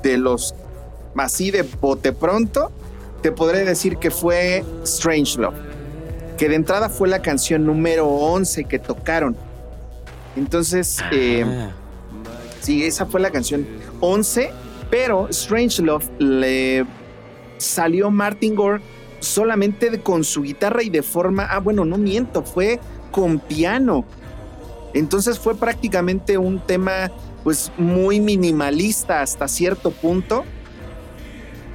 de 0.03 0.17
los 0.17 0.53
así 1.15 1.49
de 1.49 1.61
bote 1.63 2.11
pronto, 2.11 2.71
te 3.21 3.31
podré 3.31 3.63
decir 3.63 3.95
que 3.97 4.11
fue 4.11 4.65
Strange 4.83 5.39
Love, 5.39 5.55
que 6.37 6.49
de 6.49 6.55
entrada 6.55 6.89
fue 6.89 7.07
la 7.07 7.21
canción 7.21 7.65
número 7.65 8.05
11 8.05 8.65
que 8.65 8.79
tocaron. 8.79 9.37
Entonces, 10.35 10.97
eh, 11.13 11.45
Ah, 11.45 11.71
sí, 12.59 12.83
esa 12.83 13.05
fue 13.05 13.21
la 13.21 13.31
canción 13.31 13.65
11, 14.01 14.51
pero 14.89 15.29
Strange 15.29 15.81
Love 15.81 16.05
le 16.19 16.85
salió 17.57 18.11
Martin 18.11 18.55
Gore 18.55 18.81
solamente 19.21 19.89
de- 19.89 20.01
con 20.01 20.25
su 20.25 20.41
guitarra 20.41 20.83
y 20.83 20.89
de 20.89 21.01
forma, 21.01 21.45
ah, 21.49 21.59
bueno, 21.59 21.85
no 21.85 21.97
miento, 21.97 22.43
fue 22.43 22.79
con 23.11 23.39
piano. 23.39 24.03
Entonces 24.93 25.39
fue 25.39 25.55
prácticamente 25.55 26.37
un 26.37 26.59
tema 26.59 27.09
pues 27.43 27.71
muy 27.77 28.19
minimalista 28.19 29.21
hasta 29.21 29.47
cierto 29.47 29.91
punto. 29.91 30.45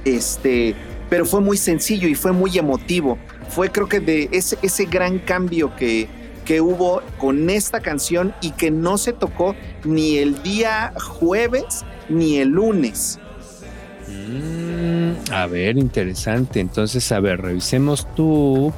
Este, 0.03 0.75
pero 1.09 1.25
fue 1.25 1.41
muy 1.41 1.57
sencillo 1.57 2.07
y 2.07 2.15
fue 2.15 2.31
muy 2.31 2.57
emotivo. 2.57 3.17
Fue 3.49 3.71
creo 3.71 3.87
que 3.87 3.99
de 3.99 4.29
ese, 4.31 4.57
ese 4.61 4.85
gran 4.85 5.19
cambio 5.19 5.75
que, 5.75 6.07
que 6.45 6.61
hubo 6.61 7.01
con 7.17 7.49
esta 7.49 7.79
canción 7.79 8.33
y 8.41 8.51
que 8.51 8.71
no 8.71 8.97
se 8.97 9.13
tocó 9.13 9.55
ni 9.83 10.17
el 10.17 10.41
día 10.43 10.93
jueves 10.97 11.83
ni 12.09 12.37
el 12.37 12.49
lunes. 12.49 13.19
mm, 14.07 15.31
a 15.31 15.47
ver, 15.47 15.77
interesante. 15.77 16.59
Entonces, 16.59 17.11
a 17.11 17.19
ver, 17.19 17.41
revisemos 17.41 18.07
tu 18.15 18.71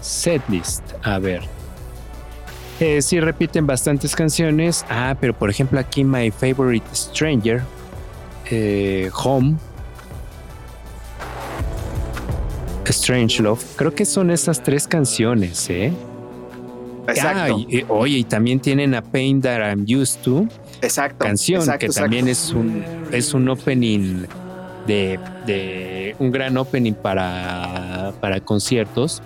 setlist. 0.00 0.82
A 1.02 1.18
ver. 1.18 1.55
Eh, 2.80 3.00
sí 3.00 3.20
repiten 3.20 3.66
bastantes 3.66 4.14
canciones. 4.14 4.84
Ah, 4.90 5.16
pero 5.20 5.32
por 5.32 5.48
ejemplo 5.50 5.78
aquí 5.80 6.04
My 6.04 6.30
Favorite 6.30 6.86
Stranger, 6.94 7.62
eh, 8.50 9.10
Home, 9.24 9.56
Strange 12.86 13.42
Love. 13.42 13.64
Creo 13.76 13.94
que 13.94 14.04
son 14.04 14.30
esas 14.30 14.62
tres 14.62 14.86
canciones, 14.86 15.68
¿eh? 15.70 15.92
Exacto. 17.08 17.56
Ah, 17.56 17.64
y- 17.68 17.84
oye, 17.88 18.18
y 18.18 18.24
también 18.24 18.60
tienen 18.60 18.94
a 18.94 19.02
Pain 19.02 19.40
That 19.40 19.60
I'm 19.60 19.84
Used 19.88 20.20
to, 20.22 20.46
exacto. 20.82 21.24
canción 21.24 21.60
exacto, 21.60 21.78
que 21.80 21.86
exacto. 21.86 22.04
también 22.04 22.28
es 22.28 22.50
un 22.52 22.84
es 23.12 23.32
un 23.32 23.48
opening 23.48 24.24
de, 24.86 25.18
de 25.46 26.16
un 26.18 26.30
gran 26.32 26.56
opening 26.56 26.94
para, 26.94 28.12
para 28.20 28.40
conciertos. 28.40 29.22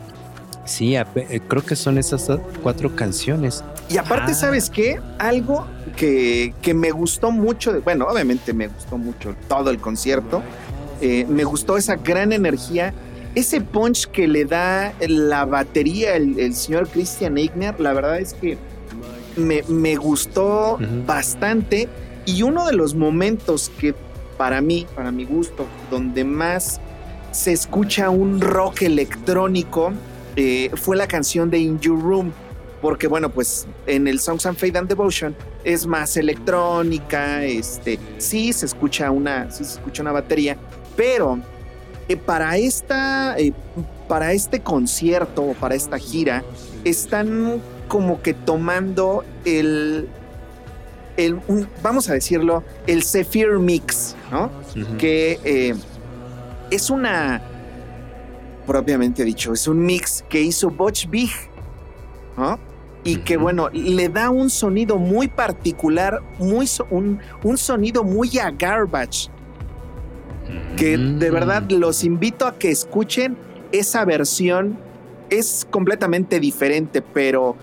Sí, 0.70 0.94
eh, 0.94 1.40
creo 1.48 1.64
que 1.64 1.74
son 1.74 1.98
esas 1.98 2.30
cuatro 2.62 2.94
canciones. 2.94 3.64
Y 3.88 3.98
aparte, 3.98 4.30
Ah. 4.30 4.34
¿sabes 4.34 4.70
qué? 4.70 5.00
Algo 5.18 5.66
que, 5.96 6.54
que 6.62 6.74
me 6.74 6.92
gustó 6.92 7.32
mucho, 7.32 7.72
de- 7.72 7.80
bueno, 7.80 8.06
obviamente 8.06 8.52
me 8.52 8.68
gustó 8.68 8.96
mucho 8.96 9.34
todo 9.48 9.70
el 9.70 9.78
concierto, 9.80 10.42
eh, 11.00 11.26
me 11.28 11.42
gustó 11.42 11.76
esa 11.76 11.96
gran 11.96 12.32
energía, 12.32 12.94
ese 13.34 13.60
punch 13.60 14.06
que 14.06 14.28
le 14.28 14.44
da 14.44 14.92
la 15.08 15.44
batería 15.44 16.14
el, 16.14 16.38
el 16.38 16.54
señor 16.54 16.88
Christian 16.88 17.36
Eigner, 17.36 17.80
la 17.80 17.92
verdad 17.92 18.20
es 18.20 18.34
que 18.34 18.56
me, 19.36 19.64
me 19.66 19.96
gustó 19.96 20.78
bastante 21.04 21.88
y 22.26 22.42
uno 22.44 22.64
de 22.66 22.74
los 22.74 22.94
momentos 22.94 23.72
que 23.80 23.92
para 24.38 24.60
mí, 24.60 24.86
para 24.94 25.10
mi 25.10 25.24
gusto, 25.24 25.66
donde 25.90 26.22
más 26.22 26.80
se 27.32 27.50
escucha 27.52 28.08
un 28.10 28.40
rock 28.40 28.82
electrónico 28.82 29.92
eh, 30.43 30.70
fue 30.74 30.97
la 30.97 31.07
canción 31.07 31.51
de 31.51 31.59
In 31.59 31.78
Your 31.80 32.01
Room 32.01 32.32
porque 32.80 33.09
bueno, 33.09 33.28
pues 33.28 33.66
en 33.86 34.09
el 34.09 34.18
Songs 34.20 34.47
and 34.47 34.57
Fade 34.57 34.78
and 34.78 34.88
Devotion 34.88 35.36
es 35.64 35.86
más 35.86 36.16
electrónica, 36.16 37.45
este, 37.45 37.99
sí 38.16 38.55
se 38.55 38.64
escucha 38.64 39.11
una, 39.11 39.51
sí 39.51 39.64
se 39.64 39.74
escucha 39.74 40.01
una 40.01 40.12
batería, 40.12 40.57
pero 40.97 41.38
eh, 42.09 42.16
para 42.16 42.57
esta, 42.57 43.38
eh, 43.38 43.53
para 44.09 44.32
este 44.32 44.61
concierto 44.61 45.43
o 45.43 45.53
para 45.53 45.74
esta 45.74 45.99
gira 45.99 46.43
están 46.84 47.61
como 47.86 48.22
que 48.22 48.32
tomando 48.32 49.24
el, 49.45 50.09
el 51.18 51.34
un- 51.49 51.68
vamos 51.82 52.09
a 52.09 52.14
decirlo, 52.14 52.64
el 52.86 53.03
Zephyr 53.03 53.59
Mix, 53.59 54.16
¿no? 54.32 54.51
Que 54.97 55.74
es 56.70 56.88
una, 56.88 57.43
propiamente 58.66 59.24
dicho, 59.24 59.52
es 59.52 59.66
un 59.68 59.84
mix 59.84 60.24
que 60.28 60.40
hizo 60.40 60.70
Butch 60.70 61.08
Big, 61.08 61.30
¿no? 62.36 62.58
Y 63.02 63.16
que 63.18 63.36
bueno, 63.36 63.68
le 63.72 64.08
da 64.08 64.30
un 64.30 64.50
sonido 64.50 64.98
muy 64.98 65.28
particular, 65.28 66.20
muy 66.38 66.66
so- 66.66 66.86
un, 66.90 67.18
un 67.42 67.56
sonido 67.56 68.04
muy 68.04 68.38
a 68.38 68.50
garbage, 68.50 69.30
que 70.76 70.98
de 70.98 71.30
verdad 71.30 71.62
los 71.70 72.04
invito 72.04 72.46
a 72.46 72.58
que 72.58 72.70
escuchen 72.70 73.36
esa 73.72 74.04
versión. 74.04 74.78
Es 75.30 75.66
completamente 75.70 76.40
diferente, 76.40 77.02
pero 77.02 77.56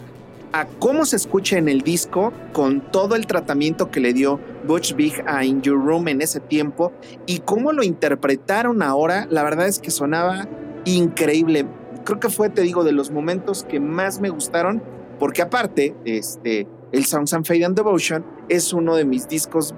a 0.54 0.66
cómo 0.66 1.06
se 1.06 1.18
escucha 1.18 1.58
en 1.58 1.68
el 1.68 1.82
disco, 1.82 2.32
con 2.54 2.80
todo 2.80 3.16
el 3.16 3.28
tratamiento 3.28 3.91
que 3.91 4.00
le 4.00 4.14
dio 4.14 4.39
Butch 4.66 4.95
Big 4.95 5.22
a 5.28 5.43
In 5.43 5.62
Your 5.62 5.78
Room 5.78 6.08
en 6.08 6.22
ese 6.22 6.39
tiempo 6.39 6.93
y 7.26 7.39
cómo 7.39 7.74
lo 7.74 7.84
interpretaron 7.84 8.82
ahora, 8.82 9.28
la 9.30 9.43
verdad 9.43 9.68
es 9.68 9.80
que 9.80 9.91
sonaba 9.91 10.48
increíble. 10.96 11.66
Creo 12.04 12.20
que 12.20 12.30
fue, 12.30 12.50
te 12.50 12.62
digo, 12.62 12.84
de 12.84 12.92
los 12.92 13.12
momentos 13.12 13.64
que 13.64 13.80
más 13.80 14.20
me 14.22 14.30
gustaron, 14.30 14.82
porque 15.20 15.42
aparte, 15.42 15.96
este, 16.06 16.68
el 16.92 17.06
Sounds 17.06 17.34
and 17.34 17.46
Fade 17.46 17.66
and 17.66 17.76
Devotion 17.76 18.26
es 18.50 18.72
uno 18.74 18.96
de 18.96 19.06
mis 19.06 19.28
discos 19.28 19.74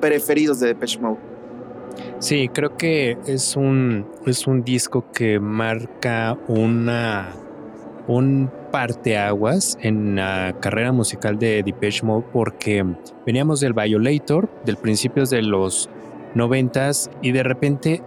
preferidos 0.00 0.60
de 0.60 0.68
Depeche 0.68 0.98
Mode. 1.00 1.18
Sí, 2.18 2.48
creo 2.52 2.76
que 2.76 3.18
es 3.26 3.56
un, 3.56 4.06
es 4.26 4.46
un 4.46 4.62
disco 4.62 5.10
que 5.12 5.38
marca 5.38 6.38
una 6.48 7.34
un 8.06 8.50
parteaguas 8.72 9.78
en 9.82 10.16
la 10.16 10.56
carrera 10.60 10.90
musical 10.92 11.38
de 11.38 11.62
Depeche 11.62 12.04
Mode 12.04 12.26
porque 12.32 12.84
veníamos 13.26 13.60
del 13.60 13.72
Violator, 13.72 14.50
del 14.64 14.76
principios 14.76 15.30
de 15.30 15.42
los 15.42 15.88
noventas 16.34 17.10
y 17.22 17.32
de 17.32 17.42
repente 17.42 18.02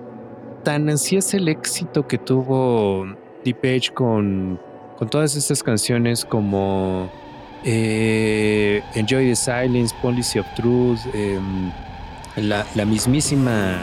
tan 0.63 0.89
así 0.89 1.17
es 1.17 1.33
el 1.33 1.47
éxito 1.47 2.07
que 2.07 2.17
tuvo 2.17 3.05
Depeche 3.43 3.93
con, 3.93 4.59
con 4.97 5.09
todas 5.09 5.35
estas 5.35 5.61
canciones 5.61 6.25
como 6.25 7.11
eh, 7.63 8.81
Enjoy 8.95 9.29
the 9.29 9.35
Silence, 9.35 9.93
Policy 10.01 10.39
of 10.39 10.47
Truth, 10.55 10.99
em, 11.13 11.71
la, 12.37 12.65
la 12.75 12.85
mismísima 12.85 13.77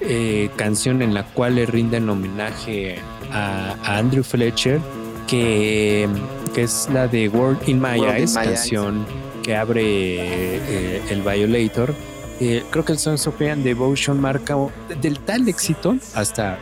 eh, 0.00 0.50
canción 0.56 1.02
en 1.02 1.14
la 1.14 1.24
cual 1.24 1.56
le 1.56 1.66
rinden 1.66 2.08
homenaje 2.08 2.98
a, 3.32 3.74
a 3.84 3.98
Andrew 3.98 4.22
Fletcher, 4.22 4.80
que, 5.26 6.08
que 6.54 6.62
es 6.62 6.88
la 6.92 7.08
de 7.08 7.28
World 7.28 7.68
in 7.68 7.80
My 7.80 7.98
World 7.98 8.16
in 8.16 8.22
Eyes, 8.22 8.36
My 8.36 8.44
canción 8.44 9.06
que 9.42 9.56
abre 9.56 9.82
eh, 9.82 11.02
el 11.10 11.22
Violator. 11.22 11.94
Eh, 12.40 12.64
creo 12.70 12.84
que 12.84 12.92
el 12.92 12.98
Sons 12.98 13.26
of 13.26 13.40
and 13.42 13.62
Devotion 13.62 14.18
marca 14.18 14.56
del 15.00 15.18
tal 15.20 15.46
éxito 15.46 15.96
hasta 16.14 16.58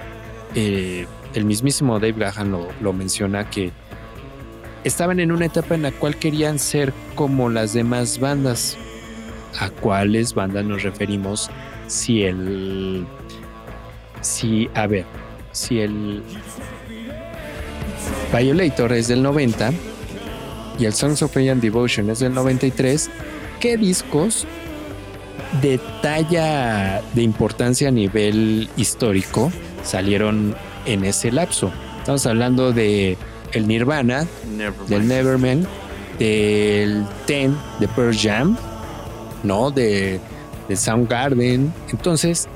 eh, 0.56 1.06
el 1.34 1.44
mismísimo 1.44 2.00
Dave 2.00 2.14
Gahan 2.14 2.50
lo, 2.50 2.68
lo 2.80 2.92
menciona 2.92 3.48
que 3.48 3.70
estaban 4.82 5.20
en 5.20 5.30
una 5.30 5.46
etapa 5.46 5.76
en 5.76 5.82
la 5.82 5.92
cual 5.92 6.16
querían 6.16 6.58
ser 6.58 6.92
como 7.14 7.48
las 7.48 7.72
demás 7.74 8.18
bandas. 8.18 8.76
¿A 9.60 9.70
cuáles 9.70 10.34
bandas 10.34 10.64
nos 10.64 10.82
referimos? 10.82 11.50
Si 11.86 12.22
el. 12.22 13.06
Si, 14.20 14.68
a 14.74 14.86
ver, 14.86 15.04
si 15.52 15.80
el. 15.80 16.22
Violator 18.32 18.92
es 18.92 19.08
del 19.08 19.22
90 19.22 19.72
y 20.78 20.84
el 20.84 20.92
Songs 20.92 21.22
of 21.22 21.36
and 21.36 21.62
Devotion 21.62 22.10
es 22.10 22.20
del 22.20 22.34
93, 22.34 23.10
¿qué 23.58 23.76
discos 23.76 24.46
de 25.62 25.78
talla 26.02 27.00
de 27.14 27.22
importancia 27.22 27.88
a 27.88 27.90
nivel 27.90 28.68
histórico 28.76 29.50
salieron 29.84 30.54
en 30.86 31.04
ese 31.04 31.32
lapso? 31.32 31.70
Estamos 31.98 32.26
hablando 32.26 32.72
de 32.72 33.16
el 33.52 33.66
Nirvana, 33.66 34.26
del 34.88 35.08
Nevermind, 35.08 35.66
del 36.18 37.06
Ten 37.26 37.56
de 37.80 37.88
Pearl 37.88 38.16
Jam, 38.16 38.56
¿no? 39.42 39.70
De, 39.70 40.20
de 40.68 40.76
Soundgarden. 40.76 41.72
Entonces, 41.90 42.48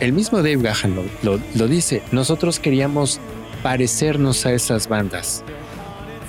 el 0.00 0.12
mismo 0.12 0.38
Dave 0.38 0.56
Gahan 0.58 0.94
lo, 0.94 1.02
lo- 1.22 1.40
lo 1.54 1.66
dice, 1.68 2.02
nosotros 2.12 2.58
queríamos 2.60 3.20
parecernos 3.62 4.46
a 4.46 4.52
esas 4.52 4.88
bandas. 4.88 5.42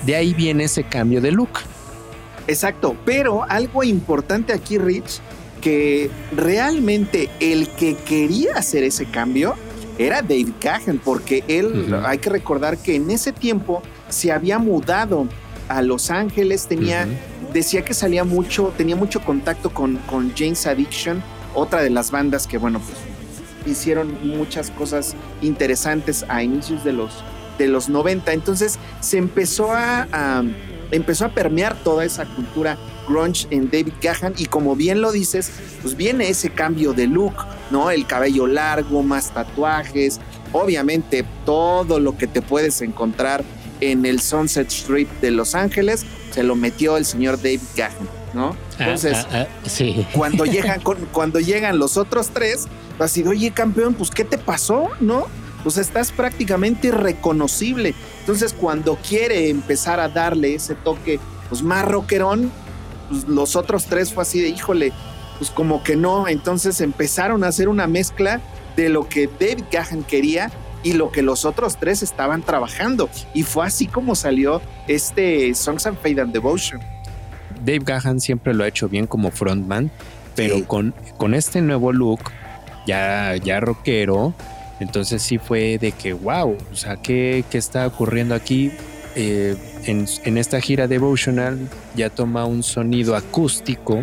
De 0.06 0.16
ahí 0.16 0.34
viene 0.34 0.64
ese 0.64 0.82
cambio 0.84 1.20
de 1.20 1.30
look. 1.30 1.50
Exacto, 2.48 2.96
pero 3.04 3.44
algo 3.48 3.84
importante 3.84 4.52
aquí, 4.52 4.78
Rich, 4.78 5.20
que 5.60 6.10
realmente 6.36 7.28
el 7.40 7.68
que 7.68 7.94
quería 7.96 8.54
hacer 8.56 8.82
ese 8.84 9.06
cambio 9.06 9.54
era 9.98 10.22
Dave 10.22 10.52
Gahan, 10.60 10.98
porque 11.04 11.44
él, 11.48 11.94
hay 12.06 12.18
que 12.18 12.30
recordar 12.30 12.78
que 12.78 12.94
en 12.96 13.10
ese 13.10 13.32
tiempo 13.32 13.82
se 14.08 14.32
había 14.32 14.58
mudado 14.58 15.26
a 15.68 15.82
Los 15.82 16.10
Ángeles, 16.10 16.66
tenía, 16.66 17.06
decía 17.52 17.84
que 17.84 17.92
salía 17.94 18.24
mucho, 18.24 18.72
tenía 18.76 18.96
mucho 18.96 19.20
contacto 19.20 19.70
con, 19.70 19.96
con 20.08 20.32
James 20.36 20.66
Addiction, 20.66 21.22
otra 21.54 21.82
de 21.82 21.90
las 21.90 22.10
bandas 22.10 22.46
que, 22.46 22.56
bueno, 22.58 22.80
pues 22.80 22.96
hicieron 23.66 24.16
muchas 24.26 24.70
cosas 24.70 25.14
interesantes 25.42 26.24
a 26.28 26.42
inicios 26.42 26.82
de 26.82 26.92
los, 26.94 27.12
de 27.58 27.68
los 27.68 27.88
90. 27.88 28.32
Entonces 28.32 28.78
se 29.00 29.18
empezó 29.18 29.72
a, 29.72 30.08
a- 30.12 30.42
empezó 30.92 31.26
a 31.26 31.28
permear 31.28 31.76
toda 31.84 32.04
esa 32.04 32.24
cultura 32.24 32.78
grunge 33.10 33.46
en 33.50 33.66
David 33.70 33.92
Gahan 34.00 34.34
y 34.38 34.46
como 34.46 34.76
bien 34.76 35.00
lo 35.00 35.12
dices, 35.12 35.50
pues 35.82 35.96
viene 35.96 36.28
ese 36.28 36.50
cambio 36.50 36.92
de 36.92 37.06
look, 37.06 37.34
¿no? 37.70 37.90
El 37.90 38.06
cabello 38.06 38.46
largo, 38.46 39.02
más 39.02 39.32
tatuajes, 39.32 40.20
obviamente 40.52 41.24
todo 41.44 42.00
lo 42.00 42.16
que 42.16 42.26
te 42.26 42.40
puedes 42.42 42.80
encontrar 42.82 43.44
en 43.80 44.04
el 44.06 44.20
Sunset 44.20 44.68
Strip 44.70 45.08
de 45.20 45.30
Los 45.30 45.54
Ángeles, 45.54 46.04
se 46.32 46.42
lo 46.42 46.54
metió 46.54 46.96
el 46.96 47.04
señor 47.04 47.36
David 47.38 47.60
Gahan, 47.76 48.08
¿no? 48.34 48.54
Entonces, 48.78 49.16
Ah, 49.16 49.26
ah, 49.32 49.46
ah, 49.48 49.68
sí. 49.68 50.06
cuando 50.12 50.44
llegan 50.54 50.80
con- 50.80 51.06
cuando 51.12 51.40
llegan 51.40 51.78
los 51.78 51.96
otros 51.96 52.28
tres, 52.30 52.66
así 52.98 53.22
de, 53.22 53.30
oye, 53.30 53.50
campeón, 53.52 53.94
pues 53.94 54.10
¿qué 54.10 54.24
te 54.24 54.36
pasó? 54.38 54.90
¿No? 55.00 55.26
Pues 55.62 55.76
estás 55.78 56.12
prácticamente 56.12 56.88
irreconocible. 56.88 57.94
Entonces, 58.20 58.52
cuando 58.52 58.96
quiere 58.96 59.48
empezar 59.50 60.00
a 60.00 60.08
darle 60.08 60.54
ese 60.54 60.74
toque 60.74 61.18
pues 61.48 61.62
más 61.62 61.84
rockerón, 61.86 62.50
pues 63.10 63.24
los 63.28 63.54
otros 63.56 63.84
tres 63.84 64.12
fue 64.14 64.22
así 64.22 64.40
de, 64.40 64.48
híjole, 64.48 64.92
pues 65.38 65.50
como 65.50 65.82
que 65.82 65.96
no. 65.96 66.28
Entonces 66.28 66.80
empezaron 66.80 67.44
a 67.44 67.48
hacer 67.48 67.68
una 67.68 67.86
mezcla 67.86 68.40
de 68.76 68.88
lo 68.88 69.06
que 69.08 69.26
David 69.38 69.64
Gahan 69.70 70.04
quería 70.04 70.50
y 70.82 70.94
lo 70.94 71.10
que 71.12 71.20
los 71.20 71.44
otros 71.44 71.76
tres 71.78 72.02
estaban 72.02 72.42
trabajando. 72.42 73.10
Y 73.34 73.42
fue 73.42 73.66
así 73.66 73.86
como 73.86 74.14
salió 74.14 74.62
este 74.88 75.52
Songs 75.54 75.86
and 75.86 75.98
Fade 75.98 76.22
and 76.22 76.32
Devotion. 76.32 76.80
Dave 77.64 77.80
Gahan 77.84 78.20
siempre 78.20 78.54
lo 78.54 78.64
ha 78.64 78.68
hecho 78.68 78.88
bien 78.88 79.06
como 79.06 79.30
frontman, 79.30 79.90
pero 80.34 80.56
Sí. 80.56 80.62
con, 80.62 80.94
con 81.18 81.34
este 81.34 81.60
nuevo 81.60 81.92
look, 81.92 82.20
ya, 82.86 83.36
ya 83.36 83.60
rockero, 83.60 84.32
entonces 84.78 85.20
sí 85.22 85.36
fue 85.36 85.76
de 85.76 85.92
que, 85.92 86.14
wow, 86.14 86.56
o 86.72 86.74
sea, 86.74 86.96
¿qué, 86.96 87.44
qué 87.50 87.58
está 87.58 87.86
ocurriendo 87.86 88.34
aquí? 88.34 88.72
Eh, 89.14 89.56
en, 89.86 90.36
esta 90.38 90.60
gira 90.60 90.86
devotional 90.86 91.58
ya 91.94 92.10
toma 92.10 92.44
un 92.44 92.62
sonido 92.62 93.16
acústico, 93.16 94.02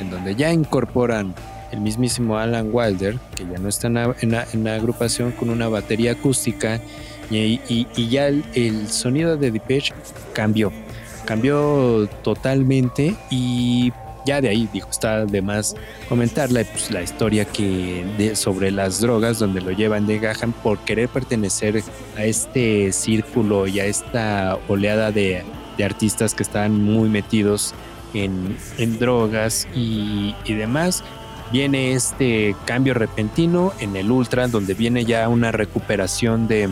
en 0.00 0.10
donde 0.10 0.34
ya 0.34 0.52
incorporan 0.52 1.34
el 1.72 1.80
mismísimo 1.80 2.38
Alan 2.38 2.70
Wilder, 2.72 3.18
que 3.34 3.44
ya 3.44 3.58
no 3.58 3.68
está 3.68 3.88
en 3.88 4.64
la, 4.64 4.74
agrupación 4.74 5.32
con 5.32 5.50
una 5.50 5.68
batería 5.68 6.12
acústica, 6.12 6.80
y 7.30 8.08
ya 8.08 8.28
el, 8.28 8.44
el 8.54 8.88
sonido 8.88 9.36
de 9.36 9.50
Depeche 9.50 9.92
cambió 10.32 10.72
cambió 11.26 12.08
totalmente 12.22 13.14
y 13.30 13.92
ya 14.26 14.40
de 14.42 14.50
ahí 14.50 14.68
dijo 14.72 14.90
está 14.90 15.24
de 15.24 15.40
más 15.40 15.74
comentarla 16.08 16.64
pues, 16.64 16.90
la 16.90 17.02
historia 17.02 17.46
que 17.46 18.32
sobre 18.34 18.70
las 18.70 19.00
drogas 19.00 19.38
donde 19.38 19.62
lo 19.62 19.70
llevan 19.70 20.06
de 20.06 20.18
Gahan 20.18 20.52
por 20.52 20.78
querer 20.80 21.08
pertenecer 21.08 21.82
a 22.16 22.24
este 22.24 22.92
círculo 22.92 23.66
y 23.66 23.80
a 23.80 23.86
esta 23.86 24.58
oleada 24.68 25.10
de, 25.10 25.42
artistas 25.82 26.34
que 26.34 26.42
están 26.42 26.82
muy 26.82 27.10
metidos 27.10 27.74
en, 28.14 28.56
en 28.78 28.98
drogas 28.98 29.68
y, 29.74 30.34
y 30.46 30.54
demás. 30.54 31.04
Viene 31.52 31.92
este 31.92 32.56
cambio 32.64 32.94
repentino 32.94 33.72
en 33.78 33.94
el 33.94 34.10
ultra 34.10 34.48
donde 34.48 34.72
viene 34.72 35.04
ya 35.04 35.28
una 35.28 35.52
recuperación 35.52 36.48
de, 36.48 36.70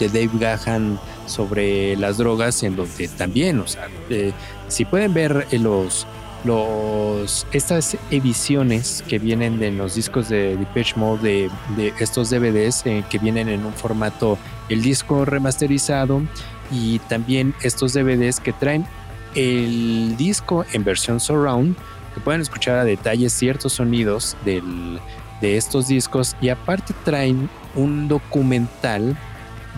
de 0.00 0.08
Dave 0.08 0.30
Gahan 0.40 0.98
sobre 1.26 1.96
las 1.96 2.18
drogas 2.18 2.62
en 2.62 2.76
donde 2.76 3.08
también, 3.08 3.60
o 3.60 3.66
sea, 3.66 3.88
eh, 4.10 4.32
si 4.68 4.84
pueden 4.84 5.14
ver 5.14 5.46
eh, 5.50 5.58
los, 5.58 6.06
los 6.44 7.46
estas 7.52 7.96
ediciones 8.10 9.04
que 9.08 9.18
vienen 9.18 9.58
de 9.58 9.70
los 9.70 9.94
discos 9.94 10.28
de 10.28 10.56
Depeche 10.56 10.94
Mode 10.96 11.50
de, 11.76 11.92
estos 12.00 12.30
DVDs 12.30 12.82
eh, 12.86 13.04
que 13.08 13.18
vienen 13.18 13.48
en 13.48 13.64
un 13.64 13.72
formato 13.72 14.38
el 14.68 14.82
disco 14.82 15.24
remasterizado 15.24 16.22
y 16.70 16.98
también 17.00 17.54
estos 17.62 17.92
DVDs 17.92 18.40
que 18.40 18.52
traen 18.52 18.86
el 19.34 20.16
disco 20.16 20.64
en 20.72 20.84
versión 20.84 21.20
surround 21.20 21.76
que 22.14 22.20
pueden 22.20 22.40
escuchar 22.42 22.78
a 22.78 22.84
detalle 22.84 23.30
ciertos 23.30 23.74
sonidos 23.74 24.36
del, 24.44 25.00
de 25.40 25.56
estos 25.56 25.88
discos 25.88 26.36
y 26.40 26.48
aparte 26.50 26.92
traen 27.04 27.48
un 27.74 28.08
documental 28.08 29.16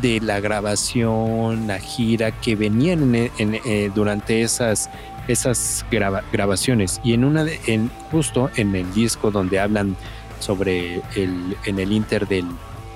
de 0.03 0.21
la 0.21 0.41
grabación, 0.41 1.69
la 1.69 1.79
gira 1.79 2.33
que 2.33 2.57
venían 2.57 3.15
en- 3.15 3.31
en- 3.39 3.61
eh, 3.65 3.93
durante 3.95 4.43
esas, 4.43 4.91
esas 5.29 5.85
graba- 5.91 6.22
grabaciones. 6.33 7.01
Y 7.05 7.14
en 7.14 7.25
una 7.25 7.45
de- 7.45 7.61
en, 7.66 7.91
justo 8.11 8.51
en 8.57 8.75
el 8.75 8.93
disco 8.95 9.31
donde 9.31 9.61
hablan 9.61 9.97
sobre 10.41 10.97
el, 11.16 11.57
en 11.64 11.79
el 11.79 11.93
inter 11.93 12.27
del, 12.29 12.47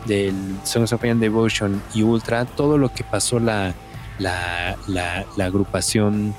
del 0.07 0.35
Songs 0.65 0.93
of 0.93 1.05
and 1.05 1.21
Devotion 1.21 1.81
y 1.95 2.03
Ultra, 2.03 2.45
todo 2.45 2.77
lo 2.79 2.93
que 2.93 3.05
pasó 3.05 3.39
la, 3.41 3.75
la, 4.19 4.77
la, 4.87 5.25
la 5.37 5.45
agrupación 5.47 6.35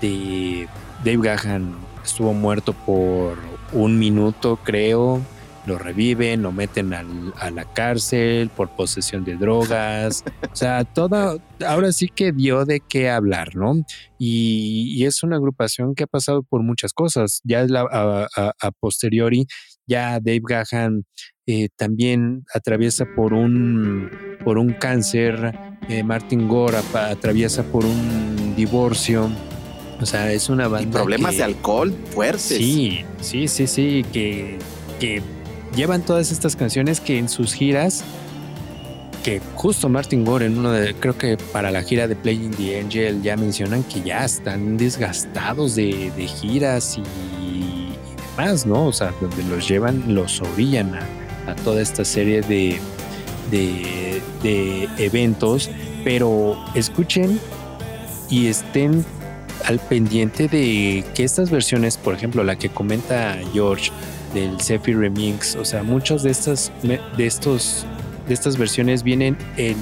de 0.00 0.68
Dave 1.04 1.18
Gahan 1.22 1.74
estuvo 2.04 2.32
muerto 2.34 2.72
por 2.72 3.38
un 3.72 3.98
minuto, 3.98 4.58
creo 4.62 5.20
lo 5.66 5.78
reviven, 5.78 6.42
lo 6.42 6.52
meten 6.52 6.92
al- 6.92 7.32
a 7.40 7.50
la 7.50 7.64
cárcel 7.64 8.50
por 8.54 8.68
posesión 8.70 9.24
de 9.24 9.36
drogas. 9.36 10.22
O 10.52 10.56
sea, 10.56 10.84
todo, 10.84 11.40
ahora 11.66 11.90
sí 11.92 12.08
que 12.14 12.32
dio 12.32 12.64
de 12.64 12.80
qué 12.80 13.08
hablar, 13.10 13.56
¿no? 13.56 13.74
Y, 14.18 14.92
y 14.96 15.04
es 15.06 15.22
una 15.22 15.36
agrupación 15.36 15.94
que 15.94 16.04
ha 16.04 16.06
pasado 16.06 16.42
por 16.42 16.62
muchas 16.62 16.92
cosas. 16.92 17.40
Ya 17.44 17.62
es 17.62 17.70
la- 17.70 17.88
a, 17.90 18.26
a- 18.36 18.52
a 18.60 18.70
posteriori, 18.72 19.46
ya 19.86 20.20
Dave 20.20 20.40
Gahan 20.46 21.04
eh, 21.46 21.68
también 21.76 22.44
atraviesa 22.54 23.04
por 23.16 23.32
un, 23.34 24.10
por 24.44 24.58
un 24.58 24.72
cáncer. 24.74 25.58
eh, 25.88 26.02
Martin 26.02 26.48
Gore 26.48 26.78
atraviesa 26.94 27.62
por 27.64 27.84
un 27.84 28.54
divorcio. 28.56 29.30
O 30.00 30.06
sea, 30.06 30.32
es 30.32 30.48
una 30.48 30.68
banda. 30.68 30.88
Y 30.88 30.92
problemas 30.92 31.32
que- 31.32 31.36
de 31.38 31.44
alcohol 31.44 31.94
fuertes. 32.10 32.42
Sí, 32.42 33.04
sí, 33.20 33.46
sí, 33.48 33.66
sí, 33.66 34.04
que, 34.12 34.58
que 34.98 35.22
llevan 35.74 36.02
todas 36.02 36.32
estas 36.32 36.56
canciones 36.56 37.00
que 37.00 37.18
en 37.18 37.28
sus 37.28 37.52
giras, 37.52 38.04
que 39.22 39.40
justo 39.54 39.88
Martin 39.88 40.24
Gore 40.24 40.46
en 40.46 40.58
uno 40.58 40.70
de, 40.70 40.94
creo 40.94 41.16
que 41.16 41.36
para 41.36 41.70
la 41.70 41.82
gira 41.82 42.06
de 42.06 42.14
Playing 42.16 42.50
the 42.52 42.80
Angel 42.80 43.22
ya 43.22 43.36
mencionan 43.36 43.82
que 43.84 44.02
ya 44.02 44.24
están 44.24 44.76
desgastados 44.76 45.74
de, 45.74 46.12
de 46.16 46.26
giras 46.26 46.98
y, 46.98 47.94
demás, 48.36 48.66
¿no? 48.66 48.86
O 48.86 48.92
sea, 48.92 49.14
donde 49.20 49.42
los 49.44 49.68
llevan, 49.68 50.14
los 50.14 50.40
orillan 50.40 50.94
a, 50.94 51.06
a 51.46 51.56
toda 51.56 51.80
esta 51.80 52.04
serie 52.04 52.42
de, 52.42 52.78
de, 53.50 54.20
de 54.42 54.88
eventos, 54.98 55.70
pero 56.04 56.62
escuchen 56.74 57.40
y 58.28 58.48
estén 58.48 59.04
al 59.64 59.78
pendiente 59.78 60.48
de 60.48 61.04
que 61.14 61.24
estas 61.24 61.50
versiones, 61.50 61.96
por 61.96 62.14
ejemplo, 62.14 62.44
la 62.44 62.56
que 62.56 62.68
comenta 62.68 63.38
George 63.52 63.90
del 64.34 64.60
Sefi 64.60 64.92
Remix, 64.92 65.56
o 65.56 65.64
sea, 65.64 65.82
muchos 65.82 66.22
de 66.22 66.30
estas 66.30 66.70
de 66.82 67.26
estos 67.26 67.86
de 68.28 68.34
estas 68.34 68.56
versiones 68.58 69.02
vienen 69.02 69.36
en 69.56 69.76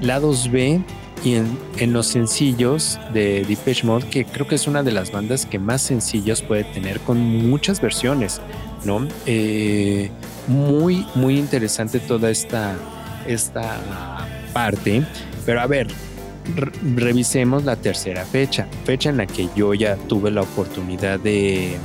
lados 0.00 0.50
B 0.50 0.80
y 1.24 1.34
en, 1.34 1.58
en 1.78 1.92
los 1.92 2.06
sencillos 2.06 3.00
de 3.14 3.44
Depeche 3.48 3.84
Mode, 3.86 4.06
que 4.08 4.24
creo 4.24 4.46
que 4.46 4.54
es 4.56 4.66
una 4.66 4.82
de 4.82 4.92
las 4.92 5.10
bandas 5.10 5.46
que 5.46 5.58
más 5.58 5.80
sencillos 5.80 6.42
puede 6.42 6.64
tener 6.64 7.00
con 7.00 7.18
muchas 7.18 7.80
versiones, 7.80 8.40
¿no? 8.84 9.08
Eh, 9.24 10.10
muy, 10.46 11.06
muy 11.14 11.38
interesante 11.38 11.98
toda 12.00 12.30
esta, 12.30 12.76
esta 13.26 13.78
parte. 14.52 15.02
Pero 15.46 15.60
a 15.60 15.66
ver, 15.66 15.88
re- 16.54 16.72
revisemos 16.96 17.64
la 17.64 17.76
tercera 17.76 18.24
fecha, 18.24 18.66
fecha 18.84 19.08
en 19.10 19.16
la 19.16 19.26
que 19.26 19.48
yo 19.56 19.72
ya 19.74 19.96
tuve 19.96 20.30
la 20.30 20.42
oportunidad 20.42 21.18
de, 21.18 21.76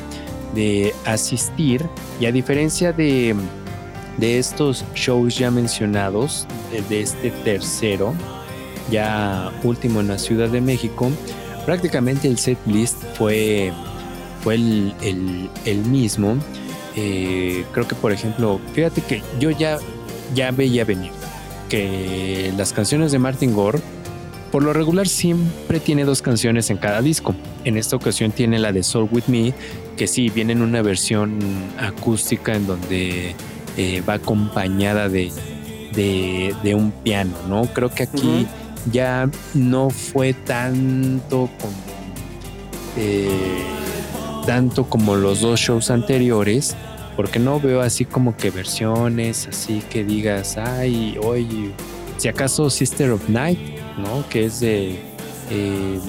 de 0.55 0.93
asistir 1.05 1.85
y 2.19 2.25
a 2.25 2.31
diferencia 2.31 2.91
de, 2.91 3.35
de 4.17 4.37
estos 4.39 4.83
shows 4.95 5.37
ya 5.37 5.51
mencionados, 5.51 6.47
de, 6.89 7.01
este 7.01 7.31
tercero, 7.31 8.13
ya 8.89 9.51
último 9.63 10.01
en 10.01 10.07
la 10.09 10.17
Ciudad 10.17 10.49
de 10.49 10.61
México, 10.61 11.09
prácticamente 11.65 12.27
el 12.27 12.37
set 12.37 12.57
list 12.65 12.97
fue, 13.17 13.71
fue 14.43 14.55
el, 14.55 14.93
el- 15.01 15.49
el 15.65 15.77
mismo. 15.85 16.35
Eh, 16.95 17.63
creo 17.71 17.87
que 17.87 17.95
por 17.95 18.11
ejemplo, 18.11 18.59
fíjate 18.73 19.01
que 19.01 19.21
yo 19.39 19.49
ya, 19.51 19.77
ya 20.35 20.51
veía 20.51 20.83
venir 20.83 21.11
que 21.69 22.51
las 22.57 22.73
canciones 22.73 23.13
de 23.13 23.19
Martin 23.19 23.53
Gore 23.53 23.79
por 24.51 24.61
lo 24.63 24.73
regular 24.73 25.07
siempre 25.07 25.79
tiene 25.79 26.03
dos 26.03 26.21
canciones 26.21 26.69
en 26.69 26.75
cada 26.75 27.01
disco. 27.01 27.33
En 27.63 27.77
esta 27.77 27.95
ocasión 27.95 28.33
tiene 28.33 28.59
la 28.59 28.73
de 28.73 28.83
Soul 28.83 29.07
With 29.09 29.23
Me, 29.27 29.53
que 30.01 30.07
sí, 30.07 30.31
viene 30.31 30.53
en 30.53 30.63
una 30.63 30.81
versión 30.81 31.37
acústica 31.77 32.55
en 32.55 32.65
donde 32.65 33.35
eh, 33.77 34.01
va 34.01 34.15
acompañada 34.15 35.09
de, 35.09 35.31
de, 35.93 36.55
de 36.63 36.73
un 36.73 36.89
piano, 36.89 37.35
¿no? 37.47 37.65
Creo 37.71 37.91
que 37.93 38.01
aquí 38.01 38.47
ya 38.91 39.29
no 39.53 39.91
fue 39.91 40.33
tanto 40.33 41.51
como, 41.59 41.73
eh, 42.97 43.29
tanto 44.47 44.85
como 44.85 45.15
los 45.15 45.41
dos 45.41 45.59
shows 45.59 45.91
anteriores, 45.91 46.75
porque 47.15 47.37
no 47.37 47.59
veo 47.59 47.81
así 47.81 48.03
como 48.03 48.35
que 48.35 48.49
versiones, 48.49 49.47
así 49.49 49.83
que 49.87 50.03
digas, 50.03 50.57
ay, 50.57 51.15
oye, 51.23 51.73
si 52.17 52.27
acaso 52.27 52.71
Sister 52.71 53.11
of 53.11 53.29
Night, 53.29 53.59
¿no? 53.99 54.27
Que 54.29 54.45
es 54.45 54.59
de 54.61 54.99
eh, 55.51 55.99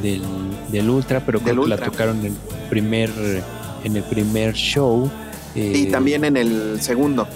del, 0.00 0.22
del 0.70 0.88
Ultra, 0.90 1.20
pero 1.24 1.40
creo 1.40 1.54
Del 1.54 1.64
que 1.64 1.68
la 1.70 1.76
tocaron 1.78 2.18
en 2.20 2.26
el 2.26 2.32
primer 2.68 3.10
en 3.84 3.96
el 3.96 4.02
primer 4.02 4.54
show. 4.54 5.10
Y 5.54 5.84
eh, 5.84 5.88
también 5.90 6.24
en 6.24 6.36
el 6.36 6.78
segundo. 6.80 7.26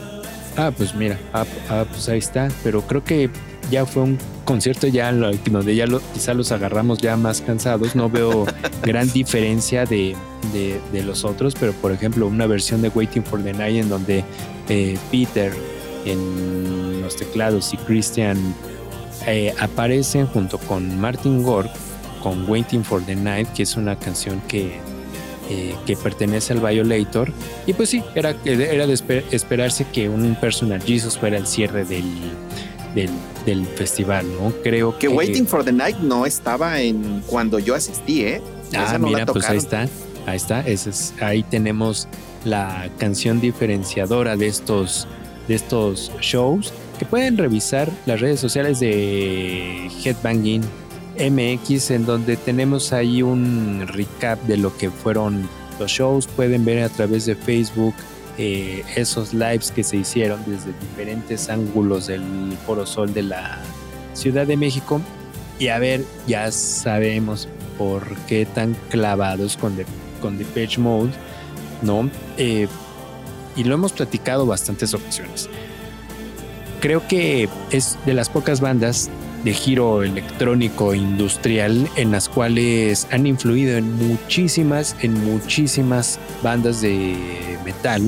Ah, 0.57 0.72
pues 0.76 0.95
mira, 0.95 1.18
ah, 1.33 1.45
ah, 1.68 1.85
pues 1.89 2.09
ahí 2.09 2.18
está. 2.18 2.49
Pero 2.64 2.83
creo 2.83 3.05
que 3.05 3.31
ya 3.70 3.87
fue 3.87 4.03
un 4.03 4.18
concierto 4.45 4.89
ya 4.89 5.12
donde 5.12 5.76
ya 5.76 5.87
lo, 5.87 6.01
quizá 6.12 6.35
los 6.35 6.51
agarramos 6.51 6.99
ya 6.99 7.16
más 7.16 7.41
cansados. 7.41 7.95
No 7.95 8.11
veo 8.11 8.47
gran 8.83 9.11
diferencia 9.12 9.85
de, 9.87 10.16
de- 10.53 10.81
de 10.93 11.03
los 11.05 11.24
otros, 11.24 11.55
pero 11.59 11.72
por 11.72 11.93
ejemplo 11.93 12.26
una 12.26 12.47
versión 12.47 12.83
de 12.83 12.89
Waiting 12.89 13.22
for 13.22 13.43
the 13.43 13.53
Night 13.53 13.76
en 13.76 13.89
donde 13.89 14.24
eh, 14.68 14.99
Peter 15.11 15.53
en 16.05 17.01
los 17.03 17.16
teclados 17.16 17.72
y 17.72 17.76
Christian 17.76 18.37
eh, 19.26 19.55
aparecen 19.61 20.26
junto 20.26 20.59
con 20.59 20.99
Martin 21.01 21.43
Gore 21.43 21.70
con 22.23 22.49
Waiting 22.49 22.85
for 22.85 23.03
the 23.05 23.14
Night, 23.16 23.49
que 23.53 23.62
es 23.64 23.77
una 23.77 23.97
canción 23.99 24.41
que 24.49 24.79
eh, 25.53 25.75
que 25.85 25.97
pertenece 25.97 26.53
al 26.53 26.61
Violator. 26.61 27.33
Y 27.66 27.73
pues 27.73 27.89
sí, 27.91 28.05
era, 28.14 28.37
era 28.45 28.87
de 28.87 28.95
esper- 28.95 29.25
esperarse 29.33 29.85
que 29.93 30.09
un 30.09 30.37
Personal 30.37 30.81
Jesus 30.81 31.18
fuera 31.18 31.37
el 31.39 31.47
cierre 31.49 31.85
del, 31.85 32.05
del, 32.95 33.11
del 33.45 33.66
festival, 33.66 34.27
¿no? 34.41 34.53
Creo 34.62 34.93
Que 34.97 35.09
que... 35.09 35.14
Waiting 35.14 35.49
for 35.49 35.64
the 35.64 35.73
Night 35.73 35.97
no 35.99 36.25
estaba 36.25 36.81
en 36.81 37.23
cuando 37.27 37.59
yo 37.59 37.75
asistí, 37.75 38.23
¿eh? 38.23 38.41
Ah, 38.77 38.85
Esa 38.87 38.99
no 38.99 39.11
la 39.11 39.18
mira, 39.18 39.27
pues 39.27 39.49
ahí 39.49 39.57
está. 39.59 39.89
Ahí 40.27 40.37
está. 40.37 40.61
Ese 40.61 40.91
es- 40.91 41.14
ahí 41.21 41.43
tenemos 41.43 42.07
la 42.45 42.89
canción 42.99 43.41
diferenciadora 43.41 44.37
de 44.37 44.47
estos, 44.47 45.09
de 45.49 45.57
estos 45.57 46.12
shows. 46.21 46.73
Que 46.97 47.07
pueden 47.07 47.37
revisar 47.39 47.91
las 48.07 48.21
redes 48.21 48.39
sociales 48.39 48.79
de 48.79 49.91
Headbanging 50.05 50.62
MX, 51.21 51.91
en 51.91 52.07
donde 52.07 52.37
tenemos 52.37 52.93
ahí 52.93 53.23
un 53.23 53.85
recap 53.87 54.41
de 54.45 54.57
lo 54.57 54.77
que 54.77 54.91
fueron 54.91 55.49
los 55.79 55.91
shows. 55.91 56.27
Pueden 56.27 56.64
ver 56.64 56.83
a 56.83 56.89
través 56.89 57.27
de 57.27 57.35
Facebook 57.35 57.95
eh, 58.39 58.85
esos 58.97 59.35
lives 59.35 59.71
que 59.71 59.85
se 59.85 59.99
hicieron 59.99 60.41
desde 60.47 60.73
diferentes 60.81 61.51
ángulos 61.51 62.07
del 62.07 62.57
Foro 62.66 62.87
Sol 62.87 63.12
de 63.12 63.23
la 63.23 63.59
Ciudad 64.14 64.47
de 64.47 64.57
México. 64.57 65.01
Y 65.59 65.68
a 65.68 65.79
ver, 65.79 66.05
ya 66.27 66.51
sabemos 66.51 67.49
por 67.77 68.16
qué 68.27 68.47
tan 68.47 68.75
clavados 68.89 69.57
con, 69.59 69.77
The, 69.77 69.85
con 70.23 70.39
Mode, 70.83 71.11
¿no? 71.83 72.09
Eh, 72.39 72.66
y 73.57 73.64
lo 73.64 73.75
hemos 73.75 73.93
platicado 73.93 74.47
bastantes 74.47 74.95
ocasiones. 74.95 75.51
Creo 76.81 77.07
que 77.07 77.49
es 77.71 77.99
de 78.07 78.14
las 78.14 78.31
pocas 78.31 78.62
bandas 78.62 79.11
de 79.45 79.55
giro 79.55 80.03
electrónico 80.03 80.95
industrial 80.95 81.88
en 81.97 82.11
las 82.11 82.28
cuales 82.28 83.07
han 83.11 83.26
influido 83.26 83.76
en 83.76 83.93
muchísimas, 83.97 84.97
en 85.01 85.14
muchísimas 85.24 86.18
bandas 86.43 86.80
de 86.80 87.16
metal. 87.64 88.03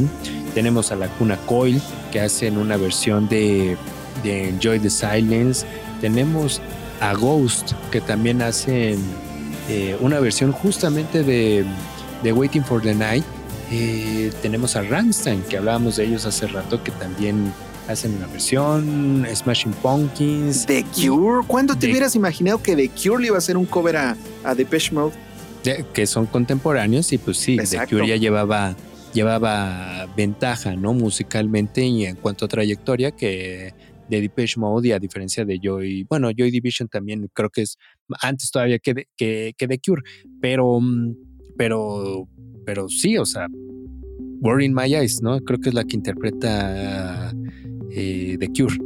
Tenemos 0.54 0.92
a 0.92 0.96
la 0.96 1.08
Cuna 1.08 1.36
Coil 1.46 1.80
que 2.10 2.20
hacen 2.20 2.58
una 2.58 2.76
versión 2.76 3.28
de, 3.28 3.76
de 4.22 4.50
Enjoy 4.50 4.78
the 4.78 4.90
Silence. 4.90 5.66
Tenemos 6.00 6.60
a 7.00 7.14
Ghost 7.14 7.72
que 7.90 8.00
también 8.00 8.42
hacen 8.42 9.00
eh, 9.68 9.96
una 10.00 10.20
versión 10.20 10.52
justamente 10.52 11.22
de, 11.22 11.64
de 12.22 12.32
Waiting 12.32 12.64
for 12.64 12.82
the 12.82 12.94
Night. 12.94 13.24
Eh, 13.70 14.30
tenemos 14.42 14.76
a 14.76 14.82
Rammstein 14.82 15.42
que 15.42 15.56
hablábamos 15.56 15.96
de 15.96 16.04
ellos 16.04 16.26
hace 16.26 16.46
rato 16.46 16.82
que 16.84 16.90
también 16.92 17.52
hacen 17.92 18.14
una 18.16 18.26
versión. 18.26 19.24
Smashing 19.34 19.72
Pumpkins. 19.74 20.66
The 20.66 20.84
Cure. 20.94 21.46
¿Cuándo 21.46 21.74
te 21.74 21.80
The- 21.86 21.90
hubieras 21.92 22.14
imaginado 22.16 22.62
que 22.62 22.74
The 22.76 22.88
Cure 22.90 23.20
le 23.20 23.26
iba 23.28 23.36
a 23.36 23.38
hacer 23.38 23.56
un 23.56 23.66
cover 23.66 23.96
a, 23.96 24.16
a 24.44 24.54
Depeche 24.54 24.92
Mode? 24.94 25.14
de- 25.64 25.84
que 25.94 26.06
son 26.06 26.26
contemporáneos 26.26 27.12
y 27.12 27.18
pues 27.18 27.36
sí, 27.36 27.56
The. 27.56 27.86
Cure 27.88 28.06
ya 28.08 28.16
llevaba, 28.16 28.74
llevaba 29.14 30.06
ventaja, 30.16 30.74
¿no? 30.74 30.92
Musicalmente 30.92 31.84
y 31.84 32.04
en 32.04 32.16
cuanto 32.16 32.44
a 32.46 32.48
trayectoria 32.48 33.12
que 33.12 33.72
de 34.10 34.20
Depeche 34.20 34.58
Mode 34.58 34.88
y 34.88 34.92
a 34.92 34.98
diferencia 34.98 35.44
de 35.44 35.58
Joy, 35.62 36.04
bueno, 36.08 36.30
Joy 36.36 36.50
Division 36.50 36.88
también 36.88 37.30
creo 37.32 37.48
que 37.48 37.62
es 37.62 37.76
antes 38.20 38.50
todavía 38.50 38.78
que, 38.80 38.92
de- 38.94 39.08
que, 39.16 39.52
que 39.56 39.68
The 39.68 39.78
Cure, 39.78 40.02
pero, 40.40 40.80
mm, 40.80 41.14
pero, 41.56 42.28
pero 42.66 42.88
sí, 42.88 43.16
o 43.16 43.24
sea, 43.24 43.46
Word 44.40 44.62
in 44.62 44.74
My 44.74 44.92
Eyes, 44.92 45.22
¿no? 45.22 45.38
Creo 45.40 45.60
que 45.60 45.68
es 45.68 45.74
la 45.76 45.84
que 45.84 45.94
interpreta 45.94 47.32
eh, 47.94 48.36
The 48.38 48.48
Cure, 48.48 48.76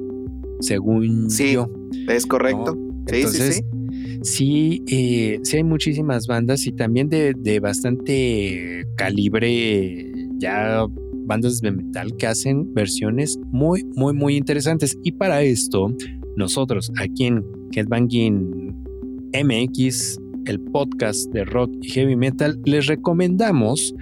según 0.60 1.30
Sí, 1.30 1.52
yo. 1.52 1.70
Es 2.08 2.26
correcto. 2.26 2.74
¿no? 2.74 3.04
Sí, 3.08 3.16
Entonces, 3.16 3.54
sí, 3.56 3.62
sí. 3.62 3.76
Sí, 4.22 4.82
eh, 4.88 5.40
sí 5.42 5.56
hay 5.58 5.64
muchísimas 5.64 6.26
bandas 6.26 6.66
y 6.66 6.72
también 6.72 7.08
de, 7.08 7.34
de 7.38 7.60
bastante 7.60 8.84
calibre, 8.96 10.12
ya 10.38 10.86
bandas 11.26 11.60
de 11.60 11.70
metal 11.72 12.16
que 12.16 12.26
hacen 12.26 12.72
versiones 12.72 13.38
muy, 13.52 13.84
muy, 13.94 14.14
muy 14.14 14.36
interesantes. 14.36 14.96
Y 15.04 15.12
para 15.12 15.42
esto, 15.42 15.94
nosotros 16.36 16.90
aquí 16.98 17.26
en 17.26 17.44
Headbanging 17.72 18.74
MX, 19.32 20.18
el 20.46 20.60
podcast 20.60 21.30
de 21.32 21.44
rock 21.44 21.72
y 21.82 21.90
heavy 21.90 22.16
metal, 22.16 22.58
les 22.64 22.86
recomendamos 22.86 23.94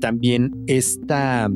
también 0.00 0.52
esta, 0.66 1.50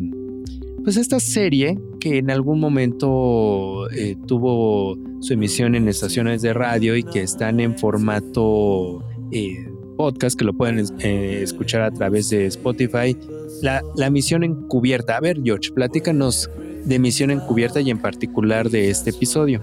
pues 0.84 0.96
esta 0.96 1.20
serie 1.20 1.78
que 2.00 2.18
en 2.18 2.30
algún 2.30 2.58
momento 2.58 3.88
eh, 3.90 4.16
tuvo 4.26 4.96
su 5.20 5.32
emisión 5.32 5.74
en 5.74 5.88
estaciones 5.88 6.42
de 6.42 6.52
radio 6.52 6.96
y 6.96 7.04
que 7.04 7.22
están 7.22 7.60
en 7.60 7.78
formato 7.78 9.04
eh, 9.30 9.68
podcast, 9.96 10.36
que 10.36 10.44
lo 10.44 10.52
pueden 10.52 10.84
eh, 11.00 11.40
escuchar 11.42 11.82
a 11.82 11.90
través 11.90 12.30
de 12.30 12.46
Spotify. 12.46 13.16
La, 13.62 14.10
misión 14.10 14.42
encubierta. 14.42 15.16
A 15.16 15.20
ver, 15.20 15.40
George, 15.44 15.70
platícanos 15.72 16.50
de 16.84 16.98
misión 16.98 17.30
encubierta 17.30 17.80
y 17.80 17.90
en 17.90 17.98
particular 17.98 18.68
de 18.68 18.90
este 18.90 19.10
episodio. 19.10 19.62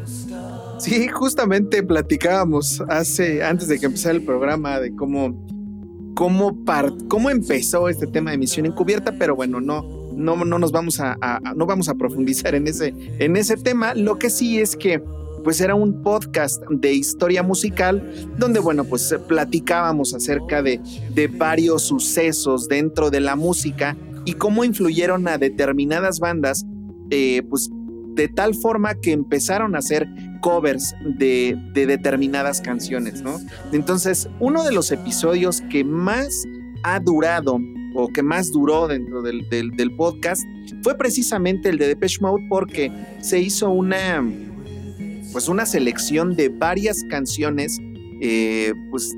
Sí, 0.80 1.10
justamente 1.10 1.84
platicábamos 1.84 2.82
hace, 2.88 3.44
antes 3.44 3.68
de 3.68 3.80
que 3.80 3.88
empezara 3.88 4.16
el 4.16 4.24
programa, 4.24 4.80
de 4.80 4.96
cómo, 4.96 5.46
cómo, 6.16 6.58
cómo 7.10 7.30
empezó 7.30 7.90
este 7.90 8.08
tema 8.08 8.32
de 8.32 8.38
misión 8.38 8.66
encubierta, 8.66 9.12
pero 9.20 9.36
bueno, 9.36 9.60
no, 9.60 9.99
no, 10.20 10.36
no 10.46 10.60
nos 10.60 10.72
vamos 10.72 11.00
a, 11.00 11.18
no 11.56 11.66
vamos 11.66 11.90
a 11.90 11.96
profundizar 11.96 12.56
en 12.56 12.68
ese, 12.68 12.94
en 13.20 13.36
ese 13.38 13.58
tema. 13.58 13.94
Lo 13.94 14.20
que 14.20 14.30
sí 14.30 14.60
es 14.60 14.76
que 14.76 15.02
pues 15.44 15.62
era 15.62 15.74
un 15.74 16.04
podcast 16.04 16.62
de 16.70 16.94
historia 16.94 17.44
musical 17.44 18.30
donde, 18.38 18.60
bueno, 18.60 18.84
pues 18.84 19.16
platicábamos 19.28 20.14
acerca 20.14 20.62
de, 20.62 20.82
de 21.14 21.28
varios 21.28 21.84
sucesos 21.84 22.68
dentro 22.68 23.10
de 23.10 23.22
la 23.22 23.36
música 23.36 23.96
y 24.26 24.34
cómo 24.34 24.64
influyeron 24.64 25.28
a 25.28 25.38
determinadas 25.38 26.20
bandas, 26.20 26.66
eh, 27.10 27.42
pues 27.50 27.70
de 28.16 28.28
tal 28.28 28.54
forma 28.54 28.96
que 28.96 29.14
empezaron 29.14 29.76
a 29.76 29.80
hacer 29.80 30.08
covers 30.42 30.94
de, 31.18 31.58
de 31.74 31.86
determinadas 31.86 32.60
canciones, 32.60 33.22
¿no? 33.22 33.40
Entonces, 33.72 34.30
uno 34.40 34.64
de 34.64 34.74
los 34.74 34.92
episodios 34.92 35.62
que 35.70 35.84
más 35.84 36.46
ha 36.84 37.00
durado 37.00 37.60
o 37.94 38.08
que 38.08 38.24
más 38.24 38.52
duró 38.52 38.88
dentro 38.88 39.22
del, 39.22 39.48
del- 39.50 39.96
podcast 39.96 40.44
fue 40.84 40.98
precisamente 40.98 41.70
el 41.70 41.78
de 41.78 41.88
Depeche 41.88 42.20
Mode 42.22 42.46
porque 42.50 42.92
se 43.22 43.40
hizo 43.40 43.70
una, 43.70 44.24
pues 45.32 45.50
una 45.50 45.66
selección 45.66 46.36
de 46.36 46.50
varias 46.50 47.04
canciones 47.10 47.80
eh, 48.22 48.74
pues, 48.92 49.16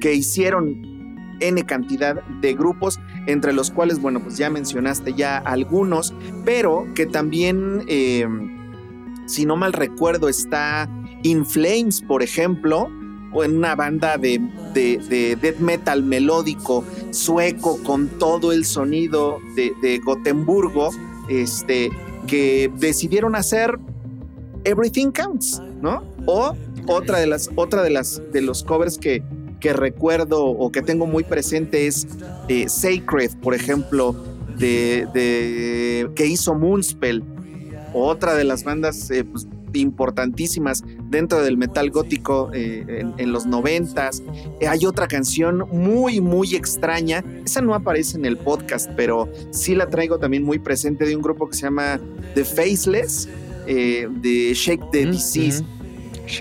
que 0.00 0.14
hicieron 0.14 0.94
N 1.40 1.62
cantidad 1.64 2.22
de 2.40 2.54
grupos, 2.54 3.00
entre 3.26 3.52
los 3.52 3.70
cuales, 3.70 4.00
bueno, 4.00 4.22
pues 4.22 4.36
ya 4.36 4.50
mencionaste 4.50 5.14
ya 5.14 5.38
algunos, 5.38 6.14
pero 6.44 6.86
que 6.94 7.06
también, 7.06 7.82
eh, 7.88 8.26
si 9.26 9.44
no 9.44 9.56
mal 9.56 9.72
recuerdo, 9.72 10.28
está 10.28 10.88
In 11.22 11.44
Flames, 11.44 12.02
por 12.02 12.22
ejemplo, 12.22 12.88
una 13.34 13.74
banda 13.74 14.16
de, 14.16 14.40
de, 14.72 14.98
de 15.08 15.36
death 15.36 15.58
metal 15.58 16.02
melódico 16.02 16.84
sueco 17.10 17.78
con 17.82 18.08
todo 18.08 18.52
el 18.52 18.64
sonido 18.64 19.38
de, 19.56 19.72
de 19.82 19.98
Gotemburgo, 19.98 20.90
este, 21.28 21.90
que 22.26 22.70
decidieron 22.78 23.34
hacer 23.36 23.78
Everything 24.64 25.10
Counts, 25.10 25.60
¿no? 25.82 26.02
O 26.26 26.56
otra 26.86 27.18
de 27.18 27.26
las, 27.26 27.50
otra 27.56 27.82
de 27.82 27.90
las, 27.90 28.20
de 28.32 28.40
los 28.40 28.62
covers 28.62 28.98
que, 28.98 29.22
que 29.60 29.72
recuerdo 29.72 30.44
o 30.44 30.70
que 30.72 30.82
tengo 30.82 31.06
muy 31.06 31.24
presente 31.24 31.86
es 31.86 32.06
eh, 32.48 32.68
Sacred, 32.68 33.30
por 33.42 33.54
ejemplo, 33.54 34.14
de, 34.58 35.06
de- 35.12 36.10
que 36.14 36.26
hizo 36.26 36.54
Moonspell, 36.54 37.22
otra 37.92 38.34
de 38.34 38.44
las 38.44 38.64
bandas 38.64 39.10
eh, 39.10 39.24
pues, 39.24 39.46
importantísimas 39.80 40.82
dentro 41.10 41.42
del 41.42 41.56
metal 41.56 41.90
gótico 41.90 42.50
eh, 42.52 42.84
en, 43.00 43.14
en 43.18 43.32
los 43.32 43.46
noventas. 43.46 44.22
Eh, 44.60 44.68
hay 44.68 44.86
otra 44.86 45.06
canción 45.06 45.64
muy, 45.72 46.20
muy 46.20 46.54
extraña. 46.54 47.24
Esa 47.44 47.60
no 47.60 47.74
aparece 47.74 48.16
en 48.16 48.24
el 48.24 48.36
podcast, 48.36 48.90
pero 48.96 49.28
sí 49.50 49.74
la 49.74 49.88
traigo 49.88 50.18
también 50.18 50.42
muy 50.42 50.58
presente 50.58 51.04
de 51.04 51.16
un 51.16 51.22
grupo 51.22 51.48
que 51.48 51.56
se 51.56 51.62
llama 51.62 52.00
The 52.34 52.44
Faceless, 52.44 53.28
eh, 53.66 54.08
de 54.20 54.52
Shake 54.54 54.90
the 54.92 55.06
Disease 55.06 55.64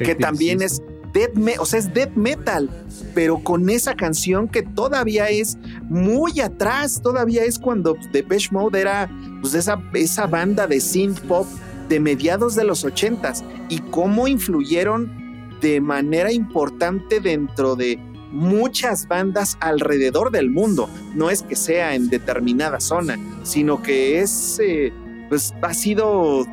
que 0.06 0.16
también 0.16 0.62
es 0.62 0.82
death 1.14 1.34
me- 1.36 1.60
o 1.60 1.66
sea, 1.66 1.78
es 1.80 1.94
death 1.94 2.16
metal, 2.16 2.70
pero 3.14 3.38
con 3.44 3.70
esa 3.70 3.96
canción 3.96 4.48
que 4.48 4.64
todavía 4.64 5.28
es 5.30 5.58
muy 5.84 6.40
atrás, 6.40 7.02
todavía 7.04 7.44
es 7.44 7.60
cuando 7.60 7.96
Depeche 8.12 8.50
Mode 8.52 8.80
era 8.82 9.10
pues 9.42 9.54
esa, 9.54 9.80
esa 9.94 10.26
banda 10.26 10.66
de 10.68 10.80
synth 10.80 11.20
pop 11.22 11.46
de 11.90 12.00
mediados 12.00 12.56
de 12.56 12.64
los 12.64 12.84
ochentas 12.84 13.44
y 13.70 13.80
cómo 13.80 14.28
influyeron 14.28 15.50
de 15.62 15.80
manera 15.82 16.32
importante 16.32 17.20
dentro 17.20 17.76
de 17.76 17.98
muchas 18.32 19.08
bandas 19.08 19.58
alrededor 19.60 20.32
del 20.32 20.50
mundo. 20.50 20.90
No 21.16 21.30
es 21.30 21.44
que 21.44 21.56
sea 21.56 21.96
en 21.96 22.10
determinada 22.10 22.80
zona, 22.80 23.18
sino 23.44 23.82
que 23.82 24.20
es, 24.20 24.60
eh, 24.62 24.92
pues 25.30 25.54
ha 25.62 25.74
sido 25.74 26.46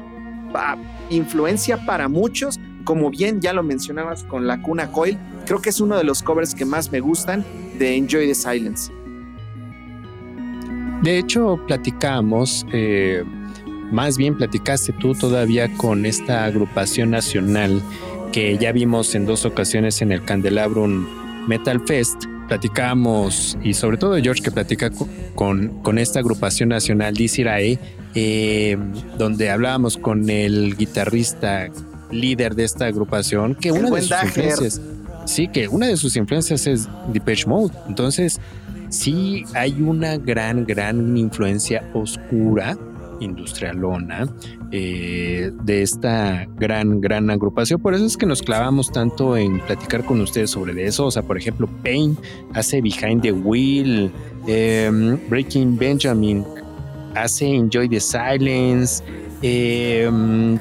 ah, 0.54 0.76
influencia 1.10 1.84
para 1.86 2.08
muchos 2.08 2.60
como 2.84 3.10
bien 3.10 3.40
ya 3.40 3.52
lo 3.52 3.62
mencionabas 3.62 4.24
con 4.24 4.46
la 4.46 4.60
Cuna 4.62 4.90
Coil, 4.90 5.18
creo 5.46 5.60
que 5.60 5.70
es 5.70 5.80
uno 5.80 5.96
de 5.96 6.04
los 6.04 6.22
covers 6.22 6.54
que 6.54 6.64
más 6.64 6.90
me 6.90 7.00
gustan 7.00 7.44
de 7.78 7.96
Enjoy 7.96 8.26
the 8.26 8.34
Silence. 8.34 8.92
De 11.02 11.18
hecho, 11.18 11.58
platicamos, 11.66 12.66
eh, 12.72 13.24
más 13.90 14.16
bien 14.16 14.36
platicaste 14.36 14.92
tú 14.92 15.14
todavía 15.14 15.72
con 15.76 16.06
esta 16.06 16.44
agrupación 16.44 17.10
nacional 17.10 17.80
que 18.32 18.56
ya 18.58 18.72
vimos 18.72 19.14
en 19.14 19.26
dos 19.26 19.44
ocasiones 19.44 20.02
en 20.02 20.12
el 20.12 20.24
Candelabrum 20.24 21.06
Metal 21.48 21.80
Fest. 21.86 22.24
Platicamos, 22.48 23.56
y 23.62 23.74
sobre 23.74 23.96
todo 23.96 24.16
George 24.20 24.42
que 24.42 24.50
platica 24.50 24.90
co- 24.90 25.08
con, 25.36 25.68
con 25.82 25.98
esta 25.98 26.18
agrupación 26.18 26.68
nacional 26.70 27.14
Disirae, 27.14 27.78
eh, 28.16 28.76
donde 29.18 29.50
hablábamos 29.50 29.96
con 29.96 30.28
el 30.30 30.76
guitarrista 30.76 31.68
líder 32.10 32.56
de 32.56 32.64
esta 32.64 32.86
agrupación, 32.86 33.54
que 33.54 33.68
El 33.68 33.78
una 33.84 33.90
de 33.90 34.00
sus 34.00 34.10
Dager. 34.10 34.26
influencias, 34.44 34.80
sí, 35.26 35.46
que 35.46 35.68
una 35.68 35.86
de 35.86 35.96
sus 35.96 36.16
influencias 36.16 36.66
es 36.66 36.88
Depeche 37.12 37.46
Mode. 37.46 37.72
Entonces, 37.88 38.40
sí 38.88 39.44
hay 39.54 39.80
una 39.80 40.16
gran, 40.16 40.64
gran 40.66 41.16
influencia 41.16 41.88
oscura, 41.94 42.76
industrialona, 43.20 44.28
eh, 44.72 45.52
de 45.62 45.82
esta 45.82 46.46
gran, 46.56 47.00
gran 47.00 47.30
agrupación. 47.30 47.80
Por 47.80 47.94
eso 47.94 48.04
es 48.04 48.16
que 48.16 48.26
nos 48.26 48.42
clavamos 48.42 48.90
tanto 48.90 49.36
en 49.36 49.60
platicar 49.60 50.04
con 50.04 50.20
ustedes 50.20 50.50
sobre 50.50 50.84
eso. 50.86 51.06
O 51.06 51.10
sea, 51.10 51.22
por 51.22 51.38
ejemplo, 51.38 51.68
Pain 51.82 52.16
hace 52.54 52.80
Behind 52.80 53.22
the 53.22 53.32
Wheel, 53.32 54.10
eh, 54.46 55.18
Breaking 55.28 55.76
Benjamin 55.78 56.44
hace 57.14 57.46
Enjoy 57.54 57.88
the 57.88 58.00
Silence. 58.00 59.02
eh, 59.42 60.08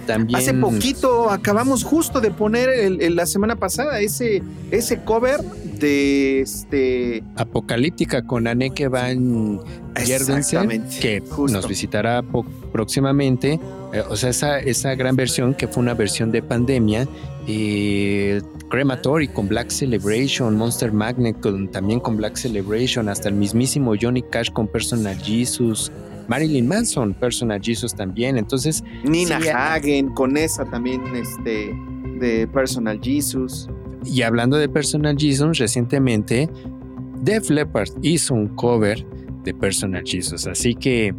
también 0.07 0.39
Hace 0.39 0.53
poquito 0.53 1.29
acabamos 1.29 1.83
justo 1.83 2.21
de 2.21 2.31
poner 2.31 2.69
la 3.11 3.25
semana 3.25 3.55
pasada 3.55 3.99
ese, 3.99 4.41
ese 4.71 5.03
cover 5.03 5.41
de 5.79 6.41
este. 6.41 7.23
Apocalíptica 7.35 8.25
con 8.25 8.47
Anneke 8.47 8.87
van 8.87 9.59
Exactamente, 9.95 10.99
que 10.99 11.19
justo. 11.21 11.57
nos 11.57 11.67
visitará 11.67 12.23
próximamente. 12.71 13.59
Eh, 13.93 14.03
o 14.09 14.15
sea, 14.15 14.29
esa, 14.29 14.59
esa 14.59 14.95
gran 14.95 15.15
versión 15.15 15.53
que 15.53 15.67
fue 15.67 15.81
una 15.81 15.93
versión 15.93 16.31
de 16.31 16.41
pandemia. 16.41 17.07
eh, 17.47 18.41
Crematory 18.69 19.27
con 19.29 19.47
Black 19.47 19.69
Celebration, 19.71 20.55
Monster 20.55 20.91
Magnet 20.91 21.39
con, 21.39 21.69
también 21.71 21.99
con 21.99 22.17
Black 22.17 22.35
Celebration, 22.35 23.09
hasta 23.09 23.27
el 23.29 23.33
mismísimo 23.33 23.93
Johnny 23.99 24.21
Cash 24.21 24.51
con 24.51 24.67
Personal 24.67 25.17
Jesus, 25.17 25.91
Marilyn 26.27 26.67
Manson, 26.67 27.15
Personal 27.15 27.59
Jesus 27.59 27.95
también. 27.95 28.37
Entonces, 28.37 28.83
Nina 29.03 29.41
Sí, 29.41 29.47
Hagen 29.47 30.09
con 30.13 30.37
esa 30.37 30.65
también 30.65 31.01
este 31.15 31.73
de 32.19 32.47
Personal 32.53 32.99
Jesus. 33.01 33.67
Y 34.05 34.21
hablando 34.21 34.57
de 34.57 34.69
Personal 34.69 35.15
Jesus, 35.17 35.57
recientemente 35.57 36.49
Def 37.21 37.49
Leppard 37.49 37.89
hizo 38.01 38.33
un 38.33 38.47
cover 38.49 39.05
de 39.43 39.53
Personal 39.53 40.03
Jesus. 40.05 40.47
Así 40.47 40.75
que 40.75 41.13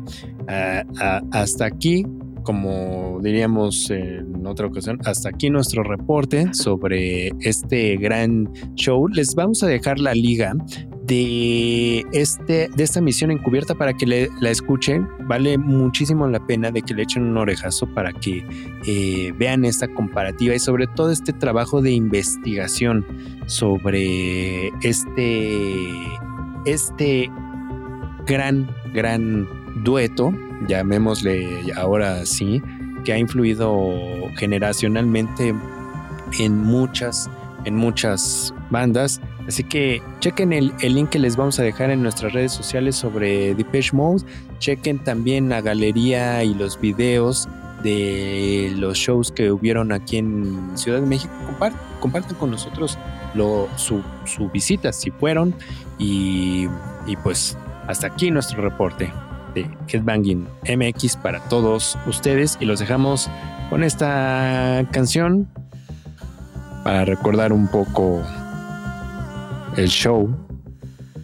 hasta 1.30 1.66
aquí, 1.66 2.04
como 2.42 3.18
diríamos 3.22 3.90
en 3.90 4.46
otra 4.46 4.66
ocasión, 4.66 4.98
hasta 5.04 5.28
aquí 5.28 5.50
nuestro 5.50 5.82
reporte 5.82 6.52
sobre 6.52 7.28
este 7.40 7.96
gran 7.96 8.50
show. 8.74 9.06
Les 9.08 9.34
vamos 9.34 9.62
a 9.62 9.66
dejar 9.66 10.00
la 10.00 10.14
liga 10.14 10.54
de, 11.10 12.06
este, 12.12 12.68
de 12.68 12.84
esta 12.84 13.00
misión 13.00 13.32
encubierta 13.32 13.74
para 13.74 13.94
que 13.94 14.06
la 14.06 14.50
escuchen. 14.50 15.08
Vale 15.22 15.58
muchísimo 15.58 16.28
la 16.28 16.38
pena 16.38 16.70
de 16.70 16.82
que 16.82 16.94
le 16.94 17.02
echen 17.02 17.24
un 17.24 17.36
orejazo 17.36 17.92
para 17.92 18.12
que 18.12 18.44
eh, 18.86 19.34
vean 19.36 19.64
esta 19.64 19.88
comparativa 19.88 20.54
y 20.54 20.60
sobre 20.60 20.86
todo 20.86 21.10
este 21.10 21.32
trabajo 21.32 21.82
de 21.82 21.90
investigación 21.90 23.04
sobre 23.46 24.68
este, 24.82 25.88
este 26.64 27.28
gran, 28.24 28.70
gran 28.94 29.48
dueto, 29.82 30.32
llamémosle 30.68 31.72
ahora 31.74 32.20
así, 32.20 32.62
que 33.04 33.12
ha 33.12 33.18
influido 33.18 33.96
generacionalmente 34.36 35.56
en 36.38 36.56
muchas, 36.56 37.28
en 37.64 37.74
muchas 37.74 38.54
bandas. 38.70 39.20
Así 39.48 39.64
que 39.64 40.00
chequen 40.20 40.52
el, 40.52 40.72
el 40.80 40.94
link 40.94 41.10
que 41.10 41.18
les 41.18 41.36
vamos 41.36 41.58
a 41.58 41.62
dejar 41.62 41.90
en 41.90 42.02
nuestras 42.02 42.32
redes 42.32 42.52
sociales 42.52 42.94
sobre 42.96 43.54
Depeche 43.54 43.90
Mode. 43.96 44.24
Chequen 44.58 44.98
también 45.00 45.48
la 45.48 45.60
galería 45.60 46.44
y 46.44 46.54
los 46.54 46.80
videos 46.80 47.48
de 47.82 48.72
los 48.76 48.96
shows 48.98 49.32
que 49.32 49.50
hubieron 49.50 49.90
aquí 49.90 50.18
en 50.18 50.70
Ciudad 50.76 51.00
de 51.00 51.06
México. 51.06 51.32
Compar- 51.48 51.72
compartan 52.00 52.36
con 52.36 52.50
nosotros 52.50 52.98
su, 53.76 54.02
su 54.24 54.48
visita 54.50 54.92
si 54.92 55.10
fueron. 55.10 55.54
Y, 55.98 56.68
y 57.06 57.16
pues 57.22 57.56
hasta 57.88 58.06
aquí 58.06 58.30
nuestro 58.30 58.62
reporte 58.62 59.12
de 59.54 59.68
Headbanging 59.88 60.46
MX 60.68 61.16
para 61.16 61.40
todos 61.48 61.98
ustedes. 62.06 62.56
Y 62.60 62.66
los 62.66 62.78
dejamos 62.78 63.28
con 63.68 63.82
esta 63.82 64.84
canción 64.92 65.48
para 66.84 67.04
recordar 67.04 67.52
un 67.52 67.66
poco 67.68 68.22
el 69.76 69.88
show 69.88 70.28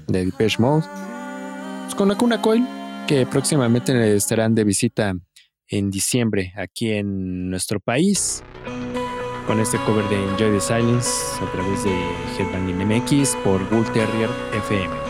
de 0.09 0.24
Depeche 0.26 0.57
Mode. 0.59 0.86
Pues 1.84 1.94
con 1.94 2.28
la 2.28 2.40
Coil, 2.40 2.66
que 3.07 3.26
próximamente 3.26 4.16
estarán 4.16 4.55
de 4.55 4.64
visita 4.64 5.14
en 5.68 5.90
diciembre 5.90 6.53
aquí 6.57 6.92
en 6.92 7.51
nuestro 7.51 7.80
país. 7.80 8.42
Con 9.47 9.61
este 9.61 9.78
cover 9.78 10.09
de 10.09 10.16
Enjoy 10.16 10.53
the 10.53 10.61
Silence 10.61 11.09
a 11.40 11.53
través 11.53 11.84
de 11.84 11.92
Headbanging 12.36 12.78
MX 12.84 13.36
por 13.44 13.68
Bull 13.70 13.84
Terrier 13.92 14.30
FM. 14.55 15.06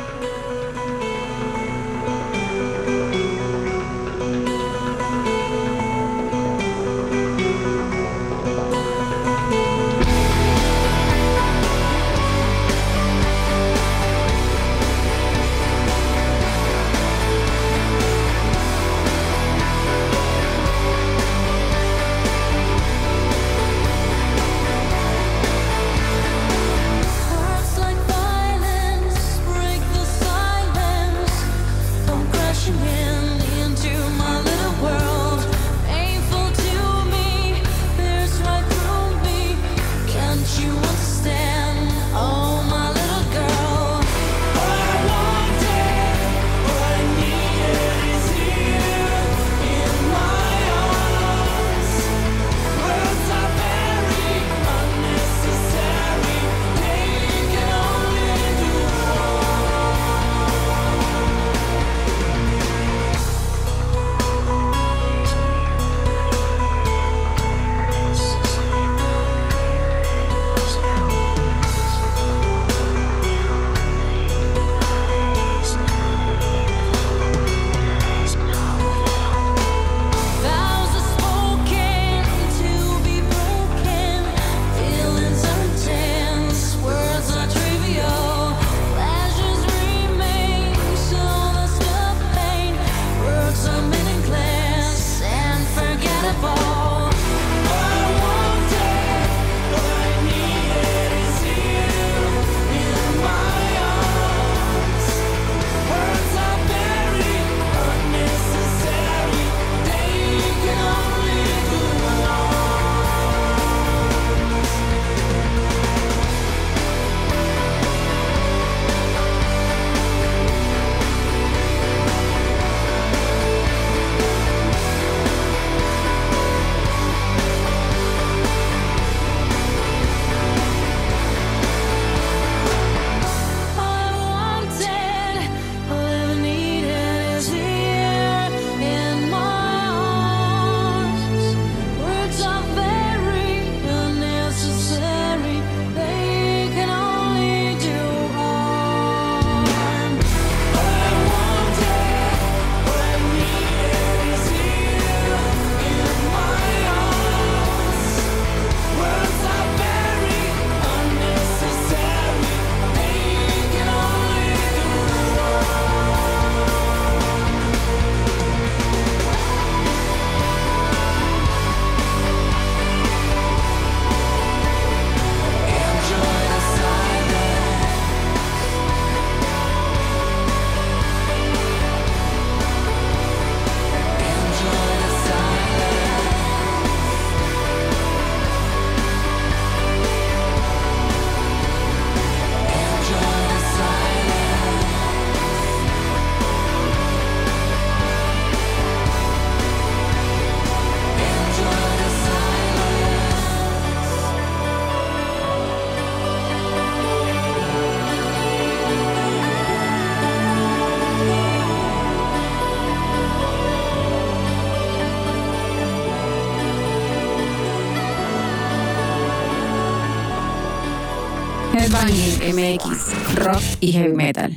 MX, 222.47 223.35
rock 223.37 223.63
y 223.81 223.93
heavy 223.93 224.15
metal. 224.15 224.55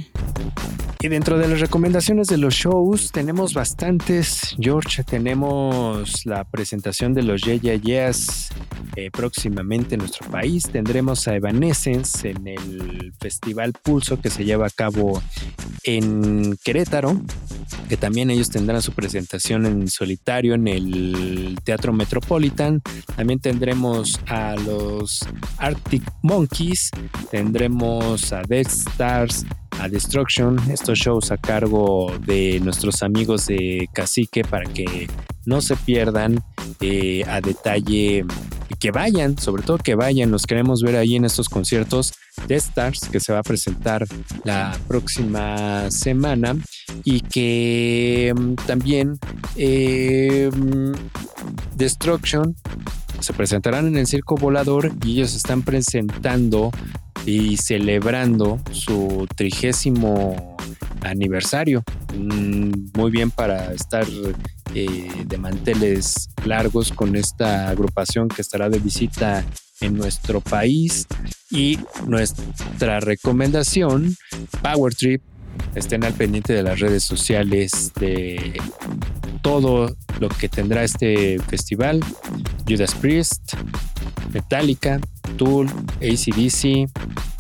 Y 1.02 1.08
dentro 1.08 1.38
de 1.38 1.48
las 1.48 1.60
recomendaciones 1.60 2.28
de 2.28 2.38
los 2.38 2.54
shows 2.54 3.12
tenemos 3.12 3.54
bastantes. 3.54 4.56
George, 4.60 5.04
tenemos 5.04 6.26
la 6.26 6.44
presentación 6.44 7.14
de 7.14 7.24
los 7.24 7.42
Yeah 7.42 7.56
Yeah 7.56 7.76
Yeahs 7.76 8.50
próximamente 9.12 9.96
en 9.96 10.00
nuestro 10.00 10.30
país. 10.30 10.64
Tendremos 10.64 11.28
a 11.28 11.36
Evanescence 11.36 12.30
en 12.30 12.48
el 12.48 13.14
Festival 13.20 13.74
Pulso 13.74 14.20
que 14.20 14.30
se 14.30 14.46
lleva 14.46 14.68
a 14.68 14.70
cabo 14.70 15.22
en 15.84 16.58
Querétaro, 16.64 17.22
que 17.88 17.98
también 17.98 18.30
ellos 18.30 18.50
tendrán 18.50 18.82
su 18.82 18.92
presentación 18.92 19.66
en 19.66 19.88
solitario 19.88 20.54
en 20.54 20.68
el 20.68 21.58
Teatro 21.64 21.94
Metropolitan. 21.94 22.82
También 23.16 23.40
tendremos 23.40 24.20
a 24.28 24.56
los 24.56 25.20
Arctic 25.58 26.04
Monkeys, 26.22 26.92
tendremos 27.32 28.34
a 28.34 28.42
Death 28.42 28.68
Stars, 28.68 29.46
a 29.80 29.88
Destruction, 29.88 30.58
estos 30.72 31.00
shows 31.00 31.32
a 31.32 31.38
cargo 31.38 32.12
de 32.26 32.60
nuestros 32.60 33.02
amigos 33.04 33.48
de 33.48 33.90
Cacique 33.94 34.44
para 34.44 34.70
que 34.72 35.08
no 35.46 35.62
se 35.62 35.76
pierdan 35.76 36.44
eh, 36.82 37.24
a 37.28 37.42
detalle 37.42 38.26
que 38.80 38.92
vayan, 38.92 39.38
sobre 39.38 39.64
todo 39.64 39.78
que 39.78 39.96
vayan, 39.96 40.32
nos 40.32 40.46
queremos 40.46 40.82
ver 40.82 40.96
ahí 40.96 41.16
en 41.16 41.26
estos 41.26 41.50
conciertos 41.50 42.14
de 42.48 42.56
Stars 42.56 43.10
que 43.12 43.20
se 43.20 43.34
va 43.34 43.40
a 43.40 43.44
presentar 43.44 44.06
la 44.44 44.78
próxima 44.88 45.90
semana 45.92 46.56
y 47.04 47.22
que 47.22 48.34
mm, 48.36 48.54
también 48.66 49.20
eh, 49.56 50.50
mm, 50.56 50.92
Destruction 51.76 52.56
se 53.20 53.34
presentarán 53.34 53.88
en 53.88 53.98
el 53.98 54.08
Circo 54.08 54.36
Volador 54.36 54.92
y 55.06 55.14
ellos 55.14 55.36
están 55.36 55.62
presentando 55.62 56.72
y 57.26 57.58
celebrando 57.58 58.60
su 58.72 59.28
trigésimo 59.36 60.58
aniversario. 61.02 61.84
Mm, 62.16 62.72
Muy 62.96 63.12
bien 63.12 63.32
para 63.32 63.74
estar 63.74 64.06
eh, 64.76 65.10
de 65.26 65.38
manteles 65.38 66.30
largos 66.46 66.92
con 66.92 67.16
esta 67.16 67.70
agrupación 67.70 68.28
que 68.28 68.42
estará 68.42 68.70
de 68.70 68.80
visita 68.80 69.44
en 69.82 69.96
nuestro 69.96 70.42
país 70.42 71.08
y 71.50 71.80
nuestra 72.06 73.00
recomendación 73.00 74.16
Power 74.62 74.94
Trip 74.94 75.22
estén 75.76 76.04
al 76.04 76.14
pendiente 76.14 76.54
de 76.54 76.64
las 76.64 76.80
redes 76.80 77.04
sociales 77.04 77.92
de 78.00 78.60
todo 79.42 79.96
lo 80.20 80.30
que 80.30 80.50
tendrá 80.50 80.84
este 80.84 81.40
festival. 81.40 82.02
Judas 82.68 82.94
Priest 82.96 83.54
Metallica 84.34 85.00
Tool 85.38 85.68
ACDC 86.02 86.90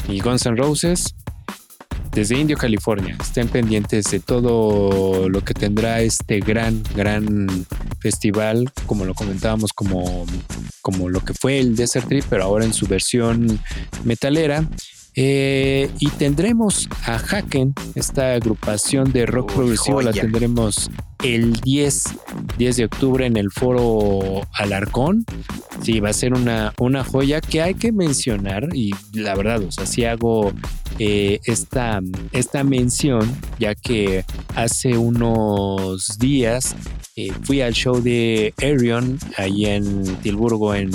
y 0.07 0.19
Guns 0.21 0.45
N' 0.45 0.55
Roses 0.55 1.15
desde 2.11 2.37
Indio, 2.37 2.57
California. 2.57 3.17
Estén 3.21 3.47
pendientes 3.47 4.05
de 4.11 4.19
todo 4.19 5.29
lo 5.29 5.41
que 5.41 5.53
tendrá 5.53 6.01
este 6.01 6.39
gran, 6.39 6.81
gran 6.95 7.65
festival, 7.99 8.71
como 8.85 9.05
lo 9.05 9.13
comentábamos, 9.13 9.73
como, 9.73 10.25
como 10.81 11.09
lo 11.09 11.21
que 11.21 11.33
fue 11.33 11.59
el 11.59 11.75
Desert 11.75 12.07
Trip, 12.07 12.25
pero 12.29 12.43
ahora 12.43 12.65
en 12.65 12.73
su 12.73 12.87
versión 12.87 13.59
metalera. 14.03 14.67
Eh, 15.15 15.89
y 15.99 16.09
tendremos 16.11 16.87
a 17.05 17.17
Haken, 17.17 17.73
esta 17.95 18.33
agrupación 18.33 19.11
de 19.11 19.25
rock 19.25 19.53
progresivo, 19.53 20.01
la 20.01 20.13
tendremos 20.13 20.89
el 21.23 21.53
10, 21.61 22.03
10 22.57 22.77
de 22.77 22.85
octubre 22.85 23.25
en 23.25 23.37
el 23.37 23.51
foro 23.51 24.47
Alarcón. 24.53 25.25
Sí, 25.81 25.99
va 25.99 26.09
a 26.09 26.13
ser 26.13 26.33
una, 26.33 26.73
una 26.79 27.03
joya 27.03 27.41
que 27.41 27.61
hay 27.61 27.73
que 27.73 27.91
mencionar 27.91 28.67
y 28.73 28.91
la 29.13 29.35
verdad, 29.35 29.61
o 29.63 29.71
sea, 29.71 29.85
sí 29.85 30.05
hago 30.05 30.53
eh, 30.97 31.39
esta, 31.45 32.01
esta 32.33 32.63
mención, 32.65 33.21
ya 33.57 33.73
que 33.73 34.25
hace 34.55 34.97
unos 34.97 36.19
días 36.19 36.75
eh, 37.15 37.31
fui 37.43 37.61
al 37.61 37.73
show 37.73 38.01
de 38.01 38.53
Arion 38.61 39.17
ahí 39.37 39.65
en 39.65 40.03
Tilburgo, 40.17 40.75
en, 40.75 40.91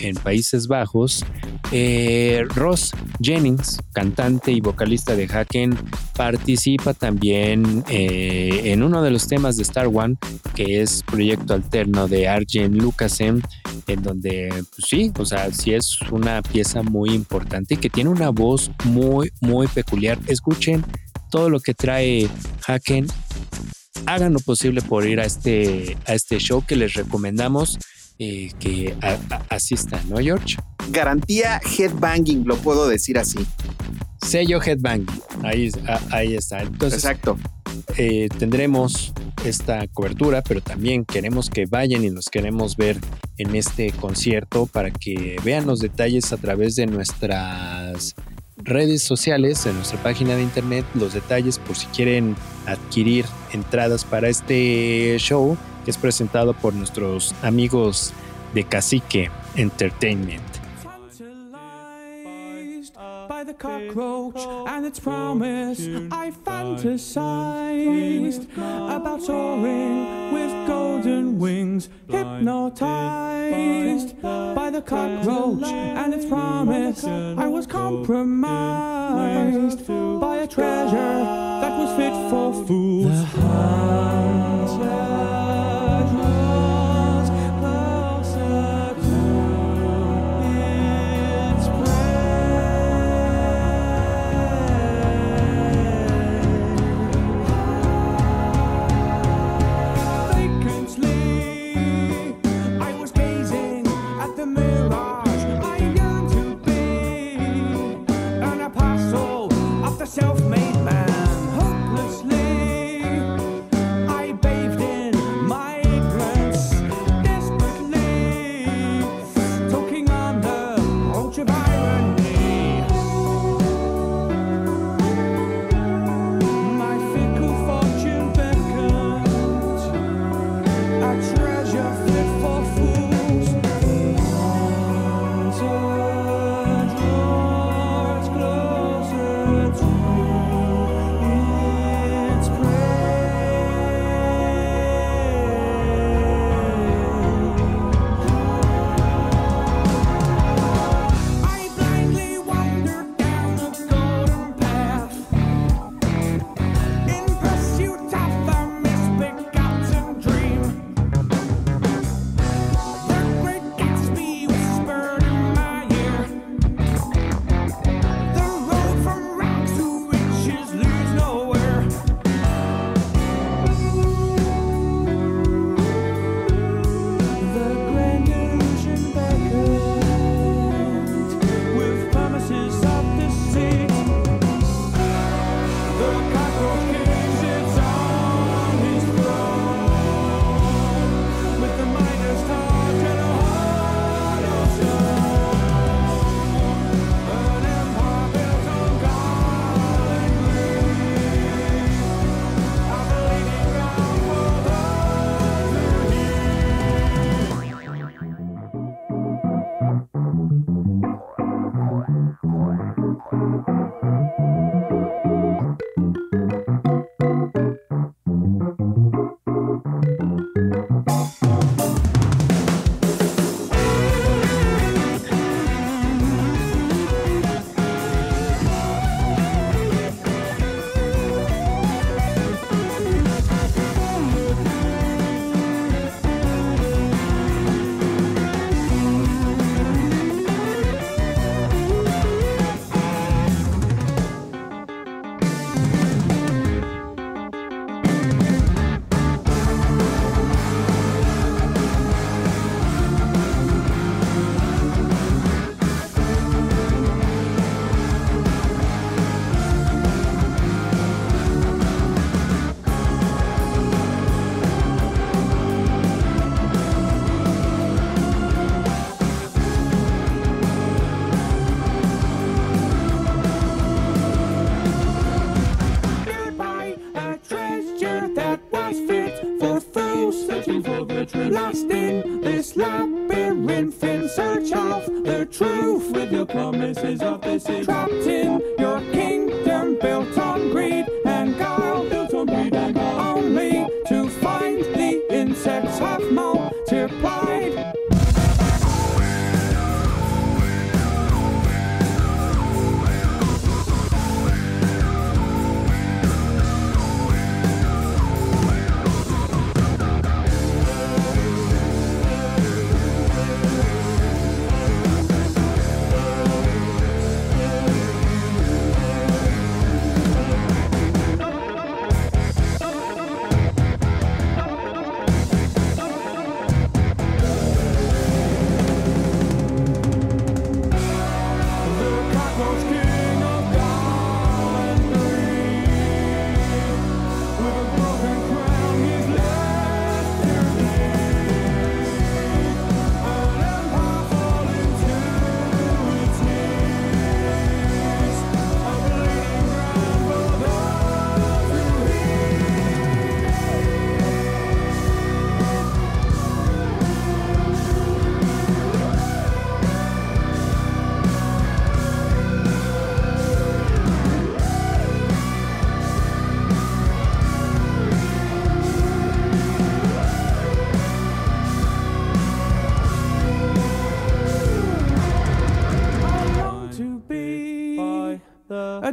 en 0.00 0.16
Países 0.16 0.66
Bajos. 0.66 1.24
Eh, 1.70 2.44
Ross 2.56 2.92
Jennings, 3.20 3.78
cantante 3.92 4.50
y 4.50 4.60
vocalista 4.60 5.14
de 5.14 5.26
Haken, 5.26 5.76
participa 6.16 6.92
también 6.92 7.84
en 7.88 8.82
uno 8.82 9.02
de 9.02 9.10
los 9.10 9.23
temas 9.26 9.56
de 9.56 9.62
Star 9.62 9.86
One, 9.86 10.16
que 10.54 10.82
es 10.82 11.02
proyecto 11.02 11.54
alterno 11.54 12.06
de 12.08 12.28
Arjen 12.28 12.76
Lucasen, 12.78 13.42
en 13.86 14.02
donde, 14.02 14.48
pues 14.74 14.86
sí, 14.88 15.12
o 15.18 15.24
sea, 15.24 15.50
sí 15.52 15.72
es 15.74 15.98
una 16.10 16.40
pieza 16.42 16.82
muy 16.82 17.10
importante 17.10 17.74
y 17.74 17.76
que 17.76 17.90
tiene 17.90 18.10
una 18.10 18.30
voz 18.30 18.70
muy, 18.84 19.30
muy 19.40 19.66
peculiar. 19.68 20.18
Escuchen 20.26 20.84
todo 21.30 21.50
lo 21.50 21.60
que 21.60 21.74
trae 21.74 22.28
Haken. 22.66 23.06
Hagan 24.06 24.32
lo 24.34 24.40
posible 24.40 24.82
por 24.82 25.06
ir 25.06 25.20
a 25.20 25.24
este, 25.24 25.96
a 26.06 26.14
este 26.14 26.38
show 26.38 26.64
que 26.66 26.76
les 26.76 26.94
recomendamos 26.94 27.78
eh, 28.18 28.52
que 28.60 28.94
a- 29.02 29.18
a- 29.34 29.42
asistan, 29.48 30.00
¿no, 30.08 30.18
George? 30.18 30.56
Garantía 30.90 31.60
headbanging, 31.78 32.44
lo 32.46 32.56
puedo 32.56 32.86
decir 32.86 33.18
así. 33.18 33.38
Sello 34.22 34.62
Headbang. 34.62 35.04
Ahí, 35.42 35.70
a- 35.88 36.00
ahí 36.10 36.34
está. 36.36 36.60
Entonces, 36.62 37.02
Exacto. 37.04 37.36
Eh, 37.96 38.28
tendremos 38.38 39.12
esta 39.44 39.86
cobertura, 39.88 40.42
pero 40.42 40.60
también 40.60 41.04
queremos 41.04 41.50
que 41.50 41.66
vayan 41.66 42.04
y 42.04 42.10
los 42.10 42.28
queremos 42.28 42.76
ver 42.76 42.98
en 43.38 43.54
este 43.54 43.92
concierto 43.92 44.66
para 44.66 44.90
que 44.90 45.36
vean 45.44 45.66
los 45.66 45.80
detalles 45.80 46.32
a 46.32 46.36
través 46.36 46.76
de 46.76 46.86
nuestras 46.86 48.14
redes 48.56 49.02
sociales, 49.02 49.66
en 49.66 49.74
nuestra 49.74 50.02
página 50.02 50.36
de 50.36 50.42
internet, 50.42 50.84
los 50.94 51.12
detalles 51.12 51.58
por 51.58 51.76
si 51.76 51.86
quieren 51.86 52.36
adquirir 52.66 53.26
entradas 53.52 54.04
para 54.04 54.28
este 54.28 55.16
show 55.18 55.56
que 55.84 55.90
es 55.90 55.98
presentado 55.98 56.54
por 56.54 56.74
nuestros 56.74 57.34
amigos 57.42 58.12
de 58.54 58.64
Cacique 58.64 59.30
Entertainment. 59.56 60.53
The 63.54 63.62
cockroach 63.62 64.40
and 64.68 64.84
its 64.86 65.00
promise. 65.00 65.80
I 66.10 66.32
fantasized 66.44 68.52
about 68.54 69.22
soaring 69.22 70.32
with 70.32 70.66
golden 70.66 71.38
wings. 71.38 71.88
Hypnotized 72.08 74.20
by 74.22 74.70
the 74.70 74.80
cockroach 74.82 75.62
and 75.64 76.12
its 76.14 76.26
promise. 76.26 77.04
I 77.04 77.46
was 77.46 77.66
compromised 77.66 79.86
by 80.20 80.36
a 80.38 80.46
treasure 80.46 81.24
that 81.60 81.78
was 81.78 81.96
fit 81.96 82.12
for 82.30 82.52
fools. 82.66 83.24
Of 110.18 110.43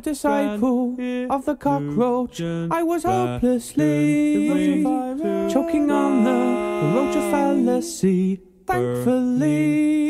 disciple 0.02 0.95
of 1.30 1.45
the 1.45 1.56
cockroach. 1.56 2.41
I 2.41 2.84
was 2.84 3.03
hopelessly 3.03 4.84
choking 5.49 5.91
on 5.91 6.23
the 6.23 6.95
roach 6.95 7.15
of 7.15 7.23
fallacy. 7.32 8.41
Thankfully, 8.65 10.10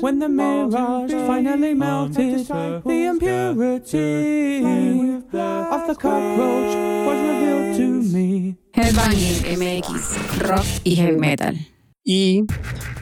when 0.00 0.18
the 0.18 0.28
mirage 0.28 1.12
finally 1.26 1.74
melted, 1.74 2.46
the 2.46 3.06
impurity 3.10 4.62
of 4.62 5.86
the 5.86 5.94
cockroach 5.94 6.74
was 7.06 7.18
revealed 7.28 7.76
to 7.76 7.88
me. 8.12 8.56
Headbanging 8.74 9.58
MX, 9.58 10.48
rock 10.48 10.66
y 10.84 10.94
heavy 10.94 11.16
metal. 11.18 11.54
Y 12.04 12.44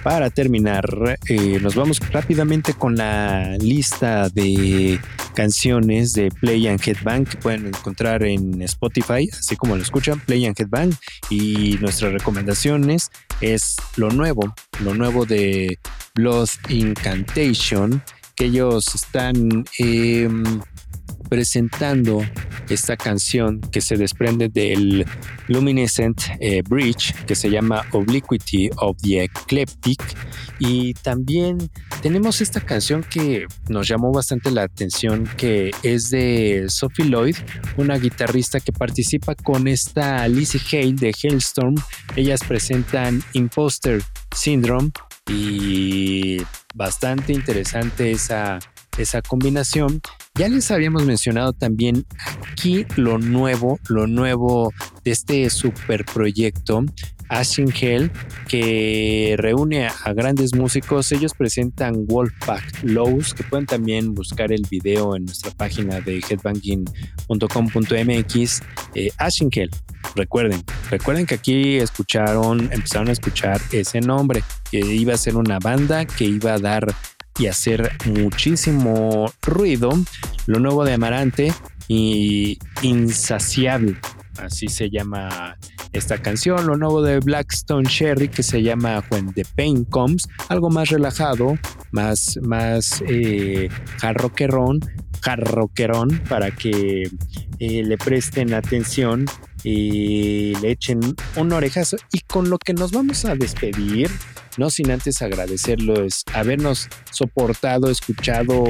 para 0.03 0.31
terminar, 0.31 1.19
eh, 1.29 1.61
nos 1.61 1.75
vamos 1.75 2.01
rápidamente 2.11 2.75
con 2.75 2.97
la 2.97 3.57
lista 3.59 4.29
de 4.29 4.99
canciones 5.37 6.15
de 6.15 6.31
Play 6.31 6.67
and 6.67 6.81
Headbang 6.85 7.27
que 7.27 7.37
pueden 7.37 7.67
encontrar 7.67 8.25
en 8.25 8.63
Spotify, 8.63 9.29
así 9.31 9.55
como 9.55 9.77
lo 9.77 9.83
escuchan, 9.83 10.19
Play 10.21 10.47
and 10.47 10.59
Headbang. 10.59 10.93
Y 11.31 11.77
nuestras 11.81 12.13
recomendaciones 12.13 13.11
es 13.43 13.77
lo 13.97 14.11
nuevo, 14.11 14.55
lo 14.83 14.95
nuevo 14.95 15.27
de 15.27 15.79
Blood 16.15 16.49
Incantation, 16.71 18.03
que 18.35 18.47
ellos 18.47 18.95
están 18.95 19.65
em, 19.79 20.63
presentando 21.29 22.21
esta 22.69 22.97
canción 22.97 23.61
que 23.61 23.81
se 23.81 23.97
desprende 23.97 24.49
del 24.49 25.07
Luminescent 25.49 26.21
eh, 26.41 26.63
Bridge 26.69 27.15
que 27.27 27.35
se 27.35 27.51
llama 27.51 27.85
Obliquity 27.93 28.71
of 28.79 28.97
the 29.03 29.25
Eclectic 29.25 30.03
y 30.59 30.95
también 30.95 31.71
tenemos 32.03 32.41
esta 32.41 32.61
canción 32.61 33.05
que 33.05 33.47
nos 33.69 33.87
llamó 33.87 34.13
bastante 34.13 34.51
la 34.51 34.63
atención 34.63 35.29
que 35.37 35.71
es 35.83 36.11
de 36.11 36.67
Sophie 36.69 37.07
Lloyd 37.07 37.37
una 37.77 37.99
guitarrista 37.99 38.59
que 38.61 38.73
participa 38.73 39.35
con 39.35 39.69
esta 39.69 40.27
Lizzie 40.29 40.61
Hale 40.73 40.95
de 40.95 41.15
Hailstorm 41.23 41.77
ellas 42.17 42.41
presentan 42.47 43.23
Imposter 43.33 44.03
Syndrome 44.35 44.91
y 45.29 46.39
bastante 46.75 47.33
interesante 47.33 48.13
esa, 48.13 48.59
esa 48.99 49.23
combinación. 49.23 50.01
Ya 50.37 50.49
les 50.49 50.71
habíamos 50.71 51.05
mencionado 51.07 51.55
también 51.55 52.05
aquí 52.43 52.85
lo 52.97 53.19
nuevo, 53.19 53.81
lo 53.89 54.07
nuevo 54.07 54.71
de 55.03 55.13
este 55.13 55.49
super 55.49 56.05
proyecto. 56.05 56.85
Ashen 57.31 57.73
Hell, 57.73 58.13
que 58.47 59.35
reúne 59.39 59.89
a 59.89 60.13
grandes 60.13 60.55
músicos. 60.55 61.11
Ellos 61.11 61.33
presentan 61.33 62.07
Wolfpack 62.07 62.83
Lows, 62.83 63.33
que 63.33 63.45
pueden 63.45 63.65
también 63.65 64.13
buscar 64.15 64.53
el 64.53 64.61
video 64.71 65.17
en 65.17 65.25
nuestra 65.25 65.53
página 65.53 66.03
de 66.03 66.19
headbanging.com.mx. 66.19 68.63
Eh, 68.95 69.11
Ashen 69.17 69.49
Hell, 69.51 69.71
recuerden, 70.15 70.63
recuerden 70.91 71.25
que 71.25 71.37
aquí 71.37 71.79
escucharon, 71.79 72.71
empezaron 72.73 73.09
a 73.09 73.13
escuchar 73.13 73.59
ese 73.73 74.01
nombre, 74.01 74.45
que 74.71 74.81
iba 74.81 75.15
a 75.15 75.19
ser 75.19 75.37
una 75.37 75.59
banda 75.59 76.05
que 76.05 76.25
iba 76.25 76.53
a 76.53 76.59
dar 76.59 76.95
y 77.39 77.47
hacer 77.47 77.93
muchísimo 78.07 79.31
ruido. 79.43 79.91
Lo 80.47 80.59
nuevo 80.59 80.85
de 80.85 80.95
Amarante 80.95 81.53
y 81.89 82.59
Insaciable, 82.83 83.97
así 84.39 84.69
se 84.69 84.91
llama 84.91 85.57
esta 85.93 86.19
canción. 86.19 86.67
Lo 86.67 86.77
nuevo 86.77 87.03
de 87.03 87.21
Blackstone 87.21 87.89
Cherry 87.89 88.29
que 88.29 88.43
se 88.43 88.63
llama 88.63 89.03
When 89.11 89.33
the 89.33 89.45
Pain 89.57 89.85
Comes, 89.85 90.29
algo 90.49 90.71
más 90.71 90.91
relajado, 90.91 91.59
más, 91.91 92.39
más 92.43 93.03
eh, 93.07 93.69
jarroquerón, 94.01 94.81
jarroquerón 95.21 96.23
para 96.29 96.51
que 96.51 97.11
eh, 97.59 97.83
le 97.83 97.99
presten 97.99 98.55
atención 98.55 99.27
y 99.67 100.55
le 100.61 100.71
echen 100.71 101.01
un 101.35 101.53
orejazo. 101.53 101.97
Y 102.13 102.21
con 102.21 102.49
lo 102.49 102.57
que 102.57 102.73
nos 102.73 102.93
vamos 102.93 103.25
a 103.25 103.35
despedir, 103.35 104.09
no 104.59 104.71
sin 104.71 104.93
antes 104.93 105.23
agradecerles 105.23 106.23
habernos 106.33 106.89
soportado, 107.11 107.91
escuchado, 107.91 108.63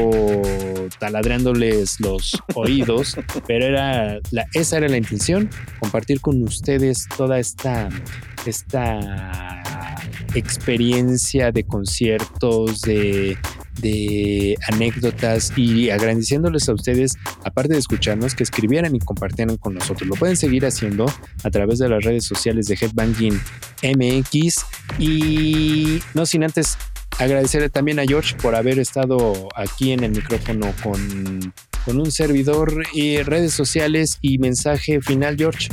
taladreándoles 0.99 2.01
los 2.01 2.43
oídos, 2.55 3.15
pero 3.47 3.67
era 3.67 4.19
la, 4.31 4.47
esa 4.55 4.79
era 4.79 4.89
la 4.89 4.97
intención, 4.97 5.51
compartir 5.81 6.23
con 6.23 6.43
ustedes 6.43 7.07
toda 7.15 7.39
esta, 7.39 7.91
esta 8.47 9.95
experiencia 10.35 11.53
de 11.53 11.65
conciertos, 11.65 12.81
de, 12.81 13.37
de 13.81 14.57
anécdotas 14.69 15.53
y 15.57 15.91
agradeciéndoles 15.91 16.69
a 16.69 16.75
ustedes, 16.75 17.17
aparte 17.45 17.75
de 17.75 17.79
escucharnos, 17.79 18.35
que 18.35 18.43
escribieran 18.43 18.95
y 18.95 18.99
compartieran 18.99 19.57
con 19.57 19.75
nosotros. 19.75 20.09
Lo 20.09 20.15
pueden 20.15 20.37
seguir 20.37 20.67
haciendo 20.67 21.07
a 21.43 21.51
través 21.51 21.79
de 21.79 21.89
las 21.89 22.05
redes 22.05 22.25
sociales 22.25 22.67
de 22.67 22.79
Headbanging 22.81 23.41
MX 23.83 24.65
y 24.99 26.01
no 26.15 26.27
sin 26.27 26.45
antes 26.45 26.77
agradecerle 27.19 27.71
también 27.71 27.99
a 27.99 28.05
George 28.05 28.37
por 28.37 28.55
haber 28.55 28.79
estado 28.79 29.49
aquí 29.55 29.93
en 29.93 30.05
el 30.05 30.13
micrófono 30.13 30.73
con, 30.83 31.53
con 31.85 32.01
un 32.01 32.11
servidor 32.11 32.85
y 32.93 33.19
redes 33.23 33.53
sociales 33.53 34.19
y 34.21 34.39
mensaje 34.39 35.01
final, 35.01 35.37
George. 35.37 35.69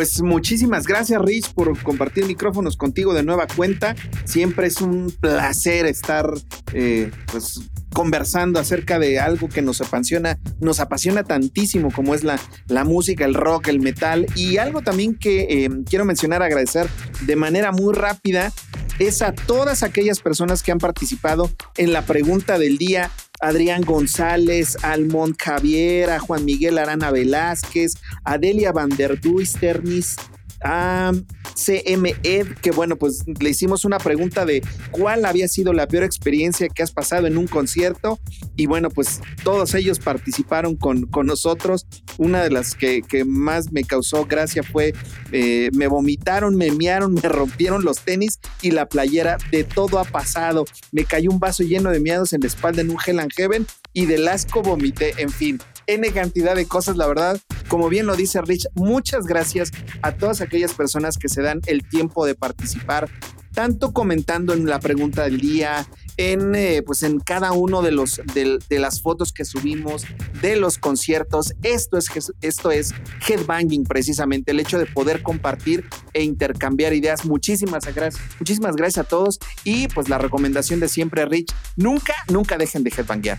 Pues 0.00 0.22
muchísimas 0.22 0.86
gracias, 0.86 1.20
Rich, 1.20 1.52
por 1.52 1.78
compartir 1.82 2.24
micrófonos 2.24 2.78
contigo 2.78 3.12
de 3.12 3.22
nueva 3.22 3.46
cuenta. 3.46 3.94
Siempre 4.24 4.66
es 4.66 4.80
un 4.80 5.14
placer 5.20 5.84
estar 5.84 6.32
eh, 6.72 7.10
pues, 7.30 7.60
conversando 7.92 8.58
acerca 8.58 8.98
de 8.98 9.20
algo 9.20 9.50
que 9.50 9.60
nos 9.60 9.82
apasiona, 9.82 10.38
nos 10.58 10.80
apasiona 10.80 11.22
tantísimo 11.22 11.90
como 11.92 12.14
es 12.14 12.24
la, 12.24 12.40
la 12.68 12.84
música, 12.84 13.26
el 13.26 13.34
rock, 13.34 13.68
el 13.68 13.80
metal. 13.80 14.24
Y 14.36 14.56
algo 14.56 14.80
también 14.80 15.16
que 15.16 15.64
eh, 15.66 15.68
quiero 15.84 16.06
mencionar, 16.06 16.42
agradecer 16.42 16.88
de 17.26 17.36
manera 17.36 17.70
muy 17.70 17.92
rápida, 17.92 18.54
es 18.98 19.20
a 19.20 19.32
todas 19.32 19.82
aquellas 19.82 20.20
personas 20.20 20.62
que 20.62 20.72
han 20.72 20.78
participado 20.78 21.50
en 21.76 21.92
la 21.92 22.06
pregunta 22.06 22.58
del 22.58 22.78
día 22.78 23.10
Adrián 23.40 23.82
González, 23.82 24.76
Almond 24.82 25.36
Javier, 25.42 26.18
Juan 26.18 26.44
Miguel 26.44 26.78
Arana 26.78 27.10
Velázquez, 27.10 27.94
a 28.24 28.36
Delia 28.36 28.72
Van 28.72 28.90
der 28.90 29.18
Duisternis, 29.18 30.16
a 30.62 31.12
CMED, 31.54 32.54
que 32.60 32.70
bueno, 32.70 32.96
pues 32.96 33.24
le 33.40 33.50
hicimos 33.50 33.84
una 33.84 33.98
pregunta 33.98 34.44
de 34.44 34.62
cuál 34.90 35.24
había 35.24 35.48
sido 35.48 35.72
la 35.72 35.86
peor 35.86 36.04
experiencia 36.04 36.68
que 36.68 36.82
has 36.82 36.92
pasado 36.92 37.26
en 37.26 37.36
un 37.36 37.46
concierto. 37.46 38.18
Y 38.56 38.66
bueno, 38.66 38.90
pues 38.90 39.20
todos 39.44 39.74
ellos 39.74 39.98
participaron 39.98 40.76
con, 40.76 41.06
con 41.06 41.26
nosotros. 41.26 41.86
Una 42.18 42.42
de 42.42 42.50
las 42.50 42.74
que, 42.74 43.02
que 43.02 43.24
más 43.24 43.72
me 43.72 43.84
causó 43.84 44.26
gracia 44.26 44.62
fue, 44.62 44.94
eh, 45.32 45.70
me 45.74 45.86
vomitaron, 45.86 46.56
me 46.56 46.70
mearon, 46.70 47.14
me 47.22 47.28
rompieron 47.28 47.84
los 47.84 48.00
tenis 48.00 48.38
y 48.62 48.70
la 48.70 48.86
playera. 48.86 49.38
De 49.50 49.64
todo 49.64 49.98
ha 49.98 50.04
pasado. 50.04 50.64
Me 50.92 51.04
cayó 51.04 51.30
un 51.30 51.40
vaso 51.40 51.62
lleno 51.62 51.90
de 51.90 52.00
miados 52.00 52.32
en 52.32 52.40
la 52.40 52.46
espalda 52.46 52.82
en 52.82 52.90
un 52.90 52.98
Hell 53.04 53.20
and 53.20 53.32
Heaven 53.34 53.66
y 53.92 54.06
del 54.06 54.28
asco 54.28 54.62
vomité. 54.62 55.14
En 55.18 55.30
fin, 55.30 55.60
N 55.90 56.08
cantidad 56.12 56.54
de 56.54 56.66
cosas, 56.66 56.96
la 56.96 57.08
verdad. 57.08 57.40
Como 57.66 57.88
bien 57.88 58.06
lo 58.06 58.14
dice 58.14 58.40
Rich, 58.40 58.68
muchas 58.74 59.26
gracias 59.26 59.72
a 60.02 60.12
todas 60.12 60.40
aquellas 60.40 60.72
personas 60.72 61.18
que 61.18 61.28
se 61.28 61.42
dan 61.42 61.60
el 61.66 61.82
tiempo 61.82 62.24
de 62.26 62.36
participar, 62.36 63.10
tanto 63.52 63.92
comentando 63.92 64.52
en 64.52 64.66
la 64.66 64.78
pregunta 64.78 65.24
del 65.24 65.40
día, 65.40 65.88
en, 66.16 66.54
eh, 66.54 66.82
pues 66.86 67.02
en 67.02 67.18
cada 67.18 67.50
uno 67.50 67.82
de, 67.82 67.90
los, 67.90 68.20
de, 68.34 68.78
las 68.78 69.02
fotos 69.02 69.32
que 69.32 69.44
subimos, 69.44 70.04
de 70.40 70.54
los 70.54 70.78
conciertos. 70.78 71.54
Esto 71.64 71.98
es, 71.98 72.06
esto 72.40 72.70
es 72.70 72.94
headbanging 73.26 73.82
precisamente, 73.82 74.52
el 74.52 74.60
hecho 74.60 74.78
de 74.78 74.86
poder 74.86 75.24
compartir 75.24 75.88
e 76.12 76.22
intercambiar 76.22 76.92
ideas. 76.92 77.24
Muchísimas 77.24 77.84
gracias, 77.92 78.22
muchísimas 78.38 78.76
gracias 78.76 79.06
a 79.06 79.08
todos 79.08 79.40
y 79.64 79.88
pues 79.88 80.08
la 80.08 80.18
recomendación 80.18 80.78
de 80.78 80.88
siempre, 80.88 81.26
Rich, 81.26 81.52
nunca, 81.74 82.14
nunca 82.28 82.58
dejen 82.58 82.84
de 82.84 82.92
headbanguear. 82.96 83.38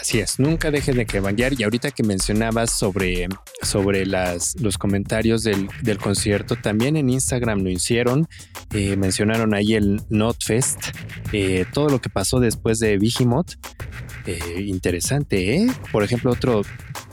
Así 0.00 0.20
es, 0.20 0.38
nunca 0.38 0.70
dejen 0.70 0.96
de 0.96 1.06
crebanguear. 1.06 1.52
Y 1.58 1.64
ahorita 1.64 1.90
que 1.90 2.02
mencionabas 2.02 2.70
sobre, 2.70 3.28
sobre 3.60 4.06
las, 4.06 4.58
los 4.60 4.78
comentarios 4.78 5.42
del, 5.42 5.68
del 5.82 5.98
concierto, 5.98 6.56
también 6.56 6.96
en 6.96 7.10
Instagram 7.10 7.60
lo 7.60 7.70
hicieron. 7.70 8.26
Eh, 8.72 8.96
mencionaron 8.96 9.54
ahí 9.54 9.74
el 9.74 10.00
Notfest, 10.08 10.78
eh, 11.32 11.66
todo 11.74 11.90
lo 11.90 12.00
que 12.00 12.08
pasó 12.08 12.40
después 12.40 12.78
de 12.78 12.96
Vigimot. 12.96 13.58
Eh, 14.26 14.62
interesante, 14.66 15.56
¿eh? 15.56 15.66
Por 15.90 16.02
ejemplo, 16.04 16.30
otro 16.30 16.62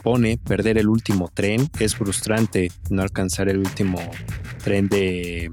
pone 0.02 0.38
perder 0.38 0.78
el 0.78 0.88
último 0.88 1.30
tren. 1.32 1.68
Es 1.78 1.96
frustrante 1.96 2.72
no 2.88 3.02
alcanzar 3.02 3.50
el 3.50 3.58
último 3.58 4.00
tren 4.64 4.88
de, 4.88 5.50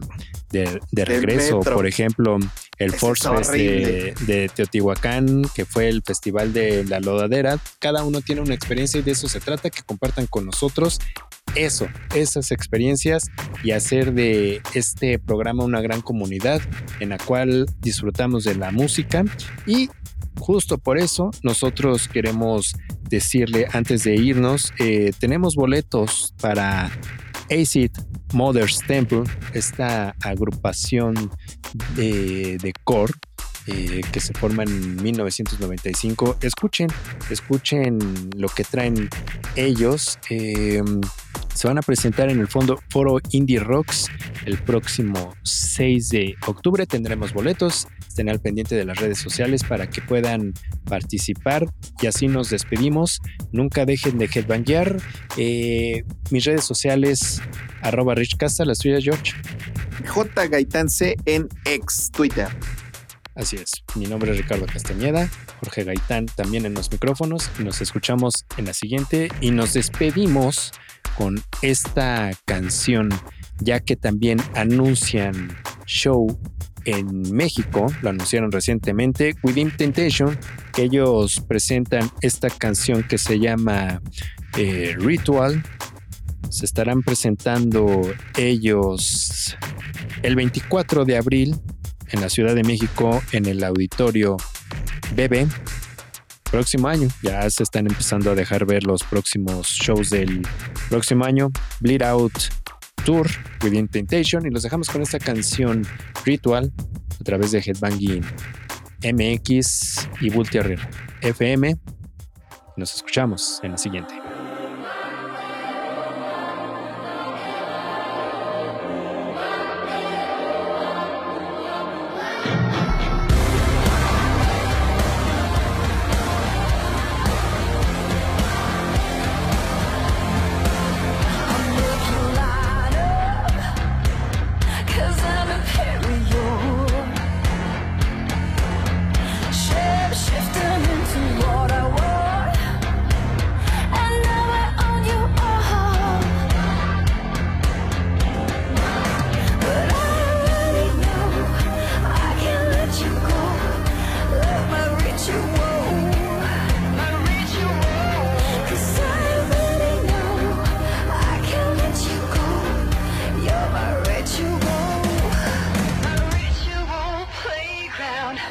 de, 0.52 0.80
de 0.92 1.06
regreso. 1.06 1.60
Por 1.60 1.88
ejemplo, 1.88 2.38
el 2.78 2.94
Eso 2.94 2.98
Force 2.98 3.30
Fest 3.30 4.22
de 4.22 4.50
Teotihuacán, 4.54 5.44
que 5.56 5.66
fue 5.66 5.90
el 5.90 6.02
festival 6.04 6.54
de 6.54 6.84
la 6.86 7.00
lodadera. 7.00 7.60
Cada 7.80 8.04
uno 8.04 8.22
tiene 8.22 8.42
una 8.42 8.54
experiencia 8.54 9.00
y 9.00 9.04
de 9.04 9.12
eso 9.12 9.28
se 9.28 9.40
trata, 9.40 9.70
que 9.70 9.82
compartan 9.82 10.28
con 10.28 10.46
nosotros 10.46 11.00
eso, 11.56 11.88
esas 12.14 12.52
experiencias 12.52 13.32
y 13.64 13.72
hacer 13.72 14.14
de 14.14 14.62
este 14.74 15.18
programa 15.18 15.64
una 15.64 15.82
gran 15.82 16.02
comunidad 16.02 16.62
en 17.00 17.10
la 17.10 17.18
cual 17.18 17.66
disfrutamos 17.80 18.44
de 18.44 18.56
la 18.56 18.72
música 18.72 19.24
y 19.66 19.90
justo 20.40 20.78
por 20.78 20.98
eso 21.00 21.32
nosotros 21.42 22.08
queremos 22.08 22.76
decirle 23.10 23.68
antes 23.74 24.04
de 24.04 24.16
irnos, 24.16 24.74
eh, 24.80 25.12
tenemos 25.18 25.56
boletos 25.56 26.34
para 26.42 26.92
Acid 27.50 27.92
Mother's 28.34 28.80
Temple, 28.88 29.24
esta 29.54 30.16
agrupación 30.22 31.32
de, 31.96 32.58
de 32.58 32.74
core 32.84 33.14
eh, 33.68 34.02
que 34.14 34.22
se 34.22 34.34
forma 34.34 34.64
en 34.64 34.96
1995. 35.04 36.38
Escuchen, 36.42 36.88
escuchen 37.30 38.00
lo 38.38 38.48
que 38.48 38.64
traen 38.64 39.10
ellos. 39.58 40.18
Eh, 40.30 40.82
se 41.54 41.68
van 41.68 41.78
a 41.78 41.82
presentar 41.82 42.30
en 42.30 42.40
el 42.40 42.48
fondo 42.48 42.80
Foro 42.90 43.20
Indie 43.32 43.60
Rocks 43.60 44.08
el 44.46 44.58
próximo 44.58 45.34
6 45.44 46.10
de 46.10 46.36
octubre. 46.46 46.86
Tendremos 46.86 47.34
boletos. 47.34 47.88
Estén 48.08 48.30
al 48.30 48.40
pendiente 48.40 48.76
de 48.76 48.86
las 48.86 48.98
redes 48.98 49.20
sociales 49.20 49.64
para 49.64 49.90
que 49.90 50.02
puedan 50.02 50.54
participar. 50.86 51.68
Y 52.02 52.08
así 52.08 52.28
nos 52.28 52.50
despedimos. 52.50 53.20
Nunca 53.52 53.86
dejen 53.86 54.18
de 54.18 54.30
headbanguear. 54.34 54.98
Eh, 55.38 56.04
mis 56.32 56.46
redes 56.46 56.64
sociales, 56.64 57.42
arroba 57.82 58.16
Rich 58.16 58.38
Casta, 58.38 58.66
las 58.66 58.80
tuyas, 58.80 59.04
George. 59.04 59.34
J 60.06 60.48
Gaitán 60.48 60.90
C 60.90 61.16
en 61.26 61.48
ex 61.66 62.12
Twitter. 62.12 62.48
Así 63.38 63.56
es. 63.56 63.84
Mi 63.96 64.06
nombre 64.06 64.32
es 64.32 64.38
Ricardo 64.38 64.66
Castañeda, 64.66 65.30
Jorge 65.60 65.84
Gaitán 65.84 66.26
también 66.26 66.66
en 66.66 66.74
los 66.74 66.92
micrófonos 66.92 67.52
y 67.60 67.64
nos 67.64 67.82
escuchamos 67.82 68.46
en 68.58 68.66
la 68.66 68.74
siguiente 68.74 69.30
y 69.42 69.52
nos 69.52 69.74
despedimos 69.74 70.72
con 71.18 71.42
esta 71.62 72.32
canción 72.46 73.10
ya 73.60 73.80
que 73.80 73.96
también 73.96 74.40
anuncian 74.54 75.56
show 75.86 76.28
en 76.86 77.34
México, 77.34 77.88
lo 78.02 78.10
anunciaron 78.10 78.52
recientemente, 78.52 79.36
Within 79.44 79.72
Temptation, 79.76 80.38
que 80.74 80.84
ellos 80.84 81.44
presentan 81.48 82.10
esta 82.22 82.50
canción 82.50 83.04
que 83.04 83.18
se 83.18 83.40
llama 83.40 84.02
eh, 84.58 84.96
Ritual. 84.98 85.64
Se 86.50 86.66
estarán 86.66 87.02
presentando 87.02 88.02
ellos 88.38 89.58
el 90.24 90.36
24 90.36 91.04
de 91.04 91.18
abril 91.18 91.56
en 92.10 92.22
la 92.22 92.30
Ciudad 92.30 92.56
de 92.56 92.64
México 92.64 93.22
en 93.34 93.48
el 93.48 93.64
auditorio 93.66 94.38
BB. 95.14 95.48
Próximo 96.52 96.88
año, 96.88 97.10
ya 97.22 97.50
se 97.50 97.64
están 97.64 97.88
empezando 97.88 98.32
a 98.32 98.36
dejar 98.36 98.66
ver 98.66 98.84
los 98.84 99.04
próximos 99.04 99.68
shows 99.68 100.10
del 100.10 100.48
próximo 100.90 101.26
año. 101.26 101.50
Bleed 101.82 102.02
Out 102.04 102.34
Tour, 103.04 103.28
Within 103.64 103.88
Temptation, 103.88 104.46
y 104.46 104.50
los 104.50 104.64
dejamos 104.64 104.90
con 104.90 105.02
esta 105.02 105.20
canción 105.20 105.86
Ritual 106.26 106.72
a 107.20 107.24
través 107.24 107.52
de 107.52 107.60
Headbanging 107.60 108.24
MX 109.04 110.10
y 110.22 110.30
Bull 110.30 110.50
Terrier 110.50 110.80
FM. 111.22 111.76
Nos 112.78 112.96
escuchamos 112.96 113.60
en 113.64 113.72
la 113.72 113.78
siguiente. 113.78 114.27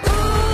Ooh. 0.05 0.46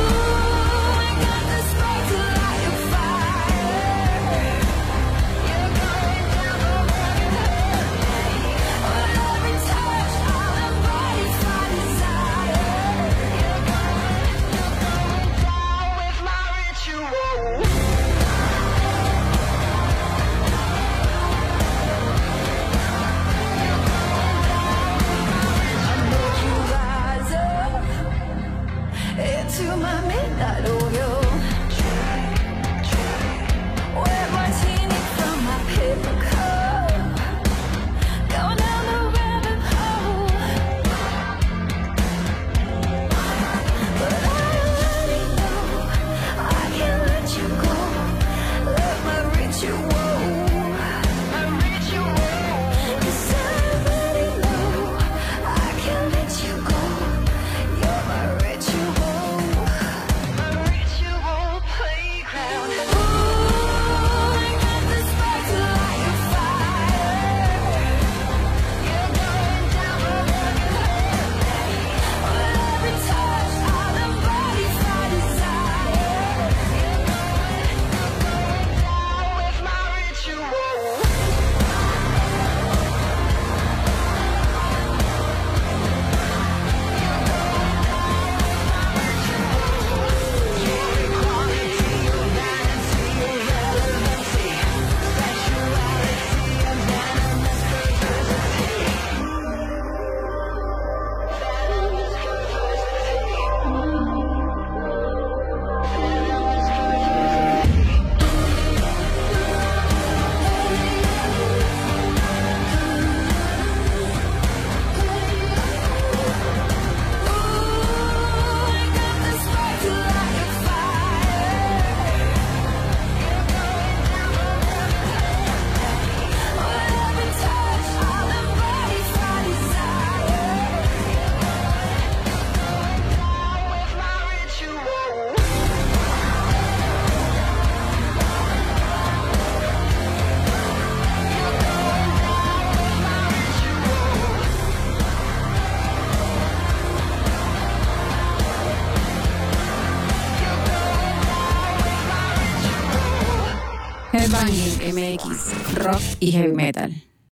Headbanging 154.32 154.94
MX, 154.94 155.74
rock 155.84 156.00
y 156.18 156.30
heavy 156.30 156.52
metal. 156.52 157.01